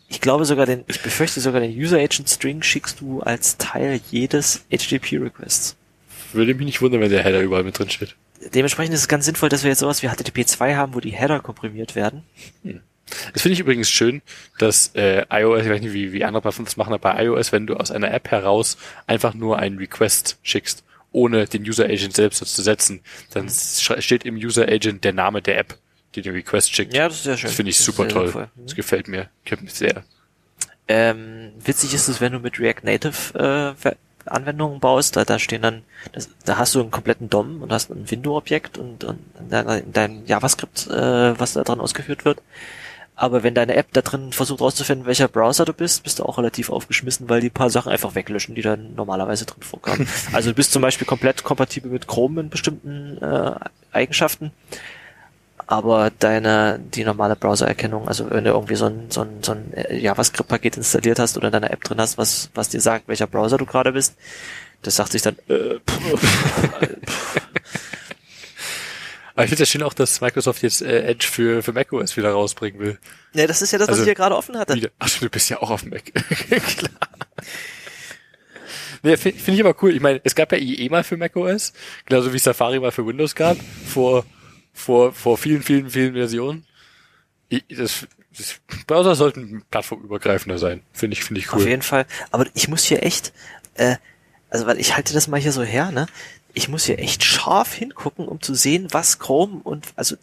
[0.08, 4.02] Ich glaube sogar den, ich befürchte sogar den User Agent String schickst du als Teil
[4.10, 5.76] jedes HTTP Requests.
[6.34, 8.16] Würde mich nicht wundern, wenn der Header überall mit drin steht.
[8.56, 11.12] Dementsprechend ist es ganz sinnvoll, dass wir jetzt sowas wie HTTP 2 haben, wo die
[11.12, 12.24] Header komprimiert werden.
[13.34, 14.22] Das finde ich übrigens schön,
[14.58, 17.52] dass äh, iOS, ich weiß nicht, wie, wie andere Plattformen das machen, aber bei iOS,
[17.52, 18.78] wenn du aus einer App heraus
[19.08, 23.02] einfach nur einen Request schickst, ohne den User Agent selbst zu setzen,
[23.34, 25.78] dann steht im User Agent der Name der App,
[26.16, 26.94] die den Request schickt.
[26.94, 27.48] Ja, das ist sehr schön.
[27.50, 28.32] Das finde ich Das super toll.
[28.56, 28.64] Mhm.
[28.66, 29.30] Das gefällt mir.
[29.44, 30.04] Gefällt mir sehr.
[30.88, 33.92] Ähm, witzig ist es, wenn du mit React Native äh,
[34.26, 37.90] Anwendungen baust, da, da stehen dann, das, da hast du einen kompletten DOM und hast
[37.90, 42.42] ein Window-Objekt und, und in, deiner, in deinem JavaScript, äh, was da dran ausgeführt wird.
[43.22, 46.40] Aber wenn deine App da drin versucht rauszufinden, welcher Browser du bist, bist du auch
[46.40, 50.08] relativ aufgeschmissen, weil die paar Sachen einfach weglöschen, die dann normalerweise drin vorkamen.
[50.34, 53.52] also du bist zum Beispiel komplett kompatibel mit Chrome in bestimmten äh,
[53.92, 54.52] Eigenschaften.
[55.68, 59.72] Aber deine, die normale Browsererkennung, also wenn du irgendwie so ein, so ein, so ein
[59.76, 63.28] äh, JavaScript-Paket installiert hast oder in deiner App drin hast, was, was dir sagt, welcher
[63.28, 64.16] Browser du gerade bist,
[64.82, 66.18] das sagt sich dann, äh, pff,
[69.42, 72.16] Aber ich finde es ja schön auch, dass Microsoft jetzt äh, Edge für, für macOS
[72.18, 73.00] wieder rausbringen will.
[73.34, 74.76] ja, das ist ja das, was Also, ich hier gerade offen hatte.
[74.76, 74.90] Wieder.
[75.00, 76.04] Ach, du bist ja auch auf Mac.
[76.50, 76.92] Klar.
[79.04, 79.96] Nee, finde find ich aber cool.
[79.96, 81.74] Ich meine, es gab ja IE mal für macOS,
[82.06, 83.58] genauso wie Safari mal für Windows gab,
[83.88, 84.26] vor,
[84.74, 86.66] vor, vor vielen, vielen, vielen Versionen.
[87.50, 88.08] Ich, das
[88.38, 88.56] Das-
[88.88, 90.84] Browser sollten plattformübergreifender sein.
[90.94, 91.68] Finde ich, finde ich Auf cool.
[91.68, 92.06] jeden Fall.
[92.30, 93.34] Aber ich muss hier echt,
[93.76, 93.96] äh,
[94.50, 96.06] also weil ich halte das mal hier so her, ne?
[96.54, 100.16] Ich muss hier echt scharf hingucken, um zu sehen, was Chrome und also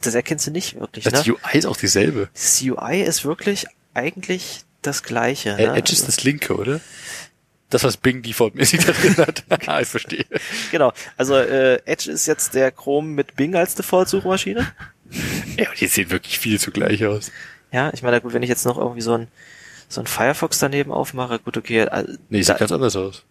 [0.00, 1.10] das erkennst du nicht wirklich, ne?
[1.10, 2.28] Das UI ist auch dieselbe.
[2.32, 5.50] Das UI ist wirklich eigentlich das gleiche.
[5.50, 5.76] Äh, Ne?
[5.76, 6.80] Edge ist das linke, oder?
[7.70, 9.44] Das, was Bing defaultmäßig da drin hat.
[9.82, 10.26] ich verstehe.
[10.70, 10.92] Genau.
[11.16, 14.66] Also äh, Edge ist jetzt der Chrome mit Bing als Default-Suchmaschine.
[15.56, 17.30] Ja, die sehen wirklich viel zu gleich aus.
[17.70, 19.28] Ja, ich meine, gut, wenn ich jetzt noch irgendwie so ein
[19.88, 21.82] so ein Firefox daneben aufmache, gut, okay.
[21.82, 23.22] Also, Nee, sieht da, ganz anders aus.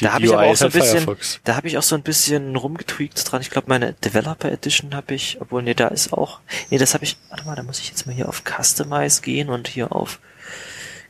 [0.00, 1.40] Da habe ich aber auch so ein bisschen, Firefox.
[1.44, 3.40] da habe ich auch so ein bisschen rumgetweakt dran.
[3.40, 6.40] Ich glaube, meine Developer Edition habe ich, obwohl nee, da ist auch,
[6.70, 7.16] nee, das habe ich.
[7.30, 10.18] Warte mal, da muss ich jetzt mal hier auf Customize gehen und hier auf,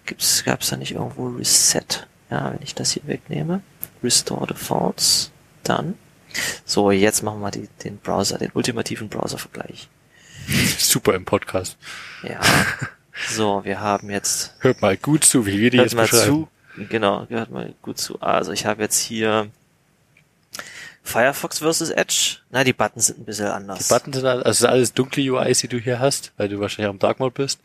[0.04, 2.06] gibt's, gab's da nicht irgendwo Reset?
[2.30, 3.60] Ja, wenn ich das hier wegnehme,
[4.02, 5.30] Restore Defaults,
[5.62, 5.94] dann.
[6.64, 9.88] So, jetzt machen wir die, den Browser, den ultimativen Browser-Vergleich.
[10.78, 11.76] Super im Podcast.
[12.22, 12.40] Ja.
[13.30, 16.26] So, wir haben jetzt Hört mal gut zu, wie wir die Hört jetzt mal beschreiben.
[16.26, 16.48] zu.
[16.76, 18.20] Genau, hört mal gut zu.
[18.20, 19.50] Also ich habe jetzt hier
[21.02, 22.38] Firefox versus Edge.
[22.50, 23.78] Na, die Buttons sind ein bisschen anders.
[23.78, 26.88] Die Buttons sind alles, also alles dunkle UIs, die du hier hast, weil du wahrscheinlich
[26.88, 27.60] auch im Dark Mode bist.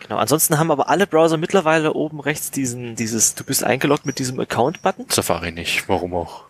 [0.00, 0.16] Genau.
[0.16, 4.38] Ansonsten haben aber alle Browser mittlerweile oben rechts diesen, dieses, du bist eingeloggt mit diesem
[4.38, 5.06] Account-Button.
[5.08, 6.44] Safari nicht, warum auch?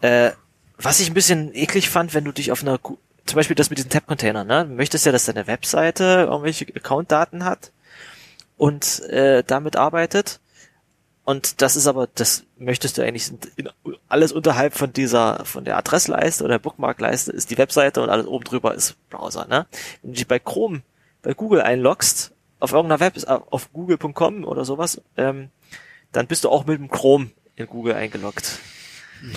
[0.00, 0.32] Äh,
[0.78, 3.78] was ich ein bisschen eklig fand, wenn du dich auf einer, zum Beispiel das mit
[3.78, 4.66] diesen Tab-Containern, ne?
[4.66, 7.70] Du möchtest ja, dass deine Webseite irgendwelche Account-Daten hat
[8.56, 10.40] und äh, damit arbeitet.
[11.24, 13.68] Und das ist aber, das möchtest du eigentlich, in,
[14.08, 18.26] alles unterhalb von dieser, von der Adressleiste oder der Bookmarkleiste ist die Webseite und alles
[18.26, 19.66] oben drüber ist Browser, ne?
[20.02, 20.82] Wenn du dich bei Chrome,
[21.22, 25.48] bei Google einloggst, auf irgendeiner Web, auf google.com oder sowas, ähm,
[26.12, 28.58] dann bist du auch mit dem Chrome in Google eingeloggt.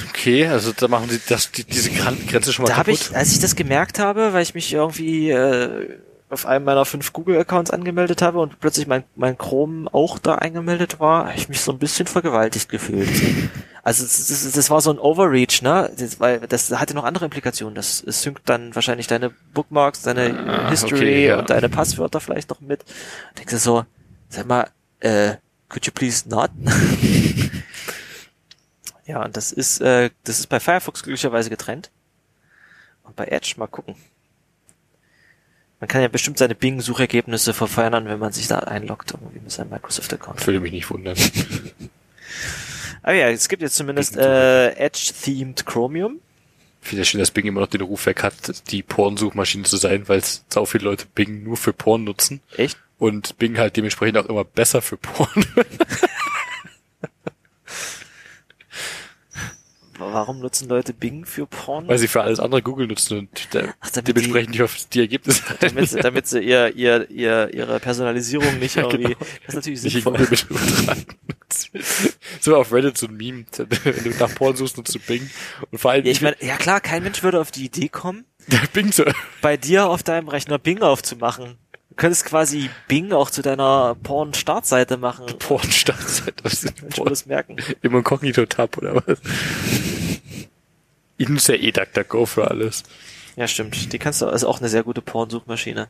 [0.10, 3.10] Okay, also da machen sie das, die, diese Grenze schon mal Da habe kaputt.
[3.12, 5.98] ich, als ich das gemerkt habe, weil ich mich irgendwie äh,
[6.30, 10.99] auf einem meiner fünf Google-Accounts angemeldet habe und plötzlich mein, mein Chrome auch da eingemeldet
[10.99, 13.10] war, habe ich mich so ein bisschen vergewaltigt gefühlt.
[13.82, 15.90] Also das, das, das war so ein Overreach, ne?
[15.98, 17.76] Das, weil das hatte noch andere Implikationen.
[17.76, 21.40] Das, synkt dann wahrscheinlich deine Bookmarks, deine Ah, History okay, ja.
[21.40, 22.84] und deine Passwörter vielleicht noch mit.
[23.38, 23.86] Denkst du so,
[24.28, 25.36] sag mal, äh,
[25.70, 26.52] could you please not?
[29.06, 31.90] ja, und das ist, äh, das ist bei Firefox glücklicherweise getrennt.
[33.04, 33.95] Und bei Edge mal gucken.
[35.80, 39.70] Man kann ja bestimmt seine Bing-Suchergebnisse verfeinern, wenn man sich da einloggt, irgendwie mit seinem
[39.70, 40.45] Microsoft-Account.
[40.48, 41.16] Würde mich nicht wundern.
[43.04, 46.20] Aber ja, es gibt jetzt zumindest äh, Edge-themed Chromium.
[46.82, 49.78] Ich finde es schön, dass Bing immer noch den Ruf weg hat, die Pornsuchmaschine zu
[49.78, 52.78] sein, weil es sau viele Leute Bing nur für Porn nutzen Echt?
[52.98, 55.45] und Bing halt dementsprechend auch immer besser für Porn
[59.99, 61.88] Warum nutzen Leute Bing für Porn?
[61.88, 64.99] weil sie für alles andere Google nutzen und da, Ach, damit dementsprechend nicht auf die
[64.99, 69.18] Ergebnisse damit sie, damit sie ihr, ihr, ihr, ihre Personalisierung nicht irgendwie, Genau.
[69.19, 70.14] das ist natürlich nicht in sinnvoll.
[70.14, 71.06] Google mit übertragen.
[72.41, 75.30] so auf Reddit so ein Meme, wenn du nach Porn suchst, nutzt du Bing
[75.72, 78.26] und vor allem Ja, ich meine, ja klar, kein Mensch würde auf die Idee kommen,
[78.74, 79.03] Bing so,
[79.41, 81.57] bei dir auf deinem Rechner Bing aufzumachen.
[81.98, 85.26] Du könntest quasi Bing auch zu deiner Porn-Startseite machen.
[85.40, 87.56] Porn-Startseite, was ist Mensch würde es merken.
[87.82, 89.18] Im Inkognito-Tab oder was?
[91.18, 92.84] Ich nutze ja eh DuckDuckGo für alles.
[93.36, 93.91] Ja, stimmt.
[93.91, 95.88] Die kannst du, ist auch eine sehr gute Pornsuchmaschine.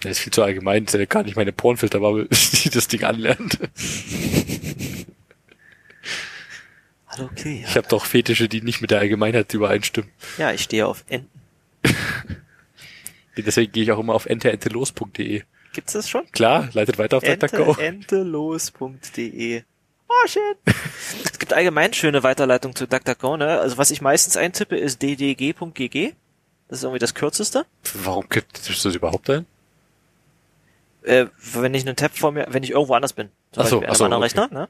[0.00, 2.26] Das ist viel zu allgemein, das ist ja gar nicht meine Pornfilterbubble,
[2.64, 3.60] die das Ding anlernt.
[7.06, 7.64] Hallo, okay.
[7.64, 10.10] Ich habe doch Fetische, die nicht mit der Allgemeinheit übereinstimmen.
[10.38, 11.40] Ja, ich stehe auf Enten.
[13.36, 15.42] Deswegen gehe ich auch immer auf enterentelos.de.
[15.72, 16.30] Gibt's das schon?
[16.32, 17.72] Klar, leitet weiter auf DuckDuckGo.
[17.72, 19.62] Ente, entelos.de.
[20.08, 20.56] Oh, shit.
[21.24, 23.60] es gibt allgemein schöne Weiterleitungen zu DuckDuckGo, ne?
[23.60, 26.14] Also was ich meistens eintippe, ist ddg.gg.
[26.68, 27.66] Das ist irgendwie das kürzeste.
[27.94, 29.46] Warum gibt es das überhaupt ein?
[31.02, 33.28] Äh, wenn ich einen Tab vor mir, wenn ich irgendwo anders bin.
[33.52, 34.40] Zum Ach so, Beispiel so, an einem okay.
[34.40, 34.68] Rechner, ne?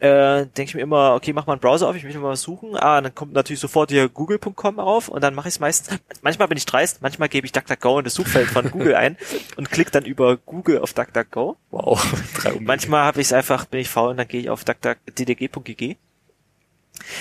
[0.00, 2.42] Äh, denke ich mir immer, okay, mach mal einen Browser auf, ich möchte mal was
[2.42, 2.76] suchen.
[2.76, 5.98] Ah, dann kommt natürlich sofort hier google.com auf und dann mache ich es meistens.
[6.20, 9.16] Manchmal bin ich dreist, manchmal gebe ich DuckDuckGo in das Suchfeld von Google ein
[9.56, 11.56] und klick dann über Google auf DuckDuckGo.
[11.70, 12.04] Wow.
[12.60, 15.96] Manchmal habe ich es einfach, bin ich faul und dann gehe ich auf duckduck- ddg.gg.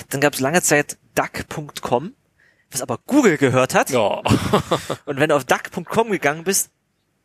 [0.09, 2.13] Dann gab es lange Zeit duck.com,
[2.71, 3.91] was aber Google gehört hat.
[3.91, 4.21] Ja.
[5.05, 6.69] Und wenn du auf duck.com gegangen bist,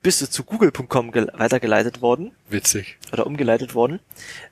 [0.02, 2.96] bist du zu google.com gel- weitergeleitet worden Witzig.
[3.12, 3.98] oder umgeleitet worden.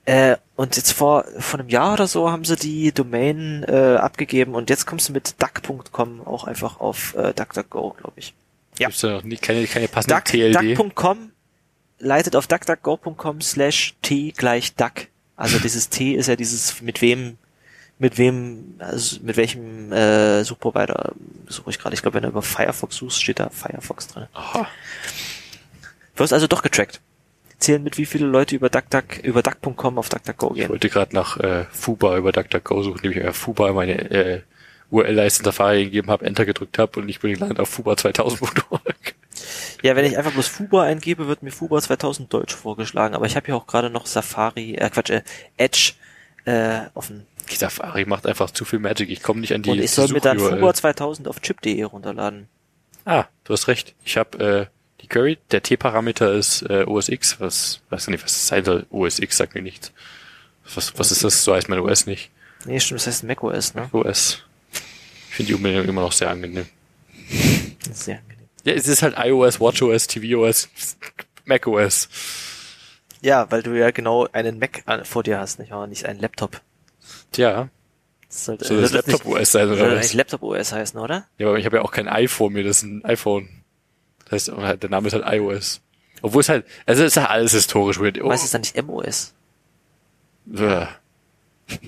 [0.04, 4.54] Äh, und jetzt vor, vor einem Jahr oder so haben sie die Domain äh, abgegeben
[4.54, 8.34] und jetzt kommst du mit duck.com auch einfach auf äh, DuckDuckGo, glaube ich.
[8.78, 8.88] Ja.
[8.88, 10.78] Gibt's da noch nie, keine, keine passende Duck, TLD?
[10.78, 11.30] duck.com
[11.98, 15.06] leitet auf duckduckgo.com slash t gleich duck.
[15.36, 17.38] Also dieses t ist ja dieses mit wem
[17.98, 21.12] mit wem also mit welchem äh, Suchprovider
[21.48, 21.94] suche ich gerade.
[21.94, 24.26] Ich glaube, wenn du über Firefox suchst, steht da Firefox drin.
[24.34, 24.66] Aha.
[26.16, 27.00] Wirst also doch getrackt.
[27.58, 30.68] Zählen mit, wie viele Leute über DuckDuck, über Duck.com auf DuckDuckGo Ich gehen.
[30.68, 34.42] wollte gerade nach äh, Fuba über DuckDuckGo suchen, indem ich äh, Fuba meine äh,
[34.90, 39.14] URL-Leiste in Safari gegeben habe, Enter gedrückt habe und ich bin gelandet auf Fuba 2000.org.
[39.82, 43.14] Ja, wenn ich einfach bloß Fuba eingebe, wird mir Fuba 2000 Deutsch vorgeschlagen.
[43.14, 45.22] Aber ich habe ja auch gerade noch Safari, äh Quatsch, äh,
[45.56, 45.92] Edge
[46.44, 47.26] äh, offen.
[47.50, 49.10] Die Safari macht einfach zu viel Magic.
[49.10, 50.38] Ich komme nicht an die Und ich soll mir dann.
[50.38, 52.48] Fuba 2000 auf chip.de runterladen.
[53.04, 53.94] Ah, du hast recht.
[54.04, 58.32] Ich habe äh, die Curry, der T-Parameter ist äh, OS X, was weiß nicht, was
[58.32, 58.86] das sein soll.
[58.90, 59.92] OS X sagt mir nichts.
[60.74, 61.44] Was, was ist das?
[61.44, 62.30] So heißt mein OS nicht.
[62.64, 63.88] Nee, stimmt, das heißt macOS, ne?
[63.92, 64.42] OS.
[65.28, 66.66] Ich finde die Umbenennung immer noch sehr angenehm.
[67.92, 68.48] Sehr angenehm.
[68.64, 70.68] Ja, es ist halt iOS, WatchOS, tvOS,
[71.44, 72.08] macOS.
[73.20, 75.86] Ja, weil du ja genau einen Mac an- vor dir hast, nicht wahr?
[75.86, 76.60] Nicht einen Laptop.
[77.32, 77.68] Tja,
[78.28, 80.12] Das sollte, soll das Laptop-OS sein oder eigentlich was?
[80.14, 81.26] Laptop OS heißen, oder?
[81.38, 83.48] Ja, aber ich habe ja auch kein i vor mir, das ist ein iPhone.
[84.28, 85.80] Das heißt, der Name ist halt iOS.
[86.22, 88.20] Obwohl es halt, also es ist halt alles historisch weird.
[88.22, 89.32] Oh, Was ist dann nicht MOS?
[90.52, 90.88] Ugh.
[91.68, 91.80] Ich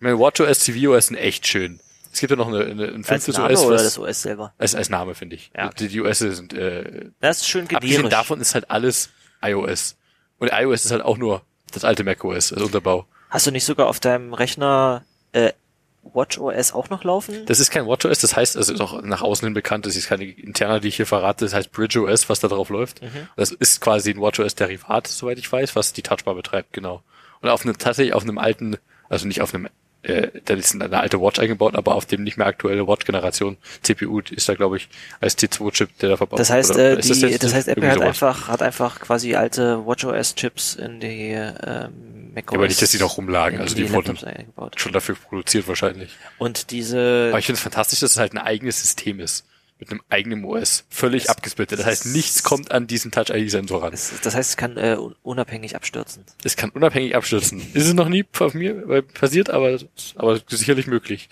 [0.00, 1.80] meine, WatchOS, tvOS sind echt schön.
[2.12, 4.22] Es gibt ja noch eine, eine, ein Als fünftes Name OS, oder was, das OS
[4.22, 4.52] selber?
[4.58, 5.50] als, als Name, finde ich.
[5.56, 5.68] Ja.
[5.70, 8.10] Die, die OS sind, äh, Das ist schön abgesehen generisch.
[8.10, 9.10] davon ist halt alles
[9.42, 9.96] iOS.
[10.38, 11.42] Und iOS ist halt auch nur
[11.72, 13.06] das alte macOS, also Unterbau.
[13.28, 15.52] Hast du nicht sogar auf deinem Rechner äh,
[16.02, 17.46] WatchOS auch noch laufen?
[17.46, 20.08] Das ist kein WatchOS, das heißt, also ist auch nach außen hin bekannt, das ist
[20.08, 23.00] keine interner, die ich hier verrate, das heißt BridgeOS, was da drauf läuft.
[23.36, 27.02] Das ist quasi ein WatchOS-Derivat, soweit ich weiß, was die Touchbar betreibt, genau.
[27.40, 28.76] Und auf einem, tatsächlich auf einem alten,
[29.08, 29.68] also nicht auf einem,
[30.02, 34.20] äh, da ist eine alte Watch eingebaut, aber auf dem nicht mehr aktuelle Watch-Generation CPU
[34.30, 34.88] ist da, glaube ich,
[35.20, 37.94] als T2-Chip, der da verbaut Das heißt, äh, ist die, jetzt das heißt, Apple hat
[37.94, 38.08] sowas?
[38.08, 42.52] einfach, hat einfach quasi alte WatchOS-Chips in die ähm, macOS.
[42.52, 44.80] Ja, aber nicht, dass die noch rumlagen, also die wurden Laptops eingebaut.
[44.80, 46.16] schon dafür produziert wahrscheinlich.
[46.38, 49.44] Und diese, Aber ich finde es fantastisch, dass es halt ein eigenes System ist.
[49.80, 50.84] Mit einem eigenen OS.
[50.90, 51.78] Völlig abgesplittet.
[51.80, 53.92] Das heißt, nichts kommt an diesen Touch-ID-Sensor ran.
[53.94, 56.24] es- das heißt, es kann äh, un- unabhängig abstürzen.
[56.44, 57.60] Es kann unabhängig abstürzen.
[57.72, 59.78] Ist es noch nie auf mir äh, passiert, aber,
[60.16, 61.28] aber sicherlich möglich.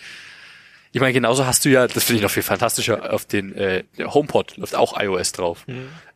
[0.93, 3.85] Ich meine, genauso hast du ja, das finde ich noch viel fantastischer, auf den äh,
[4.03, 5.67] HomePod läuft auch iOS drauf.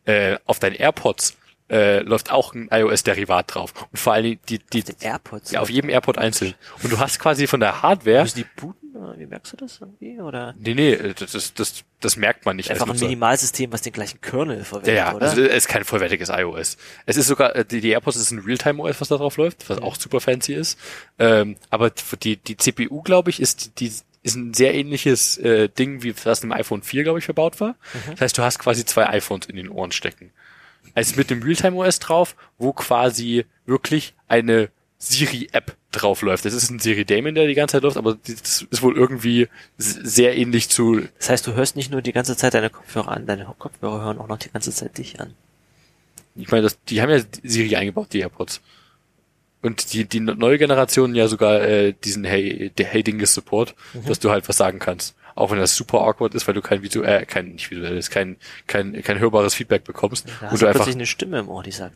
[0.05, 1.37] Äh, auf deinen AirPods
[1.69, 3.73] äh, läuft auch ein iOS-Derivat drauf.
[3.91, 5.51] Und vor allen Dingen die, die, Den AirPods.
[5.51, 6.55] ja, auf jedem AirPod einzeln.
[6.81, 8.82] Und du hast quasi von der Hardware, Müssen die booten?
[8.95, 10.19] Oder wie merkst du das irgendwie?
[10.19, 12.69] Oder nee, nee, äh, das, das, das, das merkt man nicht.
[12.71, 12.99] einfach ein.
[12.99, 15.29] Minimalsystem, was den gleichen Kernel verwendet, Ja, ja, oder?
[15.29, 16.77] also es ist kein vollwertiges iOS.
[17.05, 19.79] Es ist sogar, äh, die, die AirPods ist ein Realtime-OS, was da drauf läuft, was
[19.79, 20.79] auch super fancy ist.
[21.19, 21.91] Ähm, aber
[22.21, 23.91] die, die CPU, glaube ich, ist, die,
[24.23, 27.75] ist ein sehr ähnliches äh, Ding, wie das im iPhone 4, glaube ich, verbaut war.
[28.11, 30.31] Das heißt, du hast quasi zwei iPhones in den Ohren stecken.
[30.95, 34.69] Also mit dem Realtime-OS drauf, wo quasi wirklich eine
[35.03, 36.45] Siri-App draufläuft.
[36.45, 39.49] Das ist ein Siri Daemon, der die ganze Zeit läuft, aber das ist wohl irgendwie
[39.77, 43.25] sehr ähnlich zu Das heißt, du hörst nicht nur die ganze Zeit deine Kopfhörer an,
[43.25, 45.33] deine Kopfhörer hören auch noch die ganze Zeit dich an.
[46.35, 48.61] Ich meine, das, die haben ja Siri eingebaut, die AirPods.
[49.61, 53.75] Und die, die neue Generation ja sogar äh, diesen Hey, der Hey Dinges Support,
[54.05, 55.15] dass du halt was sagen kannst.
[55.35, 58.37] Auch wenn das super awkward ist, weil du kein Video, äh, kein, nicht visuelles, kein,
[58.67, 60.27] kein, kein hörbares Feedback bekommst.
[60.27, 61.95] Da und hast du einfach, plötzlich eine Stimme im Ohr, die sagt,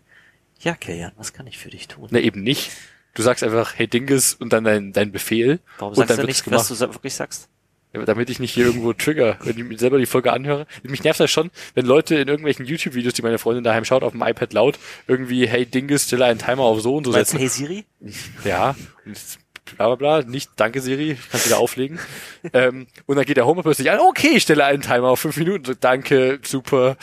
[0.61, 2.07] ja, Kilian, was kann ich für dich tun?
[2.11, 2.71] ne, eben nicht.
[3.18, 5.60] Du sagst einfach Hey Dinges und dann dein, dein Befehl.
[5.80, 7.49] Warum und sagst dann du wird's nicht, was du wirklich sagst?
[7.94, 10.68] Ja, damit ich nicht hier irgendwo trigger, wenn ich mir selber die Folge anhöre.
[10.84, 14.11] Mich nervt das schon, wenn Leute in irgendwelchen YouTube-Videos, die meine Freundin daheim schaut, auf
[14.11, 14.77] dem iPad laut,
[15.07, 17.39] irgendwie, hey Dinges, stelle einen Timer auf so und so Meinst setzen.
[17.39, 17.85] hey Siri?
[18.45, 19.18] Ja, und
[19.77, 21.98] bla bla bla, nicht danke Siri, kannst wieder auflegen.
[22.53, 25.38] ähm, und dann geht der Homer plötzlich an, okay, ich stelle einen Timer auf fünf
[25.38, 25.76] Minuten.
[25.80, 26.98] Danke, super,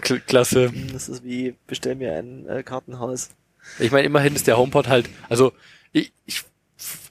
[0.00, 0.72] kl klasse.
[0.90, 3.28] Das ist wie, bestell mir ein äh, Kartenhaus.
[3.78, 5.52] Ich meine, immerhin ist der HomePod halt, also
[5.92, 6.42] ich, ich,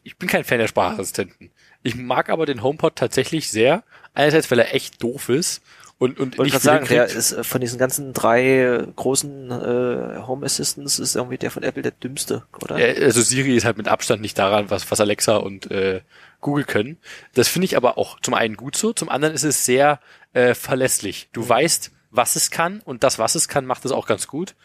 [0.04, 1.52] ich bin kein Fan der Sprachassistenten.
[1.84, 3.84] Ich mag aber den HomePod tatsächlich sehr.
[4.14, 5.62] Einerseits, weil er echt doof ist
[5.98, 10.18] und, und Ich gerade sagen, der ist äh, von diesen ganzen drei äh, großen äh,
[10.28, 12.78] Home Assistants ist irgendwie der von Apple der dümmste, oder?
[12.78, 16.02] Äh, Also Siri ist halt mit Abstand nicht daran, was, was Alexa und äh,
[16.42, 16.98] Google können.
[17.36, 20.00] Das finde ich aber auch zum einen gut so, zum anderen ist es sehr
[20.34, 21.30] äh, verlässlich.
[21.32, 24.56] Du weißt, was es kann und das, was es kann, macht es auch ganz gut.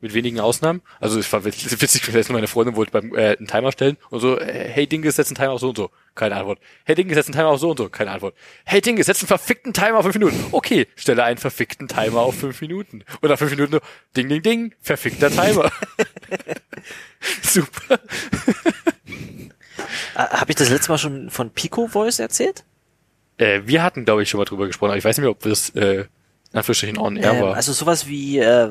[0.00, 0.82] Mit wenigen Ausnahmen.
[1.00, 4.38] Also es war witzig, witzig meine Freundin wollte beim äh, einen Timer stellen und so,
[4.38, 5.90] äh, hey Dinge, setz einen Timer auf so und so.
[6.14, 6.60] Keine Antwort.
[6.84, 7.88] Hey Dinge, setz einen Timer auf so und so.
[7.88, 8.34] Keine Antwort.
[8.64, 10.44] Hey Dinge, setz einen verfickten Timer auf fünf Minuten.
[10.52, 13.04] Okay, stelle einen verfickten Timer auf fünf Minuten.
[13.20, 13.82] Und nach fünf Minuten nur,
[14.16, 15.70] ding, ding, ding, verfickter Timer.
[17.42, 18.00] Super.
[20.14, 22.64] Äh, Habe ich das letzte Mal schon von Pico Voice erzählt?
[23.38, 25.40] Äh, wir hatten, glaube ich, schon mal drüber gesprochen, aber ich weiß nicht mehr, ob
[25.40, 26.04] das äh,
[26.52, 27.54] in Anführungsstrichen on air Ähm, war.
[27.56, 28.70] also sowas wie, äh,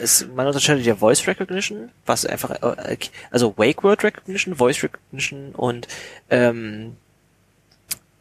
[0.00, 2.96] es, man unterscheidet ja Voice Recognition, was einfach, äh,
[3.30, 5.88] also Wake Word Recognition, Voice Recognition und
[6.30, 6.96] ähm,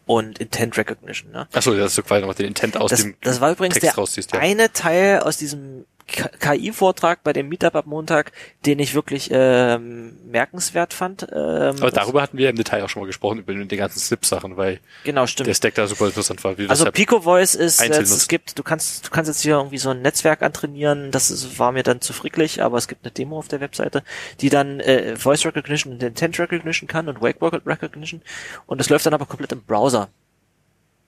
[0.06, 1.32] und Intent Recognition.
[1.32, 1.48] Ne?
[1.52, 3.90] Achso, das ist so quasi noch den Intent aus Das, dem das war übrigens Text
[3.90, 4.40] der rausziehst, ja.
[4.40, 8.32] eine Teil aus diesem KI-Vortrag bei dem Meetup ab Montag,
[8.66, 11.24] den ich wirklich ähm, merkenswert fand.
[11.32, 14.56] Ähm, Aber darüber hatten wir im Detail auch schon mal gesprochen, über die ganzen Slip-Sachen,
[14.56, 15.48] weil genau, stimmt.
[15.48, 16.58] der Stack da super interessant war.
[16.58, 19.56] Wie also das Pico Voice ist jetzt, es gibt, du kannst, du kannst jetzt hier
[19.56, 23.04] irgendwie so ein Netzwerk antrainieren, das ist, war mir dann zu fricklich, aber es gibt
[23.04, 24.04] eine Demo auf der Webseite,
[24.42, 28.22] die dann äh, Voice Recognition und Intent Recognition kann und Wake Word Recognition
[28.68, 30.10] und das läuft dann aber komplett im Browser.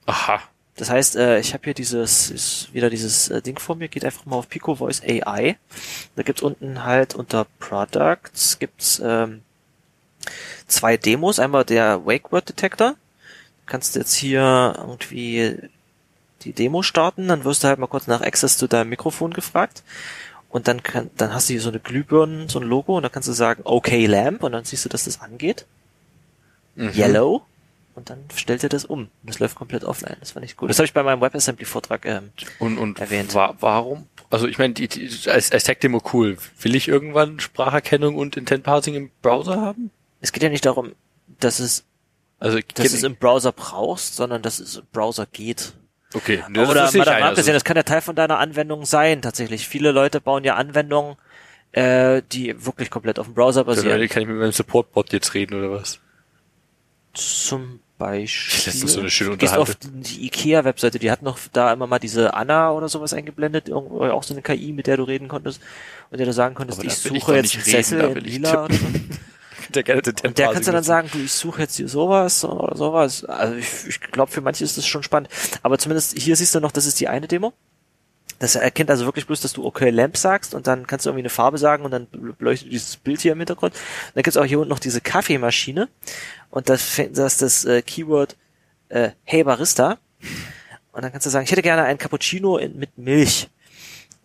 [0.08, 0.42] Aha.
[0.78, 4.06] Das heißt, äh, ich habe hier dieses, ist wieder dieses äh, Ding vor mir, geht
[4.06, 5.58] einfach mal auf Pico Voice AI.
[6.16, 9.42] Da gibt's unten halt unter Products gibt's ähm,
[10.68, 11.40] zwei Demos.
[11.40, 12.92] Einmal der Wake Word Detector.
[12.92, 15.58] Du kannst jetzt hier irgendwie
[16.44, 19.84] die Demo starten, dann wirst du halt mal kurz nach Access zu deinem Mikrofon gefragt.
[20.50, 23.12] Und dann kann, dann hast du hier so eine Glühbirne, so ein Logo, und dann
[23.12, 25.66] kannst du sagen, okay Lamp, und dann siehst du, dass das angeht.
[26.76, 26.92] Mhm.
[26.94, 27.42] Yellow.
[27.98, 29.00] Und dann stellt er das um.
[29.06, 30.18] Und das läuft komplett offline.
[30.20, 30.68] Das fand ich cool.
[30.68, 32.30] Das habe ich bei meinem WebAssembly-Vortrag ähm,
[32.60, 33.34] Und, und erwähnt.
[33.34, 34.08] wa warum?
[34.30, 36.38] Also ich meine, die, die, als, als Tech-Demo cool.
[36.62, 39.90] Will ich irgendwann Spracherkennung und Intent-Parsing im Browser haben?
[40.22, 40.92] Es geht ja nicht darum,
[41.40, 41.86] dass es,
[42.40, 45.74] Also dass du es im Browser brauchst, sondern dass es im Browser geht.
[46.14, 48.86] okay, ne, das Oder ich davon ein, also, das kann ja Teil von deiner Anwendung
[48.86, 49.68] sein, tatsächlich.
[49.68, 51.16] Viele Leute bauen ja Anwendungen,
[51.72, 54.00] äh, die wirklich komplett auf dem Browser basieren.
[54.00, 56.00] dann kann ich mit meinem Support-Bot jetzt reden oder was?
[57.14, 58.72] Zum Beispiel.
[58.72, 60.02] Letztens so eine schöne gehst auf Unterhaltung.
[60.02, 64.24] die IKEA-Webseite, die hat noch da immer mal diese Anna oder sowas eingeblendet, irgendwo auch
[64.24, 65.62] so eine KI, mit der du reden konntest
[66.12, 68.24] und der du sagen konntest, ich ich suche doch jetzt einen reden, Sessel in ich
[68.24, 68.68] lila.
[69.74, 72.46] Der gerne den Und der kannst du dann sagen, du, ich suche jetzt hier sowas
[72.46, 73.26] oder sowas.
[73.26, 75.30] Also ich, ich glaube, für manche ist das schon spannend.
[75.62, 77.54] Aber zumindest hier siehst du noch, das ist die eine Demo.
[78.40, 81.24] Das erkennt also wirklich bloß, dass du okay Lamp sagst und dann kannst du irgendwie
[81.24, 82.08] eine Farbe sagen und dann
[82.40, 83.74] leuchtet dieses Bild hier im Hintergrund.
[83.74, 85.90] Und dann gibt's auch hier unten noch diese Kaffeemaschine
[86.52, 88.36] und das, das ist das äh, Keyword
[88.90, 89.98] äh, Hey Barista.
[90.92, 93.50] Und dann kannst du sagen, ich hätte gerne einen Cappuccino in, mit Milch.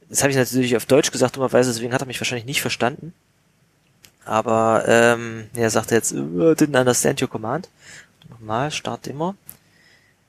[0.09, 3.14] Das habe ich natürlich auf Deutsch gesagt, dummerweise, deswegen hat er mich wahrscheinlich nicht verstanden.
[4.24, 7.68] Aber ähm, er sagte jetzt, uh, didn't understand your command.
[8.28, 9.34] Nochmal, Start Demo.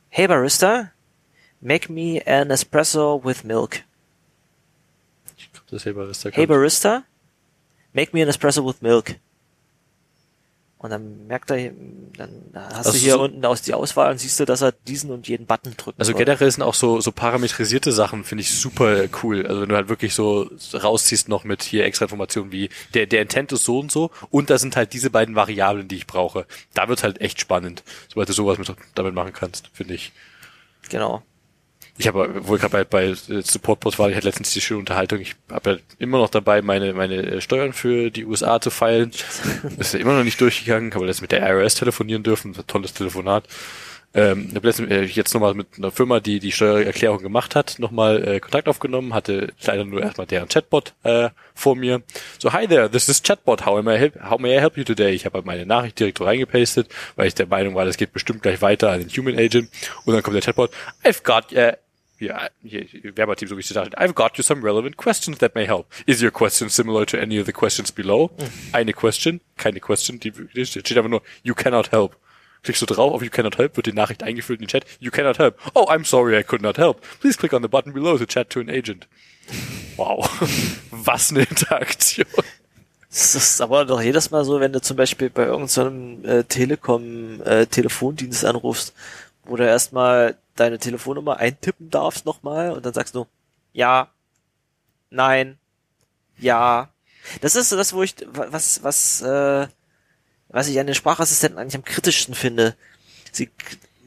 [0.09, 0.91] Hey Barista,
[1.63, 3.83] make me an espresso with milk.
[5.37, 7.03] Ich glaub, das selber ist der Hey Barista,
[7.93, 9.15] make me an espresso with milk.
[10.77, 11.71] Und dann merkt er,
[12.17, 14.73] dann hast Also du hier so- unten aus die Auswahl und siehst du, dass er
[14.73, 15.97] diesen und jeden Button drückt.
[15.97, 19.47] Also generell sind auch so, so parametrisierte Sachen, finde ich super cool.
[19.47, 23.21] Also wenn du halt wirklich so rausziehst noch mit hier extra Informationen wie der, der
[23.21, 26.45] Intent ist so und so und da sind halt diese beiden Variablen, die ich brauche.
[26.73, 30.11] Da wird's halt echt spannend, sobald du sowas mit, damit machen kannst, finde ich.
[30.89, 31.23] Genau.
[31.97, 35.19] Ich habe, wohl gerade bei, bei äh, Supportbot war, ich hatte letztens die schöne Unterhaltung.
[35.19, 39.11] Ich habe ja immer noch dabei, meine, meine äh, Steuern für die USA zu feilen.
[39.77, 42.93] ist ja immer noch nicht durchgegangen, habe letztens mit der IRS telefonieren dürfen, ein tolles
[42.93, 43.45] Telefonat.
[44.15, 47.79] Ähm, ich habe letztens äh, jetzt nochmal mit einer Firma, die die Steuererklärung gemacht hat,
[47.79, 52.03] nochmal äh, Kontakt aufgenommen, hatte leider nur erstmal deren Chatbot äh, vor mir.
[52.37, 54.83] So, hi there, this is Chatbot, how, am I help, how may I help you
[54.83, 55.13] today?
[55.13, 58.43] Ich habe halt meine Nachricht direkt reingepastet, weil ich der Meinung war, das geht bestimmt
[58.43, 59.69] gleich weiter an den Human Agent.
[60.05, 60.69] Und dann kommt der Chatbot,
[61.03, 61.77] I've got, äh,
[62.19, 62.85] ja, hier,
[63.15, 64.05] Werberteam, so wie ich es gesagt habe.
[64.05, 65.87] I've got you some relevant questions that may help.
[66.05, 68.29] Is your question similar to any of the questions below?
[68.71, 72.15] Eine question, keine question, die die steht steht einfach nur, you cannot help.
[72.63, 74.85] Klickst du drauf auf You cannot help, wird die Nachricht eingefüllt in den Chat.
[74.99, 75.59] You cannot help.
[75.73, 77.01] Oh, I'm sorry, I could not help.
[77.19, 79.07] Please click on the button below to chat to an agent.
[79.97, 80.29] Wow.
[80.91, 82.25] Was eine Interaktion.
[83.09, 88.43] Das ist aber doch jedes Mal so, wenn du zum Beispiel bei irgendeinem äh, Telekom-Telefondienst
[88.43, 88.93] anrufst,
[89.43, 93.27] wo du erstmal deine Telefonnummer eintippen darfst nochmal und dann sagst du,
[93.71, 94.07] ja,
[95.11, 95.59] nein,
[96.39, 96.89] ja.
[97.41, 99.67] Das ist so das, wo ich, was, was, äh,
[100.53, 102.75] was ich an den Sprachassistenten eigentlich am kritischsten finde.
[103.33, 103.49] Sie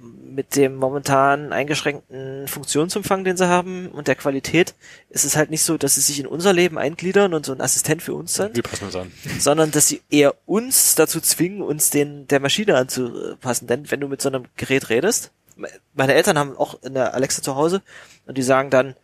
[0.00, 4.74] mit dem momentan eingeschränkten Funktionsumfang, den sie haben und der Qualität,
[5.08, 7.60] ist es halt nicht so, dass sie sich in unser Leben eingliedern und so ein
[7.60, 9.10] Assistent für uns sind, Wir passen uns an.
[9.38, 13.66] sondern dass sie eher uns dazu zwingen, uns den der Maschine anzupassen.
[13.66, 17.42] Denn wenn du mit so einem Gerät redest, me- meine Eltern haben auch eine Alexa
[17.42, 17.82] zu Hause
[18.26, 18.94] und die sagen dann,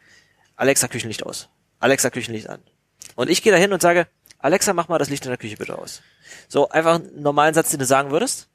[0.56, 1.48] Alexa Küchenlicht aus,
[1.80, 2.60] Alexa Küchenlicht an.
[3.16, 4.06] Und ich gehe da hin und sage,
[4.42, 6.02] Alexa, mach mal das Licht in der Küche bitte aus.
[6.48, 8.48] So einfach einen normalen Satz, den du sagen würdest.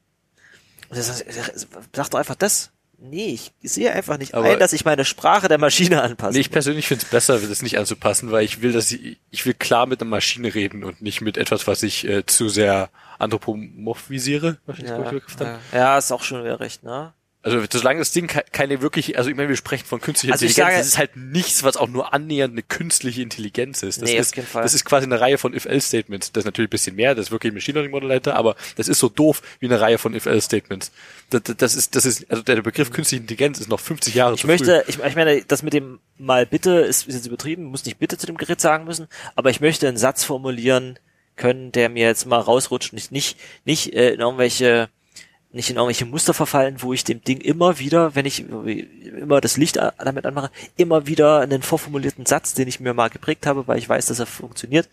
[0.90, 2.70] Sag doch einfach das.
[3.00, 6.32] Nee, ich sehe einfach nicht Aber- ein, dass ich meine Sprache der Maschine anpasse.
[6.34, 9.46] Nee, ich persönlich finde es besser, das nicht anzupassen, weil ich will, dass ich, ich
[9.46, 12.90] will klar mit einer Maschine reden und nicht mit etwas, was ich äh, zu sehr
[13.20, 14.58] anthropomorphisiere.
[14.66, 15.58] Ja, ja.
[15.72, 17.12] ja, ist auch schon wieder recht, ne?
[17.52, 20.44] Also solange das Ding ke- keine wirklich, also ich meine, wir sprechen von künstlicher Also
[20.44, 24.02] ich Intelligenz, sage- das ist halt nichts, was auch nur annähernd eine künstliche Intelligenz ist.
[24.02, 26.32] Das Nee, ist, das ist quasi eine Reihe von If-Else-Statements.
[26.32, 28.56] Das ist natürlich ein bisschen mehr, das ist wirklich ein Machine Learning Model dahinter, aber
[28.76, 30.92] das ist so doof wie eine Reihe von If-Else-Statements.
[31.30, 34.40] Das, das- ist, das ist, also der Begriff künstliche Intelligenz ist noch 50 Jahre Ich
[34.40, 34.52] zu früh.
[34.52, 37.98] möchte, ich, ich meine, das mit dem mal bitte ist, ist jetzt übertrieben, muss nicht
[37.98, 39.06] bitte zu dem Gerät sagen müssen,
[39.36, 40.98] aber ich möchte einen Satz formulieren
[41.36, 44.88] können, der mir jetzt mal rausrutscht, nicht, nicht, nicht äh, in irgendwelche,
[45.50, 49.56] nicht in irgendwelche Muster verfallen, wo ich dem Ding immer wieder, wenn ich immer das
[49.56, 53.78] Licht damit anmache, immer wieder einen vorformulierten Satz, den ich mir mal geprägt habe, weil
[53.78, 54.88] ich weiß, dass er funktioniert,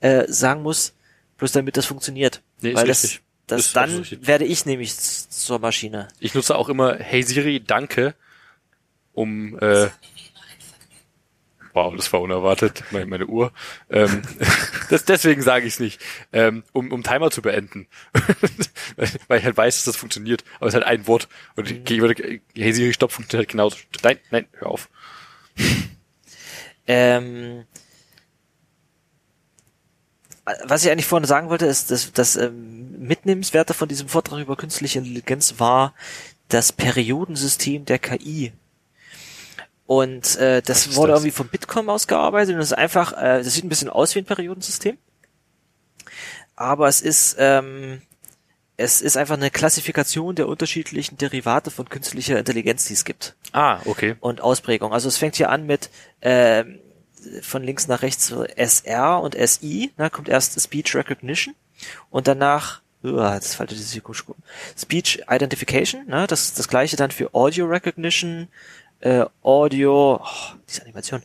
[0.00, 0.94] äh, sagen muss,
[1.38, 2.42] bloß damit das funktioniert.
[2.60, 3.20] Nee, ist weil das, richtig.
[3.46, 4.26] das Ist dann richtig.
[4.26, 6.08] werde ich nämlich zur Maschine.
[6.18, 8.14] Ich nutze auch immer Hey Siri, danke,
[9.12, 9.88] um äh,
[11.74, 13.52] Wow, das war unerwartet, meine, meine Uhr.
[13.90, 14.22] Ähm,
[14.90, 16.00] das, deswegen sage ich es nicht,
[16.32, 17.86] ähm, um, um Timer zu beenden.
[19.28, 20.44] Weil ich halt weiß, dass das funktioniert.
[20.56, 21.28] Aber es ist halt ein Wort.
[21.56, 23.76] Und ich, ich würde, Hey Siri, stopp, funktioniert halt genauso.
[24.02, 24.88] Nein, nein, hör auf.
[26.86, 27.64] Ähm,
[30.64, 34.56] was ich eigentlich vorhin sagen wollte, ist, dass das ähm, Mitnehmenswerte von diesem Vortrag über
[34.56, 35.94] künstliche Intelligenz war
[36.48, 38.52] das Periodensystem der KI.
[39.86, 41.20] Und äh, das wurde das?
[41.20, 44.20] irgendwie vom Bitkom ausgearbeitet und das ist einfach, äh, das sieht ein bisschen aus wie
[44.20, 44.96] ein Periodensystem,
[46.56, 48.02] aber es ist ähm,
[48.76, 53.80] es ist einfach eine Klassifikation der unterschiedlichen Derivate von künstlicher Intelligenz, die es gibt Ah,
[53.84, 54.16] okay.
[54.20, 54.92] und Ausprägung.
[54.92, 55.90] Also es fängt hier an mit
[56.20, 56.78] ähm,
[57.42, 59.92] von links nach rechts so SR und SI.
[59.96, 61.54] Da kommt erst Speech Recognition
[62.10, 64.36] und danach uah, das faltet komisch rum.
[64.78, 66.06] Speech Identification.
[66.06, 68.48] Ne, das das gleiche dann für Audio Recognition,
[69.02, 71.22] äh, Audio, oh, diese Animation,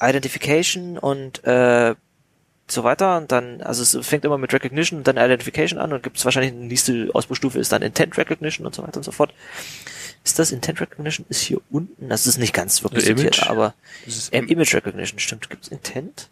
[0.00, 1.94] Identification und äh,
[2.66, 6.02] so weiter und dann, also es fängt immer mit Recognition und dann Identification an und
[6.02, 9.12] gibt es wahrscheinlich eine nächste Ausbaustufe ist dann Intent Recognition und so weiter und so
[9.12, 9.34] fort.
[10.24, 11.26] Ist das Intent Recognition?
[11.28, 13.74] Ist hier unten, das ist nicht ganz wirklich sortiert, aber
[14.32, 15.50] ähm, Image Recognition, stimmt.
[15.50, 16.30] Gibt's Intent?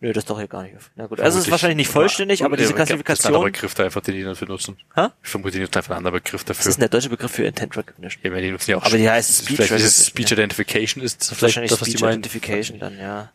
[0.00, 0.76] Nö, das doch hier gar nicht.
[0.94, 3.52] Na gut, also es ist wahrscheinlich nicht vollständig, aber diese Das ist ein anderer Klassifikation.
[3.52, 4.76] Begriff da einfach, den die dafür nutzen.
[4.94, 5.08] Hä?
[5.24, 6.70] Ich vermute, die nutzen einfach einen anderen Begriff Das dafür.
[6.70, 8.22] ist der deutsche Begriff für Intent Recognition.
[8.32, 10.30] Ja, die nutzen ja auch Aber die heißt Speech vielleicht ist es Speech.
[10.30, 12.20] Identification ist das vielleicht Wahrscheinlich das, was die Speech meinen.
[12.20, 13.32] Identification dann, ja.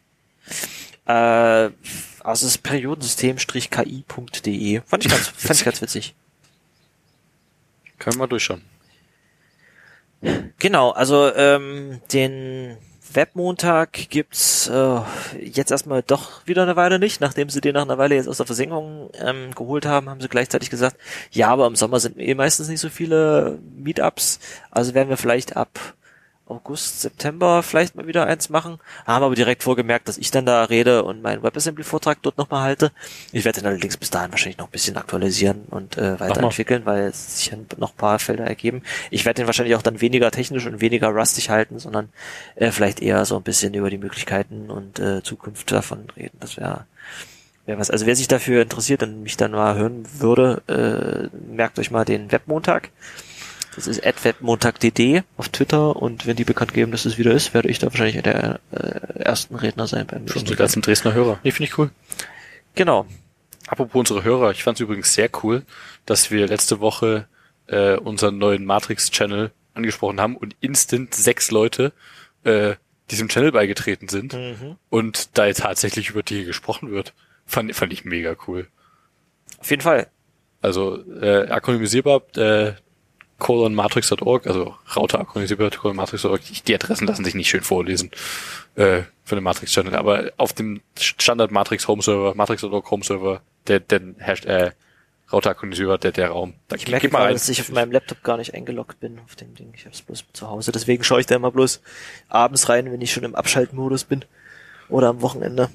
[1.06, 1.69] Äh,
[2.23, 4.81] also das Periodensystem-ki.de.
[4.85, 6.15] Fand ich ganz, fand ich ganz witzig.
[7.99, 8.61] Können wir mal durchschauen.
[10.60, 12.77] Genau, also ähm, den
[13.15, 14.99] Webmontag gibt's äh,
[15.40, 17.22] jetzt erstmal doch wieder eine Weile nicht.
[17.22, 20.30] Nachdem sie den nach einer Weile jetzt aus der Versenkung ähm, geholt haben, haben sie
[20.30, 20.98] gleichzeitig gesagt,
[21.31, 24.40] ja, aber im Sommer sind eh meistens nicht so viele Meetups.
[24.72, 25.80] Also werden wir vielleicht ab
[26.45, 28.80] August, September vielleicht mal wieder eins machen.
[29.06, 32.91] Haben aber direkt vorgemerkt, dass ich dann da rede und meinen WebAssembly-Vortrag dort nochmal halte.
[33.32, 37.03] Ich werde den allerdings bis dahin wahrscheinlich noch ein bisschen aktualisieren und äh, weiterentwickeln, weil
[37.03, 38.84] es sich ja noch ein paar Felder ergeben.
[39.10, 42.10] Ich werde den wahrscheinlich auch dann weniger technisch und weniger rustig halten, sondern
[42.56, 46.38] äh, vielleicht eher so ein bisschen über die Möglichkeiten und äh, Zukunft davon reden.
[46.41, 46.86] Das wäre
[47.65, 47.90] wär was.
[47.90, 52.06] Also wer sich dafür interessiert und mich dann mal hören würde, äh, merkt euch mal
[52.06, 52.90] den Webmontag.
[53.76, 57.70] Das ist webmontag.dd auf Twitter und wenn die bekannt geben, dass es wieder ist, werde
[57.70, 61.40] ich da wahrscheinlich der äh, ersten Redner sein beim Schon die ganzen Dresdner Hörer.
[61.44, 61.90] Nee, finde ich cool.
[62.76, 63.06] Genau.
[63.68, 65.64] Apropos unsere Hörer, ich fand es übrigens sehr cool,
[66.06, 67.28] dass wir letzte Woche
[67.68, 71.94] äh, unseren neuen Matrix-Channel angesprochen haben und instant sechs Leute
[72.44, 72.76] äh,
[73.10, 74.76] diesem Channel beigetreten sind Mhm.
[74.90, 77.14] und da jetzt tatsächlich über die gesprochen wird.
[77.45, 78.68] Fand, fand ich mega cool.
[79.60, 80.08] Auf jeden Fall.
[80.62, 82.74] Also äh, akronymisierbar, äh,
[83.44, 86.41] colonmatrix.org, also Router akronymisierbar, colonmatrix.org.
[86.65, 88.10] Die Adressen lassen sich nicht schön vorlesen
[88.76, 93.82] äh, für den Matrix-Channel, aber auf dem Standard Matrix Home Server, Matrix.org Home Server, der,
[93.82, 94.72] der herrscht, äh,
[95.32, 96.53] Router akronymisierbar, der, der Raum.
[96.70, 97.34] Da Ich merke mal rein.
[97.34, 99.74] dass ich auf meinem Laptop gar nicht eingeloggt bin auf dem Ding.
[99.76, 100.72] Ich habe es bloß zu Hause.
[100.72, 101.82] Deswegen schaue ich da immer bloß
[102.30, 104.24] abends rein, wenn ich schon im Abschaltmodus bin.
[104.88, 105.70] Oder am Wochenende.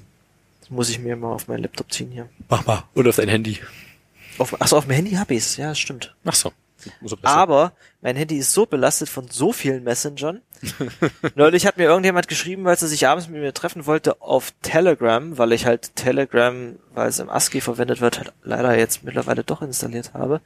[0.61, 2.29] Das muss ich mir mal auf meinen Laptop ziehen hier.
[2.47, 2.83] Mach mal.
[2.95, 3.59] Und auf dein Handy.
[4.39, 5.57] Auf, achso, auf dem Handy habe ich's.
[5.57, 6.15] Ja, stimmt.
[6.25, 6.51] Ach so.
[7.23, 10.41] Aber mein Handy ist so belastet von so vielen Messengern.
[11.35, 15.37] Neulich hat mir irgendjemand geschrieben, weil er sich abends mit mir treffen wollte auf Telegram,
[15.37, 19.61] weil ich halt Telegram, weil es im ASCII verwendet wird, halt leider jetzt mittlerweile doch
[19.61, 20.35] installiert habe.
[20.35, 20.41] Und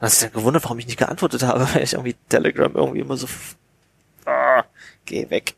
[0.00, 3.16] dann ist dann gewundert, warum ich nicht geantwortet habe, weil ich irgendwie Telegram irgendwie immer
[3.16, 3.26] so
[4.26, 4.64] ah,
[5.04, 5.54] geh weg.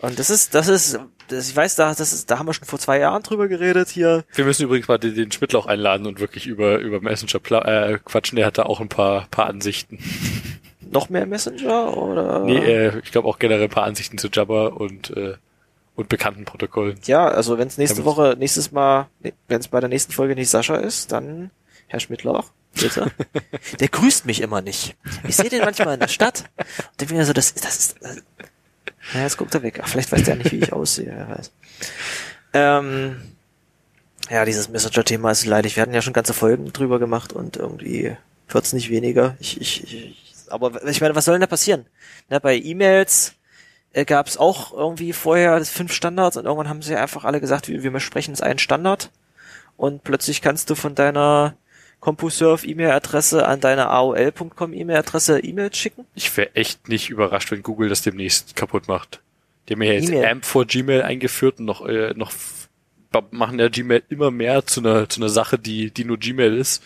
[0.00, 0.98] Und das ist, das ist,
[1.28, 3.88] das, ich weiß, da, das ist, da haben wir schon vor zwei Jahren drüber geredet
[3.88, 4.24] hier.
[4.34, 8.36] wir müssen übrigens mal den, den Schmidtlauch einladen und wirklich über, über Messenger äh, quatschen.
[8.36, 9.98] Der hat da auch ein paar, paar Ansichten.
[10.90, 12.40] Noch mehr Messenger oder?
[12.40, 15.34] Nee, äh, ich glaube auch generell ein paar Ansichten zu Jabba und, äh,
[15.96, 16.98] und bekannten Protokollen.
[17.04, 19.08] Ja, also wenn es nächste Woche, nächstes Mal,
[19.48, 21.50] wenn es bei der nächsten Folge nicht Sascha ist, dann
[21.88, 22.50] Herr Schmidtlauch.
[22.74, 23.10] Bitte?
[23.80, 24.96] Der grüßt mich immer nicht.
[25.26, 28.22] Ich sehe den manchmal in der Stadt und denke mir so, das, das ist, das,
[29.14, 29.80] ja, jetzt guckt er weg.
[29.82, 31.50] Ach, vielleicht weiß der nicht, wie ich aussehe, wer weiß.
[32.52, 33.16] Ähm,
[34.30, 35.76] ja, dieses Messenger-Thema ist leidig.
[35.76, 38.16] Wir hatten ja schon ganze Folgen drüber gemacht und irgendwie
[38.48, 39.36] wird's nicht weniger.
[39.40, 40.16] Ich, ich, ich,
[40.50, 41.86] aber ich meine, was soll denn da passieren?
[42.28, 43.34] Na, bei E-Mails
[43.92, 47.68] äh, gab es auch irgendwie vorher fünf Standards und irgendwann haben sie einfach alle gesagt,
[47.68, 49.10] wir, wir sprechen jetzt einen Standard
[49.76, 51.56] und plötzlich kannst du von deiner
[52.00, 56.06] CompuServe E-Mail-Adresse an deine AOL.com E-Mail-Adresse E-Mails schicken.
[56.14, 59.20] Ich wäre echt nicht überrascht, wenn Google das demnächst kaputt macht.
[59.68, 60.26] Die haben ja jetzt E-Mail.
[60.26, 62.32] AMP vor Gmail eingeführt und noch, äh, noch
[63.30, 66.82] machen ja Gmail immer mehr zu einer, zu einer Sache, die, die nur Gmail ist.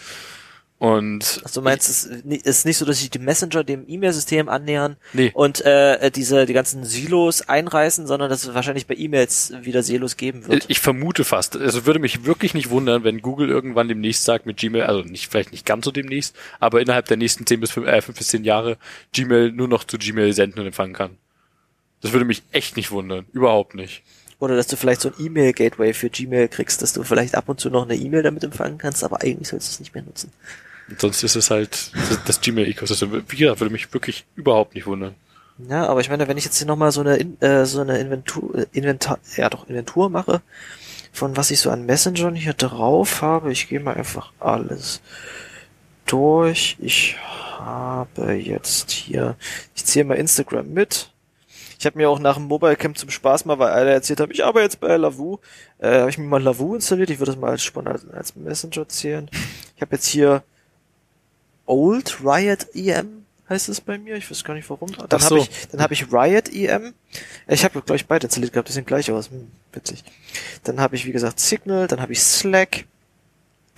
[0.83, 4.97] Und Also du meinst, es ist nicht so, dass sich die Messenger dem E-Mail-System annähern
[5.13, 5.31] Nee.
[5.33, 10.17] und äh, diese die ganzen Silos einreißen, sondern dass es wahrscheinlich bei E-Mails wieder Silos
[10.17, 10.65] geben wird.
[10.67, 11.57] Ich vermute fast.
[11.57, 15.31] Also würde mich wirklich nicht wundern, wenn Google irgendwann demnächst sagt mit Gmail, also nicht
[15.31, 18.27] vielleicht nicht ganz so demnächst, aber innerhalb der nächsten 10 bis 5, äh, 5 bis
[18.27, 18.77] 10 Jahre
[19.13, 21.17] Gmail nur noch zu Gmail senden und empfangen kann.
[22.01, 23.27] Das würde mich echt nicht wundern.
[23.33, 24.03] Überhaupt nicht.
[24.41, 27.61] Oder dass du vielleicht so ein E-Mail-Gateway für Gmail kriegst, dass du vielleicht ab und
[27.61, 30.33] zu noch eine E-Mail damit empfangen kannst, aber eigentlich sollst du es nicht mehr nutzen.
[30.99, 31.93] Sonst ist es halt
[32.27, 33.25] das, Gmail-Ecosystem.
[33.29, 35.15] Wie gesagt, würde mich wirklich überhaupt nicht wundern.
[35.69, 37.99] Ja, aber ich meine, wenn ich jetzt hier nochmal so eine, In- äh, so eine
[37.99, 40.43] Inventur, äh, Inventar, ja doch, Inventur mache,
[41.13, 45.01] von was ich so an Messengern hier drauf habe, ich gehe mal einfach alles
[46.07, 46.77] durch.
[46.81, 47.17] Ich
[47.59, 49.37] habe jetzt hier,
[49.75, 51.11] ich ziehe mal Instagram mit.
[51.79, 54.31] Ich habe mir auch nach dem Mobile Camp zum Spaß mal, weil alle erzählt haben,
[54.33, 55.39] ich arbeite jetzt bei Lavu,
[55.79, 57.11] äh, habe ich mir mal Lavu installiert.
[57.11, 59.29] Ich würde das mal als als, als Messenger zählen.
[59.77, 60.43] Ich habe jetzt hier
[61.73, 64.17] Old Riot EM heißt es bei mir.
[64.17, 64.93] Ich weiß gar nicht warum.
[64.93, 65.37] Dann Ach habe so.
[65.39, 66.93] ich, dann habe ich Riot EM.
[67.49, 68.69] Ich habe glaube ich beide installiert gehabt.
[68.69, 69.31] Die sehen gleich aus.
[69.31, 70.05] Hm, witzig.
[70.65, 71.87] Dann habe ich wie gesagt Signal.
[71.89, 72.85] Dann habe ich Slack.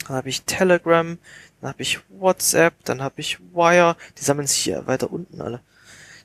[0.08, 1.18] Dann habe ich Telegram.
[1.60, 2.74] Dann habe ich WhatsApp.
[2.84, 3.96] Dann habe ich Wire.
[4.18, 5.60] Die sammeln sich hier weiter unten alle.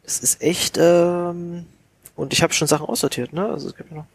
[0.04, 0.80] Das ist echt.
[0.80, 1.68] Ähm,
[2.16, 3.32] und ich habe schon Sachen aussortiert.
[3.32, 3.48] Ne?
[3.48, 4.08] Also es gibt ja noch.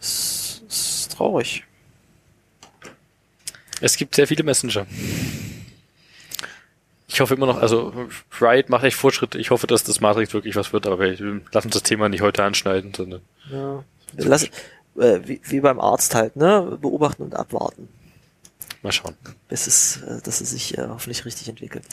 [0.00, 1.64] Es ist traurig.
[3.80, 4.86] Es gibt sehr viele Messenger.
[7.14, 7.92] Ich hoffe immer noch, also
[8.40, 9.38] Riot macht echt Fortschritte.
[9.38, 11.10] Ich hoffe, dass das Matrix wirklich was wird, aber wir
[11.52, 13.84] lassen uns das Thema nicht heute anschneiden, sondern Ja.
[14.16, 14.44] Lass,
[14.98, 16.76] äh, wie, wie beim Arzt halt, ne?
[16.80, 17.88] Beobachten und abwarten.
[18.82, 19.14] mal schauen.
[19.48, 21.84] bis es, äh, dass es sich äh, hoffentlich richtig entwickelt.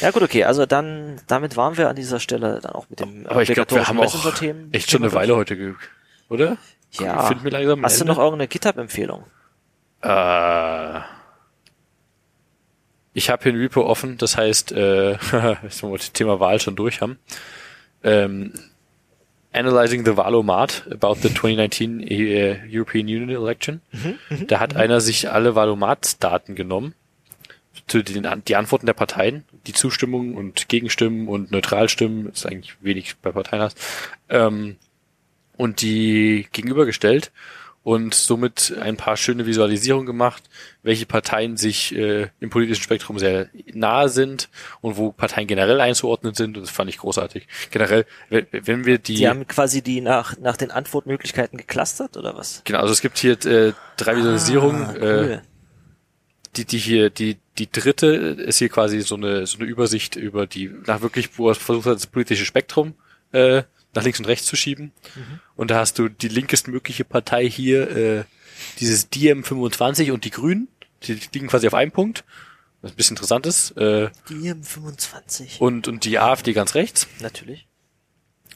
[0.00, 3.26] Ja gut, okay, also dann, damit waren wir an dieser Stelle dann auch mit dem
[3.26, 5.74] Aber ich glaube, wir haben auch Messenger-Themen- echt schon eine Thema Weile heute, ge
[6.30, 6.56] oder?
[6.92, 7.20] Ja.
[7.22, 8.12] Ich finde mir langsam am Hast du Ende.
[8.14, 9.24] noch irgendeine GitHub-Empfehlung?
[10.02, 11.00] Äh,
[13.20, 15.12] ich habe hier ein Repo offen, das heißt, äh,
[15.62, 17.18] jetzt wir das Thema Wahl schon durch haben.
[18.02, 18.54] Ähm,
[19.52, 23.82] Analyzing the Valomat about the 2019 äh, European Union Election.
[24.46, 26.94] da hat einer sich alle Valomat-Daten genommen,
[27.88, 33.16] zu den, die Antworten der Parteien, die Zustimmung und Gegenstimmen und Neutralstimmen, ist eigentlich wenig
[33.18, 33.78] bei Parteien hast,
[34.30, 34.76] ähm,
[35.58, 37.32] und die gegenübergestellt
[37.82, 40.42] und somit ein paar schöne Visualisierungen gemacht,
[40.82, 44.50] welche Parteien sich äh, im politischen Spektrum sehr nahe sind
[44.82, 46.56] und wo Parteien generell einzuordnen sind.
[46.56, 47.48] Und das fand ich großartig.
[47.70, 52.62] Generell, wenn, wir die, Die haben quasi die nach, nach den Antwortmöglichkeiten geclustert oder was?
[52.64, 54.84] genau, also es gibt hier äh, drei Visualisierungen.
[54.84, 55.42] Ah, äh, cool.
[56.56, 60.46] die, die hier, die, die dritte ist hier quasi so eine, so eine Übersicht über
[60.46, 62.94] die, nach wirklich, wo er versucht hat, das politische Spektrum
[63.32, 63.62] äh,
[63.94, 64.92] nach links und rechts zu schieben.
[65.56, 68.24] Und da hast du die linkestmögliche Partei hier, äh,
[68.78, 70.68] dieses DM25 und die Grünen,
[71.02, 72.24] die liegen quasi auf einem Punkt,
[72.82, 75.60] was ein bisschen interessant ist, äh, Die im 25.
[75.60, 77.06] und, und die AfD ganz rechts.
[77.20, 77.66] Natürlich.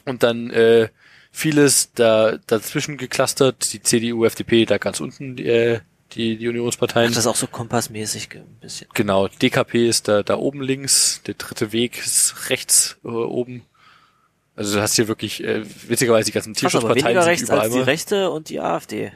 [0.05, 0.89] Und dann äh,
[1.31, 5.81] vieles da dazwischen geclustert, die CDU, FDP da ganz unten, äh,
[6.13, 7.09] die, die Unionsparteien.
[7.09, 8.87] Ach, das ist auch so kompassmäßig ein bisschen.
[8.93, 13.63] Genau, DKP ist da, da oben links, der dritte Weg ist rechts äh, oben.
[14.55, 17.79] Also du hast hier wirklich, äh, witzigerweise die ganzen Tierschutzparteien sind rechts überall als die.
[17.81, 19.11] Rechte und die AfD.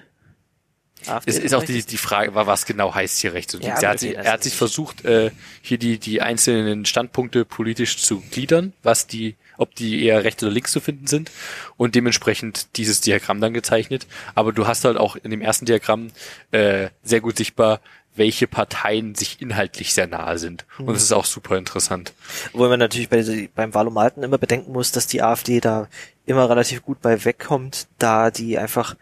[1.06, 3.70] AfD Es ist auch die, die Frage, wa- was genau heißt hier rechts und Ja,
[3.70, 3.84] links.
[3.84, 7.98] Er hat, sich, er hat ist sich versucht, äh, hier die, die einzelnen Standpunkte politisch
[7.99, 11.32] zu gliedern, was die, ob die eher rechts oder links zu finden sind
[11.78, 14.07] und dementsprechend dieses Diagramm dann gezeichnet.
[14.36, 16.11] Aber du hast halt auch in dem ersten Diagramm
[16.52, 17.80] äh, sehr gut sichtbar,
[18.15, 20.65] welche Parteien sich inhaltlich sehr nahe sind.
[20.77, 20.88] Mhm.
[20.88, 22.14] Und das ist auch super interessant.
[22.53, 25.88] Obwohl man natürlich bei, beim Valomaten immer bedenken muss, dass die AfD da
[26.26, 28.95] immer relativ gut bei wegkommt, da die einfach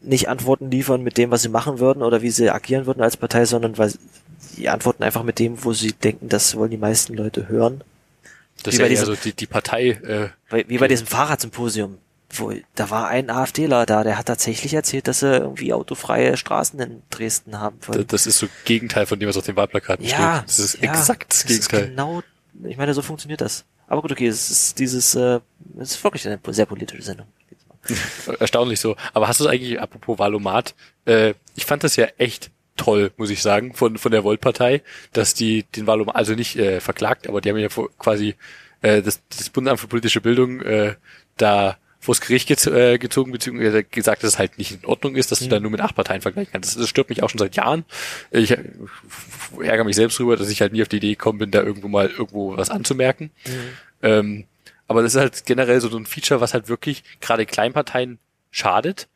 [0.00, 3.16] nicht Antworten liefern mit dem, was sie machen würden oder wie sie agieren würden als
[3.16, 3.92] Partei, sondern weil
[4.56, 7.82] die antworten einfach mit dem, wo sie denken, das wollen die meisten Leute hören.
[8.62, 9.88] Das Wie ist bei ja eher diesem- so die, die Partei,
[10.50, 11.98] äh, Wie bei diesem Fahrradsymposium.
[12.30, 16.78] Wo, da war ein AfDler da, der hat tatsächlich erzählt, dass sie irgendwie autofreie Straßen
[16.80, 18.06] in Dresden haben wollen.
[18.06, 20.48] Das ist so Gegenteil von dem, was auf den Wahlplakaten Ja, steht.
[20.48, 21.90] Das ist ja, exakt das das ist Gegenteil.
[21.90, 22.22] genau,
[22.64, 23.64] ich meine, so funktioniert das.
[23.86, 25.40] Aber gut, okay, es ist dieses, äh,
[25.78, 27.26] es ist wirklich eine sehr politische Sendung.
[28.38, 28.96] Erstaunlich so.
[29.14, 30.74] Aber hast du es eigentlich, apropos Valomat,
[31.06, 34.82] äh, ich fand das ja echt toll, muss ich sagen, von, von der Volt-Partei,
[35.12, 37.68] dass die den Valomat, also nicht äh, verklagt, aber die haben ja
[37.98, 38.36] quasi
[38.82, 40.94] äh, das, das Bundesamt für politische Bildung äh,
[41.38, 45.32] da vors Gericht gez äh, gezogen, beziehungsweise gesagt, dass es halt nicht in Ordnung ist,
[45.32, 46.70] dass du da nur mit acht Parteien vergleichen kannst.
[46.70, 47.84] Das, das stört mich auch schon seit Jahren.
[48.30, 51.62] Ich ärgere mich selbst drüber, dass ich halt nie auf die Idee gekommen bin, da
[51.62, 53.30] irgendwo mal irgendwo was anzumerken.
[54.02, 54.44] Ähm,
[54.86, 58.18] aber das ist halt generell so ein Feature, was halt wirklich gerade Kleinparteien
[58.50, 59.08] schadet,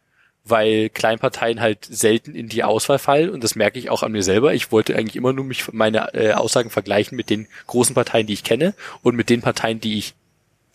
[0.44, 4.22] weil Kleinparteien halt selten in die Auswahl fallen und das merke ich auch an mir
[4.22, 4.54] selber.
[4.54, 8.34] Ich wollte eigentlich immer nur mich meine äh, Aussagen vergleichen mit den großen Parteien, die
[8.34, 10.14] ich kenne und mit den Parteien, die ich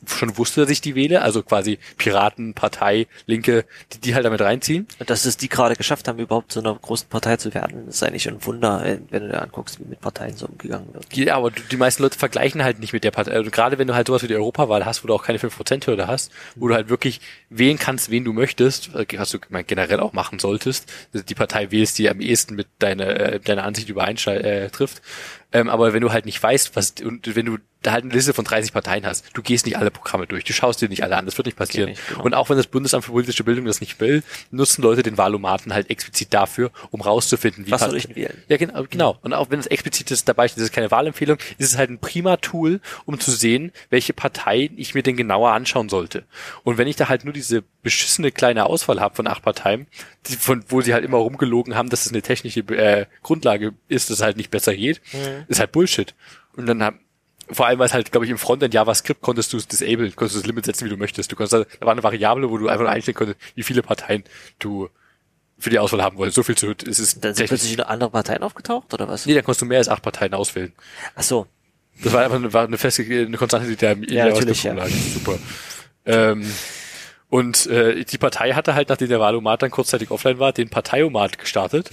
[0.05, 4.41] schon wusste, dass ich die wähle, also quasi Piraten, Partei, Linke, die, die halt damit
[4.41, 4.87] reinziehen.
[4.99, 8.03] Und dass es die gerade geschafft haben, überhaupt zu einer großen Partei zu werden, ist
[8.03, 11.15] eigentlich ein Wunder, äh, wenn du dir anguckst, wie mit Parteien so umgegangen wird.
[11.15, 13.31] Ja, aber die meisten Leute vergleichen halt nicht mit der Partei.
[13.31, 16.07] Also gerade wenn du halt sowas wie die Europawahl hast, wo du auch keine 5%-Hürde
[16.07, 17.19] hast, wo du halt wirklich
[17.49, 21.71] wählen kannst, wen du möchtest, äh, was du generell auch machen solltest, also die Partei
[21.71, 25.01] wählst, die am ehesten mit deiner, äh, deiner Ansicht übereinschei- äh, trifft.
[25.53, 28.33] Ähm, aber wenn du halt nicht weißt, was, und wenn du da halt eine Liste
[28.33, 31.15] von 30 Parteien hast, du gehst nicht alle Programme durch, du schaust dir nicht alle
[31.15, 31.91] an, das wird nicht passieren.
[31.91, 32.23] Nicht, genau.
[32.23, 35.73] Und auch wenn das Bundesamt für politische Bildung das nicht will, nutzen Leute den Wahlomaten
[35.73, 38.43] halt explizit dafür, um rauszufinden, wie Was soll ich wählen?
[38.49, 39.17] ja, genau, genau.
[39.21, 41.89] Und auch wenn es explizit ist, dabei steht, das ist keine Wahlempfehlung, ist es halt
[41.89, 46.25] ein prima Tool, um zu sehen, welche Partei ich mir denn genauer anschauen sollte.
[46.63, 49.87] Und wenn ich da halt nur diese beschissene kleine Auswahl habe von acht Parteien,
[50.27, 54.09] die, von, wo sie halt immer rumgelogen haben, dass es eine technische äh, Grundlage ist,
[54.09, 54.99] dass es halt nicht besser geht,
[55.47, 56.13] ist halt Bullshit.
[56.55, 56.99] Und dann haben
[57.49, 60.35] vor allem, weil es halt, glaube ich, im Frontend JavaScript konntest du es disable, konntest
[60.35, 61.31] du das Limit setzen, wie du möchtest.
[61.31, 63.81] Du konntest, da da war eine Variable, wo du einfach nur einstellen konntest, wie viele
[63.81, 64.23] Parteien
[64.59, 64.89] du
[65.57, 66.35] für die Auswahl haben wolltest.
[66.35, 69.25] So viel zu, es ist Dann sind plötzlich andere Parteien aufgetaucht, oder was?
[69.25, 70.73] Nee, da konntest du mehr als acht Parteien auswählen.
[71.15, 71.47] Ach so.
[72.03, 74.75] Das war einfach eine, war eine feste, eine Konstante, die da im Ja, natürlich, lag.
[74.75, 74.87] ja.
[74.87, 75.39] Super.
[76.05, 76.45] Ähm,
[77.29, 81.37] und äh, die Partei hatte halt, nachdem der Wahlomat dann kurzzeitig offline war, den Parteiomat
[81.37, 81.89] gestartet.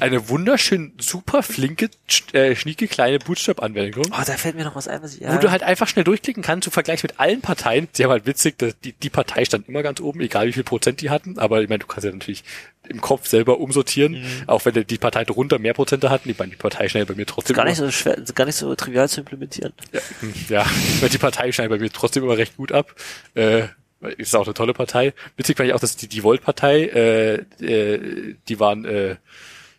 [0.00, 1.90] Eine wunderschön, super flinke,
[2.32, 5.34] äh, schnieke kleine Bootstrap-Anwendung, Oh, da fällt mir noch was ein, was ich, ja.
[5.34, 7.88] wo du halt einfach schnell durchklicken kannst, im Vergleich mit allen Parteien.
[7.92, 10.64] Sie haben halt witzig, dass die, die Partei stand immer ganz oben, egal wie viel
[10.64, 11.38] Prozent die hatten.
[11.38, 12.42] Aber ich meine, du kannst ja natürlich
[12.88, 14.44] im Kopf selber umsortieren, Mhm.
[14.46, 16.30] auch wenn die Partei drunter mehr Prozente hatten.
[16.30, 18.74] Ich meine, die Partei schnell bei mir trotzdem gar nicht so schwer, gar nicht so
[18.74, 19.74] trivial zu implementieren.
[19.92, 20.00] ja,
[20.48, 20.66] ja,
[21.00, 22.94] weil die Partei schneidet bei mir trotzdem immer recht gut ab.
[23.34, 23.64] Äh,
[24.00, 25.12] ist auch eine tolle Partei.
[25.36, 27.34] Witzig fand ich auch, dass die, die Volt-Partei, äh,
[27.64, 29.16] äh, die waren äh,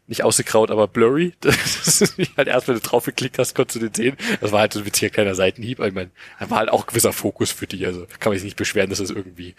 [0.08, 1.34] nicht ausgegraut, aber blurry.
[1.42, 4.18] Das ist halt erst, wenn du drauf geklickt hast, konntest du den sehen.
[4.42, 5.80] Das war halt so ein witziger kleiner Seitenhieb.
[5.80, 7.86] Ich meine, da war halt auch gewisser Fokus für die.
[7.86, 9.56] Also kann man sich nicht beschweren, dass das irgendwie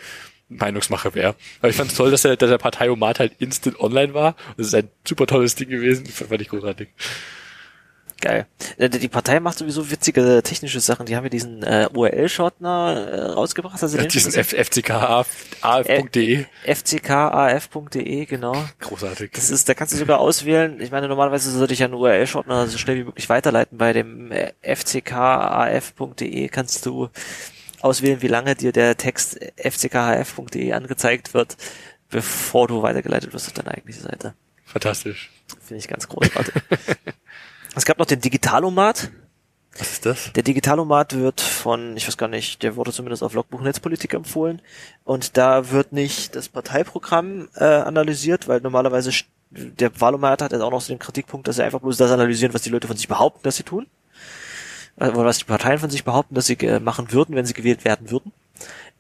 [0.48, 1.36] Meinungsmache wäre.
[1.60, 4.36] Aber ich fand es toll, dass der, dass der Parteiomat halt instant online war.
[4.56, 6.06] Das ist ein super tolles Ding gewesen.
[6.06, 6.88] Fand ich großartig.
[8.20, 8.46] Geil.
[8.76, 11.06] Äh, Die Partei macht sowieso witzige technische Sachen.
[11.06, 13.82] Die haben ja diesen äh, URL-Shortener äh, rausgebracht.
[13.82, 15.64] Also Ja, diesen fckaf.de.
[16.74, 18.64] fckaf.de, genau.
[18.80, 19.30] Großartig.
[19.32, 20.80] Das ist, da kannst du sogar auswählen.
[20.80, 23.78] Ich meine, normalerweise sollte ich ja einen URL-Shortener so schnell wie möglich weiterleiten.
[23.78, 27.08] Bei dem äh, fckaf.de kannst du
[27.80, 31.56] auswählen, wie lange dir der Text fckaf.de angezeigt wird,
[32.10, 34.34] bevor du weitergeleitet wirst auf deine eigentliche Seite.
[34.66, 35.30] Fantastisch.
[35.66, 36.52] Finde ich ganz großartig.
[37.74, 39.10] es gab noch den Digitalomat.
[39.78, 40.32] Was ist das?
[40.32, 44.60] Der Digitalomat wird von, ich weiß gar nicht, der wurde zumindest auf Logbuch Netzpolitik empfohlen.
[45.04, 49.12] Und da wird nicht das Parteiprogramm äh, analysiert, weil normalerweise
[49.50, 52.54] der Wahlomat hat jetzt auch noch so den Kritikpunkt, dass er einfach bloß das analysieren,
[52.54, 53.86] was die Leute von sich behaupten, dass sie tun.
[54.96, 57.84] Oder was die Parteien von sich behaupten, dass sie äh, machen würden, wenn sie gewählt
[57.84, 58.32] werden würden.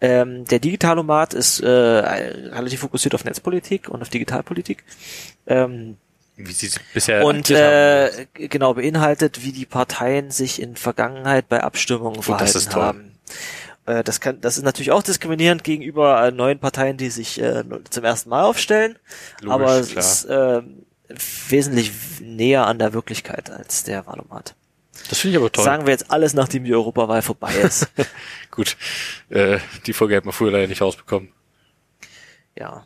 [0.00, 4.84] Ähm, der Digitalomat ist äh, relativ fokussiert auf Netzpolitik und auf Digitalpolitik.
[5.46, 5.98] Ähm,
[6.46, 11.62] Wie sie es bisher und äh, genau beinhaltet, wie die Parteien sich in Vergangenheit bei
[11.62, 12.82] Abstimmungen verhalten das ist toll.
[12.82, 13.18] haben.
[13.86, 17.64] Äh, das kann, das ist natürlich auch diskriminierend gegenüber äh, neuen Parteien, die sich äh,
[17.90, 18.98] zum ersten Mal aufstellen.
[19.40, 20.04] Logisch, aber es klar.
[20.04, 20.62] ist äh,
[21.48, 24.54] wesentlich näher an der Wirklichkeit als der Wahlomat.
[25.08, 25.64] Das finde ich aber toll.
[25.64, 27.88] Sagen wir jetzt alles, nachdem die Europawahl vorbei ist.
[28.50, 28.76] Gut.
[29.28, 31.32] Äh, die Folge hat man früher leider nicht rausbekommen.
[32.56, 32.84] Ja.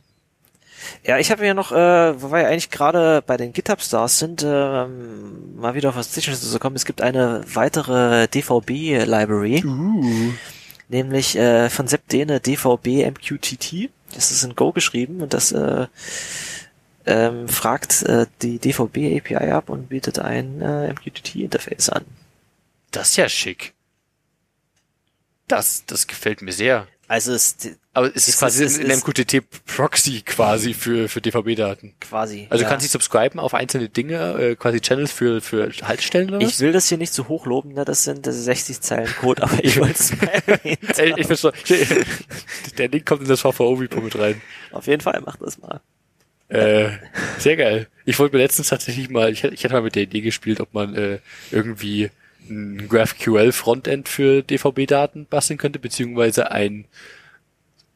[1.04, 4.18] Ja, ich habe ja noch, äh, wo wir ja eigentlich gerade bei den GitHub Stars
[4.18, 6.76] sind, ähm, mal wieder auf was Technisches zu kommen.
[6.76, 9.64] Es gibt eine weitere DVB-Library,
[10.88, 13.90] nämlich äh, von Sepp Dehne DVB MQTT.
[14.14, 15.86] Das ist in Go geschrieben und das äh,
[17.06, 22.04] ähm, fragt äh, die DVB API ab und bietet ein äh, MQTT-Interface an.
[22.90, 23.74] Das ist ja schick.
[25.48, 26.86] Das, das gefällt mir sehr.
[27.08, 27.56] Also es
[27.96, 31.94] Aber es ist Es quasi ist- es ein ist- MQTT-Proxy quasi für, für DVB-Daten.
[32.00, 32.48] quasi.
[32.50, 32.68] Also ja.
[32.68, 36.52] du kannst dich subscriben auf einzelne Dinge, äh, quasi Channels für, für Haltestellen oder was?
[36.54, 37.84] Ich will das hier nicht zu hoch loben, ne?
[37.84, 40.78] das sind das ist 60 Zeilen Code, aber ich wollte es mal erwähnen.
[40.96, 41.86] Ey, ich verstehe.
[42.78, 44.40] Der Link kommt in das VVO-Repo mit rein.
[44.72, 45.80] Auf jeden Fall, mach das mal.
[46.48, 46.90] Äh,
[47.38, 47.86] sehr geil.
[48.04, 50.60] Ich wollte mir letztens tatsächlich mal, ich, hätte- ich hatte mal mit der Idee gespielt,
[50.60, 51.18] ob man äh,
[51.50, 52.10] irgendwie
[52.50, 56.84] ein GraphQL-Frontend für DVB-Daten basteln könnte, beziehungsweise ein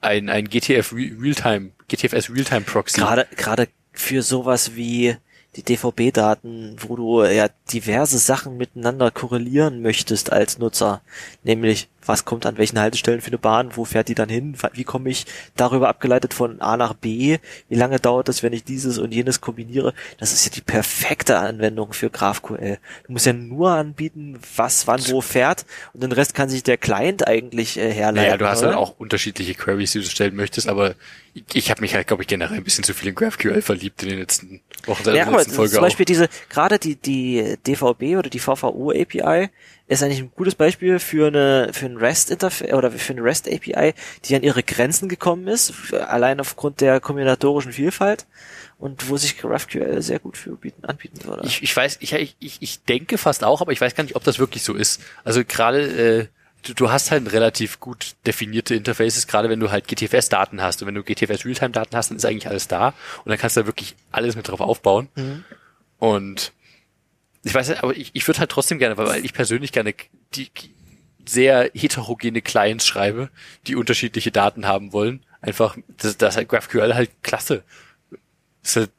[0.01, 3.01] ein, ein GTF Re- Realtime, GTFS Realtime Proxy.
[3.01, 5.16] Gerade, gerade für sowas wie
[5.57, 11.03] die DVB-Daten, wo du ja diverse Sachen miteinander korrelieren möchtest als Nutzer.
[11.43, 14.85] Nämlich, was kommt an welchen Haltestellen für eine Bahn, wo fährt die dann hin, wie
[14.85, 15.27] komme ich
[15.57, 19.41] darüber abgeleitet von A nach B, wie lange dauert das, wenn ich dieses und jenes
[19.41, 19.95] kombiniere.
[20.19, 22.79] Das ist ja die perfekte Anwendung für GraphQL.
[23.07, 26.79] Du musst ja nur anbieten, was wann wo fährt und den Rest kann sich der
[26.79, 28.23] Client eigentlich äh, herleiten.
[28.27, 28.69] Naja, du hast oder?
[28.69, 30.95] halt auch unterschiedliche Queries, die du stellen möchtest, aber
[31.35, 34.03] ich, ich habe mich halt, glaube ich, generell ein bisschen zu viel in GraphQL verliebt
[34.03, 36.07] in den letzten Wochen, Ja, der aber letzten Folge zum Beispiel auch.
[36.07, 39.51] diese, gerade die, die DVB oder die VVO API
[39.89, 43.48] ist eigentlich ein gutes Beispiel für eine, für ein REST Interface oder für eine REST
[43.48, 43.94] API,
[44.24, 48.27] die an ihre Grenzen gekommen ist, allein aufgrund der kombinatorischen Vielfalt
[48.78, 51.47] und wo sich GraphQL sehr gut für bieten, anbieten würde.
[51.47, 54.24] Ich, ich weiß, ich, ich, ich denke fast auch, aber ich weiß gar nicht, ob
[54.24, 55.01] das wirklich so ist.
[55.24, 56.27] Also gerade, äh,
[56.62, 60.82] du, du hast halt relativ gut definierte Interfaces, gerade wenn du halt GTFS-Daten hast.
[60.82, 62.89] Und wenn du GTFS Realtime-Daten hast, dann ist eigentlich alles da.
[63.24, 65.09] Und dann kannst du da wirklich alles mit drauf aufbauen.
[65.98, 66.52] Und
[67.44, 69.94] ich weiß nicht, aber ich, ich würde halt trotzdem gerne, weil ich persönlich gerne
[70.35, 70.51] die
[71.27, 73.31] sehr heterogene Clients schreibe,
[73.66, 75.24] die unterschiedliche Daten haben wollen.
[75.40, 77.62] Einfach, das, das ist halt GraphQL halt klasse.
[78.62, 78.90] Das ist halt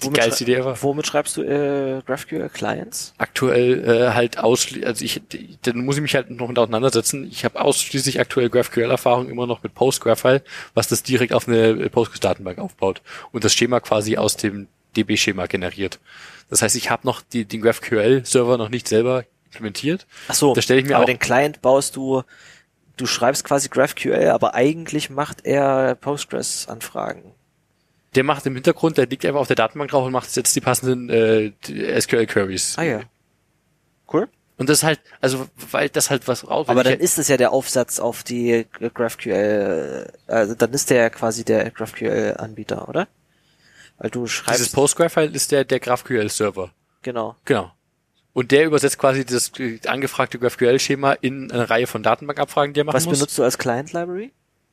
[0.00, 3.12] die Womit geilste Idee ever Womit schreibst du äh, GraphQL Clients?
[3.18, 5.20] aktuell äh, halt ausschließlich, also ich,
[5.62, 7.28] dann muss ich mich halt noch mit auseinandersetzen.
[7.30, 10.42] Ich habe ausschließlich aktuell GraphQL-Erfahrung immer noch mit PostGraphile,
[10.72, 16.00] was das direkt auf eine Postgres-Datenbank aufbaut und das Schema quasi aus dem DB-Schema generiert.
[16.50, 20.06] Das heißt, ich habe noch die, den GraphQL-Server noch nicht selber implementiert.
[20.28, 22.22] Ach so, Da stelle ich mir aber auch- den Client baust du,
[22.96, 27.32] du schreibst quasi GraphQL, aber eigentlich macht er Postgres-Anfragen.
[28.16, 30.60] Der macht im Hintergrund, der liegt einfach auf der Datenbank drauf und macht jetzt die
[30.60, 31.52] passenden äh,
[32.00, 32.74] SQL-Queries.
[32.76, 33.00] Ah ja.
[34.12, 34.28] Cool.
[34.56, 36.68] Und das ist halt, also weil das halt was raus.
[36.68, 40.96] Aber dann halt- ist es ja der Aufsatz auf die GraphQL, also dann ist der
[41.02, 43.06] ja quasi der GraphQL-Anbieter, oder?
[44.00, 46.72] Weil du dieses schreibst, PostGraphile ist der der GraphQL-Server.
[47.02, 47.36] genau.
[47.44, 47.70] Genau.
[48.32, 52.84] Und der übersetzt quasi das äh, angefragte GraphQL-Schema in eine Reihe von Datenbankabfragen, die er
[52.84, 53.18] machen Was muss.
[53.18, 54.32] benutzt du als Client-Library?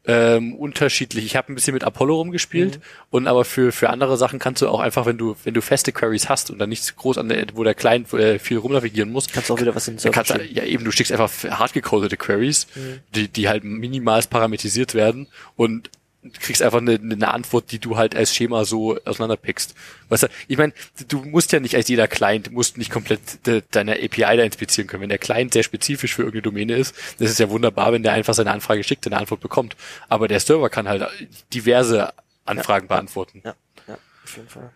[0.10, 1.26] Ähm, unterschiedlich.
[1.26, 2.82] Ich habe ein bisschen mit Apollo rumgespielt Mhm.
[3.10, 5.92] und aber für für andere Sachen kannst du auch einfach, wenn du wenn du feste
[5.92, 9.28] Queries hast und dann nichts groß an der, wo der Client äh, viel rumnavigieren muss,
[9.28, 12.68] Kannst du auch wieder was in Server kannst ja eben, du schickst einfach hardgecodete Queries,
[12.76, 13.00] Mhm.
[13.16, 15.28] die die halt minimal parametrisiert werden
[15.58, 15.90] und
[16.40, 19.76] kriegst einfach eine, eine Antwort, die du halt als Schema so auseinanderpickst.
[20.10, 20.74] Weißt du, ich meine,
[21.08, 24.88] du musst ja nicht als jeder Client, musst nicht komplett de, deine API da inspizieren
[24.88, 25.04] können.
[25.04, 28.14] Wenn der Client sehr spezifisch für irgendeine Domäne ist, das ist ja wunderbar, wenn der
[28.14, 29.76] einfach seine Anfrage schickt und eine Antwort bekommt.
[30.10, 31.08] Aber der Server kann halt
[31.54, 32.14] diverse
[32.46, 33.42] Anfragen beantworten.
[33.44, 33.56] Ja,
[33.88, 34.72] ja, auf jeden Fall.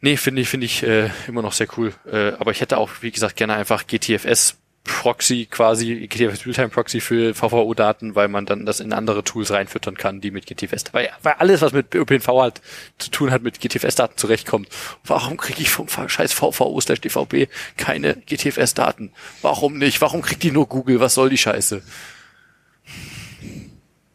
[0.00, 1.94] Nee, finde ich, finde ich äh, immer noch sehr cool.
[2.04, 7.00] Äh, aber ich hätte auch, wie gesagt, gerne einfach GTFS Proxy quasi, GTFS Realtime Proxy
[7.00, 11.08] für VVO-Daten, weil man dann das in andere Tools reinfüttern kann, die mit GTFS, weil,
[11.22, 12.60] weil alles, was mit ÖPNV halt
[12.98, 14.68] zu tun hat, mit GTFS-Daten zurechtkommt.
[15.04, 17.48] Warum kriege ich vom scheiß VVO slash DVB
[17.78, 19.12] keine GTFS-Daten?
[19.40, 20.02] Warum nicht?
[20.02, 21.00] Warum kriegt die nur Google?
[21.00, 21.82] Was soll die Scheiße?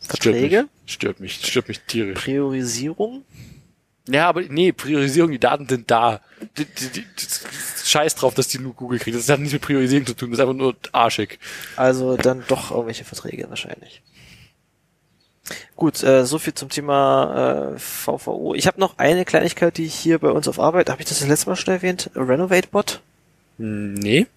[0.03, 0.61] Stört Verträge?
[0.61, 2.19] mich, stört mich, stört mich tierisch.
[2.19, 3.25] Priorisierung?
[4.11, 6.21] Ja, aber nee, Priorisierung, die Daten sind da.
[6.57, 7.05] Die, die, die,
[7.83, 9.15] scheiß drauf, dass die nur Google kriegt.
[9.15, 11.39] Das hat nichts mit Priorisierung zu tun, das ist einfach nur arschig.
[11.75, 14.01] Also dann doch irgendwelche Verträge wahrscheinlich.
[15.75, 18.53] Gut, äh, so viel zum Thema äh, VVO.
[18.55, 21.19] Ich habe noch eine Kleinigkeit, die ich hier bei uns auf Arbeit, habe ich das
[21.19, 22.09] das letzte Mal schon erwähnt?
[22.15, 23.01] RenovateBot.
[23.57, 24.27] Nee.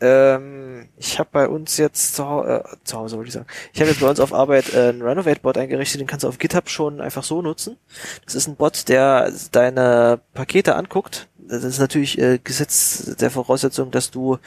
[0.00, 3.46] Ähm, ich habe bei uns jetzt zu, Hau- äh, zu Hause, wollte ich sagen.
[3.72, 6.38] Ich habe jetzt bei uns auf Arbeit äh, einen Renovate-Bot eingerichtet, den kannst du auf
[6.38, 7.76] GitHub schon einfach so nutzen.
[8.24, 11.28] Das ist ein Bot, der deine Pakete anguckt.
[11.38, 14.38] Das ist natürlich äh, Gesetz der Voraussetzung, dass du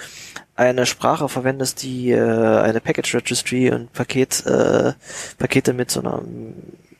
[0.55, 4.93] eine Sprache verwendest, die äh, eine Package Registry und Paket, äh,
[5.37, 6.21] Pakete mit so einer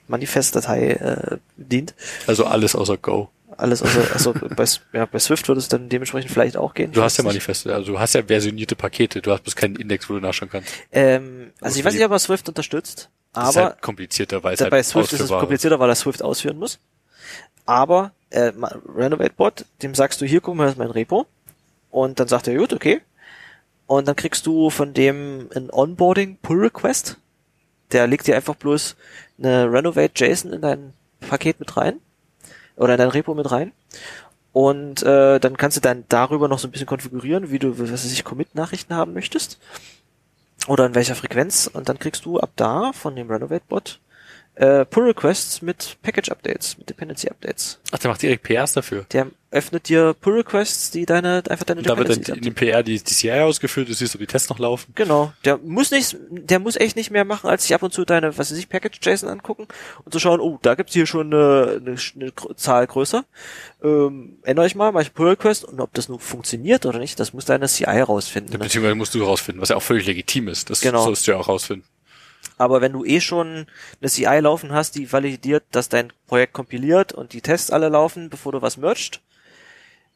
[0.08, 1.96] Manifestdatei äh, dient.
[2.28, 3.30] Also alles außer Go.
[3.58, 6.92] Alles, also, also bei, ja, bei Swift würde es dann dementsprechend vielleicht auch gehen.
[6.92, 7.24] Du hast ja.
[7.24, 10.50] Manifeste, also du hast ja versionierte Pakete, du hast bloß keinen Index, wo du nachschauen
[10.52, 10.72] kannst.
[10.92, 14.54] Ähm, also ich weiß nicht, ob er Swift unterstützt, Das ist aber halt komplizierter, weil
[14.54, 16.80] es halt bei Swift ist es komplizierter, weil er Swift ausführen muss.
[17.66, 18.52] Aber äh,
[18.96, 21.26] RenovateBot, dem sagst du, hier, guck mal, das ist mein Repo.
[21.90, 23.02] Und dann sagt er, gut, okay.
[23.88, 27.18] und dann kriegst du von dem ein Onboarding Pull Request.
[27.92, 28.96] Der legt dir einfach bloß
[29.40, 32.00] eine Renovate JSON in dein Paket mit rein
[32.78, 33.74] oder in dein Repo mit rein.
[34.54, 37.92] Und äh, dann kannst du dann darüber noch so ein bisschen konfigurieren, wie du, was
[37.92, 39.60] weiß ich, Commit-Nachrichten haben möchtest.
[40.68, 41.70] Oder in welcher Frequenz.
[41.72, 44.00] Und dann kriegst du ab da von dem Renovate-Bot
[44.56, 47.80] äh, Pull-Requests mit Package-Updates, mit Dependency-Updates.
[47.92, 49.06] Ach, der macht direkt PRs dafür.
[49.12, 52.98] Der öffnet dir Pull-Requests, die deine, einfach deine da wird dann in dem PR die,
[52.98, 54.92] die CI ausgeführt, du siehst, ob die Tests noch laufen.
[54.96, 58.04] Genau, der muss nicht, der muss echt nicht mehr machen, als sich ab und zu
[58.04, 59.68] deine, was weiß ich, Package-JSON angucken
[60.04, 63.24] und zu schauen, oh, da gibt's hier schon eine, eine, eine Zahl größer.
[63.84, 67.20] Ähm, ändere ich mal, mache ich Pull Request und ob das nun funktioniert oder nicht,
[67.20, 68.52] das muss deine CI rausfinden.
[68.54, 68.60] Ne?
[68.60, 70.70] Beziehungsweise musst du rausfinden, was ja auch völlig legitim ist.
[70.70, 71.04] Das Genau.
[71.04, 71.88] sollst du ja auch rausfinden.
[72.58, 73.68] Aber wenn du eh schon
[74.02, 78.30] eine CI laufen hast, die validiert, dass dein Projekt kompiliert und die Tests alle laufen,
[78.30, 79.22] bevor du was merged,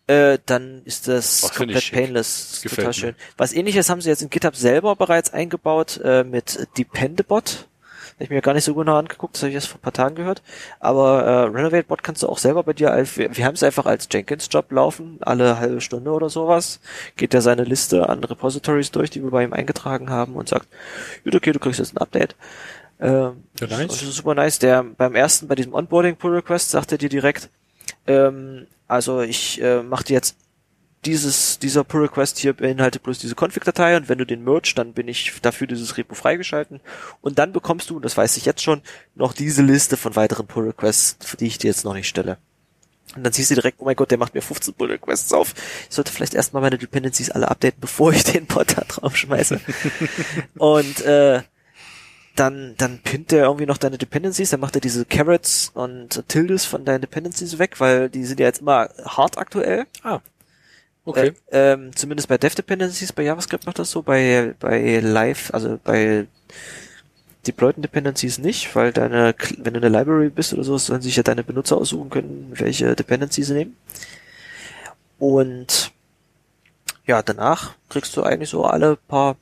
[0.07, 2.61] äh, dann ist das Ach, komplett painless.
[2.63, 2.93] Das total mir.
[2.93, 3.15] schön.
[3.37, 7.67] Was ähnliches haben sie jetzt in GitHub selber bereits eingebaut äh, mit Dependabot.
[8.15, 9.93] Hab ich mir gar nicht so genau angeguckt, das habe ich erst vor ein paar
[9.93, 10.43] Tagen gehört.
[10.79, 14.07] Aber äh, RenovateBot kannst du auch selber bei dir, wir, wir haben es einfach als
[14.11, 16.81] Jenkins-Job laufen, alle halbe Stunde oder sowas.
[17.15, 20.67] Geht er seine Liste an Repositories durch, die wir bei ihm eingetragen haben und sagt,
[21.23, 22.35] gut, okay, du kriegst jetzt ein Update.
[22.99, 24.03] Ähm, Ja, nice.
[24.03, 24.59] Ist super nice.
[24.59, 27.49] Der beim ersten, bei diesem Onboarding Pull Request, sagt er dir direkt,
[28.05, 30.35] ähm, also ich äh, mache dir jetzt
[31.05, 34.93] dieses, dieser Pull Request hier beinhaltet bloß diese Config-Datei und wenn du den mergst, dann
[34.93, 36.81] bin ich dafür dieses Repo freigeschalten
[37.21, 38.81] und dann bekommst du, das weiß ich jetzt schon,
[39.15, 42.37] noch diese Liste von weiteren Pull Requests, für die ich dir jetzt noch nicht stelle.
[43.15, 45.53] Und dann siehst du direkt, oh mein Gott, der macht mir 15 Pull Requests auf.
[45.89, 49.59] Ich sollte vielleicht erstmal meine Dependencies alle updaten, bevor ich den Bot da drauf schmeiße.
[50.57, 51.41] und äh,
[52.35, 56.65] dann, dann pinnt er irgendwie noch deine Dependencies, dann macht er diese Carrots und Tildes
[56.65, 59.85] von deinen Dependencies weg, weil die sind ja jetzt immer hart aktuell.
[60.03, 60.19] Ah.
[61.03, 61.33] Okay.
[61.51, 65.79] Äh, ähm, zumindest bei Dev Dependencies, bei JavaScript macht das so, bei, bei Live, also
[65.83, 66.27] bei
[67.47, 71.23] deployten Dependencies nicht, weil deine, wenn du eine Library bist oder so, sollen sich ja
[71.23, 73.77] deine Benutzer aussuchen können, welche Dependencies sie nehmen.
[75.17, 75.91] Und
[77.05, 79.37] ja, danach kriegst du eigentlich so alle paar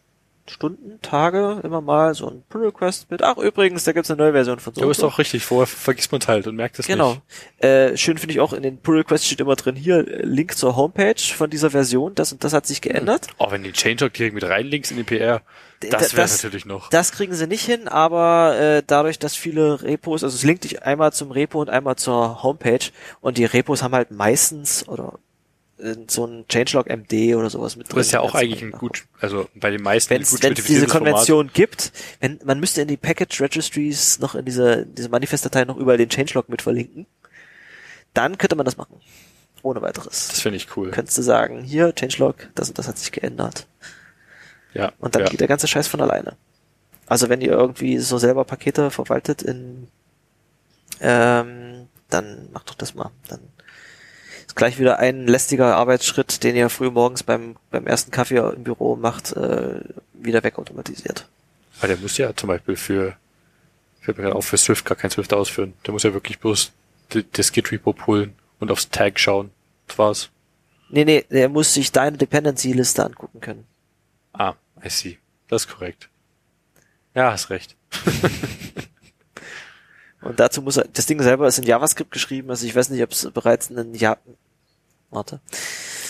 [0.49, 4.33] Stunden, Tage immer mal so ein Pull Request mit, ach übrigens, da gibt's eine neue
[4.33, 4.81] Version von so.
[4.81, 7.11] Du bist auch richtig, vorher vergisst man halt und merkt es Genau.
[7.13, 7.63] nicht.
[7.63, 10.57] Äh, schön finde ich auch, in den Pull Requests steht immer drin, hier, äh, Link
[10.57, 13.27] zur Homepage von dieser Version, das und das hat sich geändert.
[13.37, 15.41] Oh, wenn den Changelog direkt mit reinlinkst in den PR,
[15.81, 16.89] das da- wäre natürlich noch.
[16.89, 20.83] Das kriegen sie nicht hin, aber äh, dadurch, dass viele Repos, also es linkt dich
[20.83, 22.79] einmal zum Repo und einmal zur Homepage
[23.21, 25.19] und die Repos haben halt meistens oder
[26.07, 27.97] so ein Changelog MD oder sowas mit drin.
[27.97, 30.43] Das ist ja auch eigentlich ein gut, also bei den meisten wenn ein es gut
[30.43, 31.13] diese spezifiziertes Format.
[31.13, 35.77] Konvention gibt, wenn man müsste in die Package Registries noch in diese diese Manifestdatei noch
[35.77, 37.05] überall den Changelog mit verlinken,
[38.13, 38.99] dann könnte man das machen.
[39.61, 40.29] Ohne weiteres.
[40.29, 40.91] Das finde ich cool.
[40.91, 43.67] Könntest du sagen, hier Changelog, das und das hat sich geändert.
[44.73, 44.93] Ja.
[44.99, 45.29] Und dann ja.
[45.29, 46.37] geht der ganze Scheiß von alleine.
[47.07, 49.87] Also wenn ihr irgendwie so selber Pakete verwaltet in
[51.01, 53.11] ähm, dann macht doch das mal.
[53.27, 53.39] Dann
[54.59, 58.97] gleich wieder ein lästiger Arbeitsschritt, den ihr früh morgens beim, beim ersten Kaffee im Büro
[58.97, 59.79] macht, äh,
[60.13, 61.27] wieder wegautomatisiert.
[61.79, 63.15] Aber der muss ja zum Beispiel für,
[64.01, 65.73] fällt mir gerade auf, für Swift gar kein Swift ausführen.
[65.85, 66.73] Der muss ja wirklich bloß
[67.31, 69.51] das Git-Repo pullen und aufs Tag schauen.
[69.87, 70.29] Das war's.
[70.89, 73.65] Nee, nee, der muss sich deine Dependency-Liste angucken können.
[74.33, 75.19] Ah, I see.
[75.47, 76.09] Das ist korrekt.
[77.15, 77.77] Ja, hast recht.
[80.21, 83.01] Und dazu muss er, das Ding selber ist in JavaScript geschrieben, also ich weiß nicht,
[83.01, 84.17] ob es bereits einen Ja,
[85.11, 85.39] warte.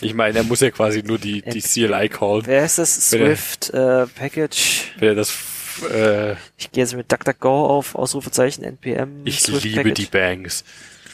[0.02, 2.46] Ich meine, er muss ja quasi nur die, die CLI callen.
[2.46, 3.12] Wer ist das?
[3.12, 4.92] Wenn er- Swift, äh, Package.
[4.98, 5.34] Wenn er das,
[5.92, 9.22] äh, Ich gehe jetzt mit DuckDuckGo auf, Ausrufezeichen, NPM.
[9.26, 9.94] ich Swift liebe Package.
[9.96, 10.64] die Bangs.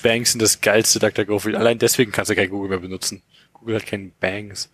[0.04, 1.38] Bangs sind das geilste DuckDuckGo.
[1.58, 3.24] Allein deswegen kannst du kein Google mehr benutzen.
[3.54, 4.70] Google hat keinen Bangs.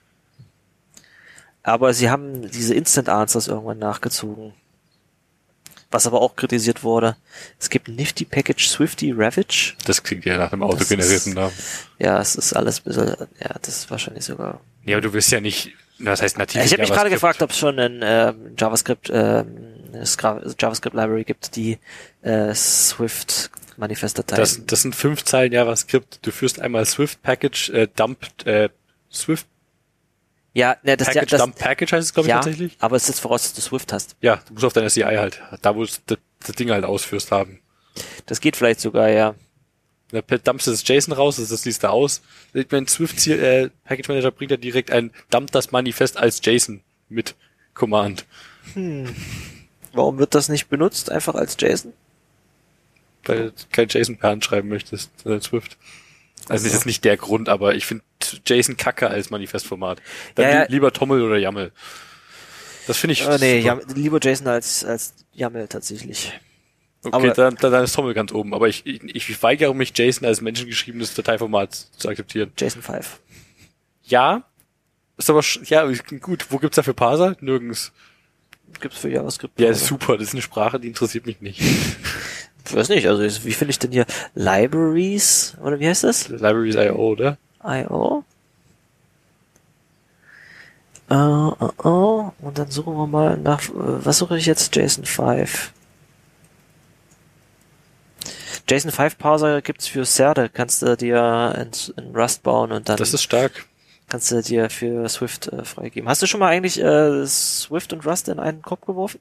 [1.64, 4.54] Aber sie haben diese Instant Answers irgendwann nachgezogen.
[5.92, 7.18] Was aber auch kritisiert wurde.
[7.60, 9.74] Es gibt Nifty Package Swifty Ravage.
[9.86, 11.54] Das klingt ja nach einem autogenerierten Namen.
[12.00, 13.08] Ja, es ist alles ein bisschen,
[13.40, 14.62] ja, das ist wahrscheinlich sogar.
[14.86, 16.64] Ja, aber du wirst ja nicht, das heißt nativ.
[16.64, 21.56] ich habe mich gerade gefragt, ob es schon ein ähm, JavaScript, Scra- JavaScript Library gibt,
[21.56, 21.78] die
[22.22, 24.40] äh, Swift Manifestdateien.
[24.40, 26.20] Das, das sind fünf Zeilen JavaScript.
[26.26, 28.70] Du führst einmal Swift Package, äh, Dump, äh,
[29.12, 29.46] Swift
[30.54, 32.76] ja, ne, das, ja, Package, das Dump Package heißt es, glaube ich, ja, tatsächlich.
[32.80, 34.16] aber es setzt voraus, dass du Swift hast.
[34.22, 37.32] Ja, du musst auf deiner CI halt, da wo du das, das Ding halt ausführst
[37.32, 37.60] haben.
[38.26, 39.36] Das geht vielleicht sogar, ja.
[40.12, 42.22] Da dumpst du das JSON raus, das, liest er aus.
[42.70, 47.36] Mein Swift äh, Package Manager bringt ja direkt ein Dump das Manifest als JSON mit
[47.74, 48.26] Command.
[49.94, 51.10] Warum wird das nicht benutzt?
[51.10, 51.94] Einfach als JSON?
[53.24, 55.78] Weil du kein JSON per Hand schreiben möchtest, sondern Swift.
[56.50, 56.68] Also das so.
[56.68, 58.04] ist jetzt nicht der Grund, aber ich finde
[58.46, 60.02] JSON kacke als Manifestformat.
[60.36, 60.62] Dann Ja, ja.
[60.64, 61.72] li- lieber Tommel oder YAML.
[62.88, 63.26] Das finde ich.
[63.28, 63.60] Äh, nee.
[63.60, 66.32] Yam lieber Jason als, als YAML tatsächlich.
[67.04, 68.54] Okay, aber- dann, dann, ist Tommel ganz oben.
[68.54, 72.52] Aber ich, ich, ich weigere mich, JSON als menschengeschriebenes Dateiformat zu akzeptieren.
[72.58, 73.20] Jason 5.
[74.04, 74.44] Ja,
[75.18, 75.90] ist aber ja
[76.20, 76.48] gut.
[76.50, 77.36] Wo gibt's dafür Parser?
[77.40, 77.92] Nirgends.
[78.80, 79.60] Gibt's für JavaScript.
[79.60, 80.18] Ja, super.
[80.18, 81.60] Das ist eine Sprache, die interessiert mich nicht.
[81.60, 86.30] Ich weiß nicht, also wie finde ich denn hier Libraries, oder wie heißt das?
[86.30, 87.38] Libraries IO, oder?
[87.64, 88.24] IO.
[91.10, 94.76] Äh, äh, äh, und dann suchen wir mal nach, äh, was suche ich jetzt?
[94.76, 95.74] JSON 5.
[98.70, 101.72] JSON 5 Parser gibt's für Cerde, kannst du dir in,
[102.04, 103.66] in Rust bauen und dann Das ist stark.
[104.08, 106.08] kannst du dir für Swift äh, freigeben.
[106.08, 109.20] Hast du schon mal eigentlich äh, Swift und Rust in einen Kopf geworfen?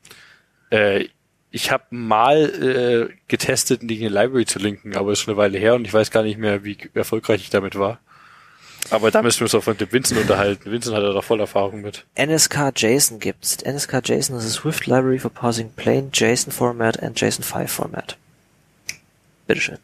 [0.71, 1.07] Äh,
[1.51, 2.39] ich habe mal
[3.11, 6.13] äh, getestet, die Library zu linken, aber ist schon eine Weile her und ich weiß
[6.13, 7.99] gar nicht mehr, wie erfolgreich ich damit war.
[8.89, 10.71] Aber da müssen wir uns auch von dem Vincent unterhalten.
[10.71, 12.07] Vincent hat da doch voll Erfahrung mit.
[12.17, 13.59] NSK JSON gibt's.
[13.63, 18.17] NSK JSON is a Swift library for parsing plain JSON format and JSON 5 format.
[19.47, 19.79] Bitteschön.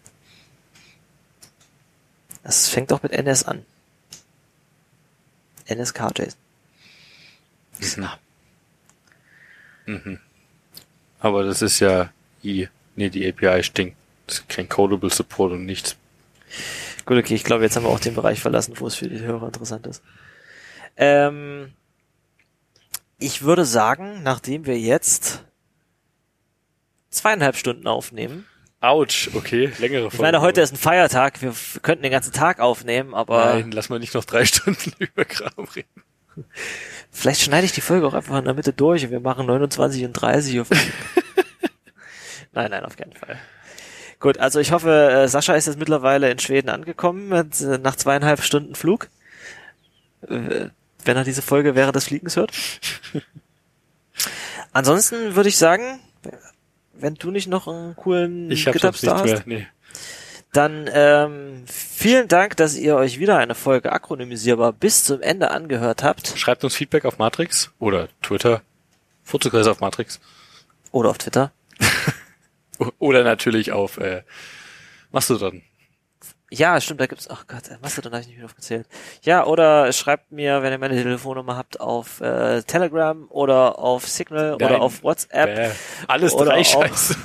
[2.43, 3.65] Das fängt doch mit NS an.
[5.69, 8.09] NSK JSON.
[9.87, 10.19] Mhm.
[11.21, 12.11] Aber das ist ja
[12.43, 12.69] I.
[12.97, 13.97] Nee, die API stinkt.
[14.27, 15.97] Das ist kein Codable Support und nichts.
[17.07, 19.21] Gut, okay, ich glaube, jetzt haben wir auch den Bereich verlassen, wo es für die
[19.21, 20.03] Hörer interessant ist.
[20.97, 21.73] Ähm,
[23.19, 25.45] ich würde sagen, nachdem wir jetzt
[27.11, 28.45] zweieinhalb Stunden aufnehmen,
[28.81, 33.15] Autsch, okay, längere Ich meine, heute ist ein Feiertag, wir könnten den ganzen Tag aufnehmen,
[33.15, 36.03] aber Nein, lass mal nicht noch drei Stunden über Kram reden.
[37.11, 40.05] vielleicht schneide ich die Folge auch einfach in der Mitte durch und wir machen 29
[40.05, 40.69] und 30 auf
[42.53, 43.39] Nein, nein, auf keinen Fall.
[44.19, 48.43] Gut, also ich hoffe, äh, Sascha ist jetzt mittlerweile in Schweden angekommen, äh, nach zweieinhalb
[48.43, 49.09] Stunden Flug.
[50.29, 50.69] Äh,
[51.05, 52.53] Wenn er diese Folge während des Fliegens hört.
[54.73, 56.01] Ansonsten würde ich sagen,
[56.95, 59.59] wenn du nicht noch einen coolen Ich habe GitHub sonst nichts Star hast, mehr.
[59.59, 59.67] Nee.
[60.53, 66.03] Dann ähm, vielen Dank, dass ihr euch wieder eine Folge akronymisierbar bis zum Ende angehört
[66.03, 66.33] habt.
[66.37, 68.63] Schreibt uns Feedback auf Matrix oder Twitter.
[69.23, 70.19] Fotokreis auf Matrix.
[70.93, 71.53] Oder auf Twitter.
[72.99, 74.23] Oder natürlich auf äh,
[75.11, 75.63] Mastodon.
[76.51, 77.29] Ja, stimmt, da gibt's.
[77.29, 78.87] Ach Gott, äh, Mastodon habe ich nicht mehr aufgezählt.
[79.23, 84.55] Ja, oder schreibt mir, wenn ihr meine Telefonnummer habt, auf äh, Telegram oder auf Signal
[84.55, 84.81] oder Nein.
[84.81, 85.55] auf WhatsApp.
[85.55, 85.71] Bäh.
[86.07, 87.17] Alles Oder drei Scheiße.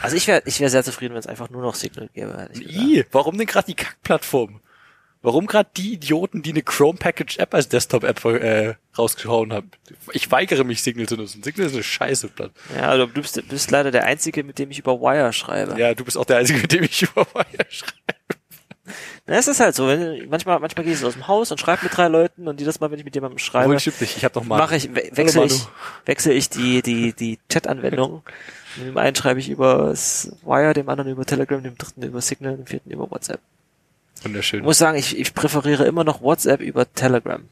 [0.00, 2.48] Also ich wäre ich wär sehr zufrieden, wenn es einfach nur noch Signal gäbe.
[3.12, 4.60] warum denn gerade die Kackplattform?
[5.24, 9.70] Warum gerade die Idioten, die eine Chrome Package App als Desktop-App äh, rausgehauen haben?
[10.12, 11.42] Ich weigere mich, Signal zu nutzen.
[11.42, 12.50] Signal ist eine scheiße Platt.
[12.76, 15.80] Ja, also du bist, bist leider der Einzige, mit dem ich über Wire schreibe.
[15.80, 17.94] Ja, du bist auch der Einzige, mit dem ich über Wire schreibe.
[19.26, 21.58] Na, es ist halt so, wenn, manchmal, manchmal gehe ich so aus dem Haus und
[21.58, 24.18] schreibe mit drei Leuten und jedes Mal, wenn ich mit jemandem schreibe, Obwohl, stimmt nicht.
[24.18, 24.58] Ich habe noch mal.
[24.58, 25.66] mache ich, we wechsle Hallo, ich,
[26.04, 28.22] wechsle ich die, die, die Chat-Anwendung.
[28.76, 32.58] Mit dem einen schreibe ich über Wire, dem anderen über Telegram, dem dritten über Signal,
[32.58, 33.40] dem vierten über WhatsApp.
[34.24, 34.62] Ich Wunderschön.
[34.62, 37.42] muss sagen, ich, ich präferiere immer noch WhatsApp über Telegram,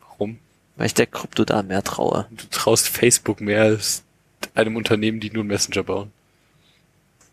[0.00, 0.38] Warum?
[0.76, 2.26] weil ich der Krypto da mehr traue.
[2.30, 4.02] Du traust Facebook mehr als
[4.54, 6.10] einem Unternehmen, die nur Messenger bauen.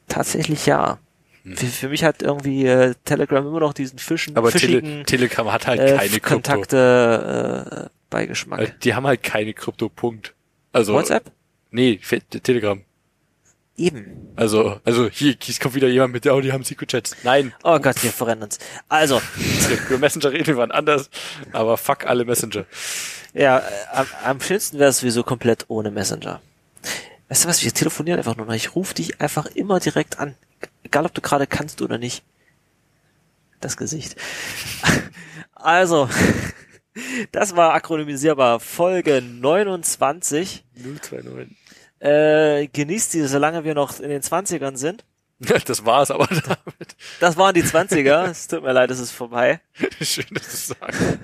[0.07, 0.99] Tatsächlich ja.
[1.43, 1.57] Hm.
[1.57, 5.51] Für, für mich hat irgendwie äh, Telegram immer noch diesen Fischen, Aber Tele fischigen Telegram
[5.51, 6.29] hat halt äh, keine Krypto.
[6.29, 8.59] Kontakte äh, Beigeschmack.
[8.59, 10.33] Äh, Die haben halt keine Krypto, Punkt.
[10.73, 11.31] Also, WhatsApp?
[11.71, 11.99] Nee,
[12.43, 12.81] Telegram.
[13.79, 14.33] Eben.
[14.35, 17.15] Also, also hier, hier kommt wieder jemand mit, oh, die haben Secret Chats.
[17.23, 18.59] Nein, Oh Gott, wir verrennen uns.
[18.89, 19.21] Also,
[19.89, 21.09] über Messenger reden wir wann anders,
[21.53, 22.65] aber fuck alle Messenger.
[23.33, 26.41] Ja, äh, am, am schönsten wäre es sowieso komplett ohne Messenger.
[27.29, 28.53] Weißt du was, wir telefonieren einfach nur noch.
[28.53, 30.35] Ich rufe dich einfach immer direkt an.
[30.83, 32.23] Egal, ob du gerade kannst oder nicht.
[33.61, 34.15] Das Gesicht.
[35.61, 36.07] Also,
[37.33, 40.63] das war akronymisierbar Folge 29.
[40.75, 41.58] 029.
[41.99, 45.05] Äh, genießt sie, solange wir noch in den 20ern sind.
[45.65, 46.97] Das war's aber damit.
[47.21, 48.25] Das waren die 20er.
[48.29, 49.61] es tut mir leid, es ist vorbei.
[50.01, 51.19] Schön, dass du sagst.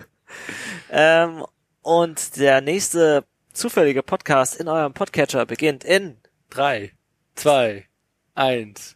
[0.89, 1.45] Ähm,
[1.81, 6.17] und der nächste zufällige Podcast in eurem Podcatcher beginnt in
[6.49, 6.93] Drei,
[7.35, 7.87] zwei,
[8.33, 8.95] eins.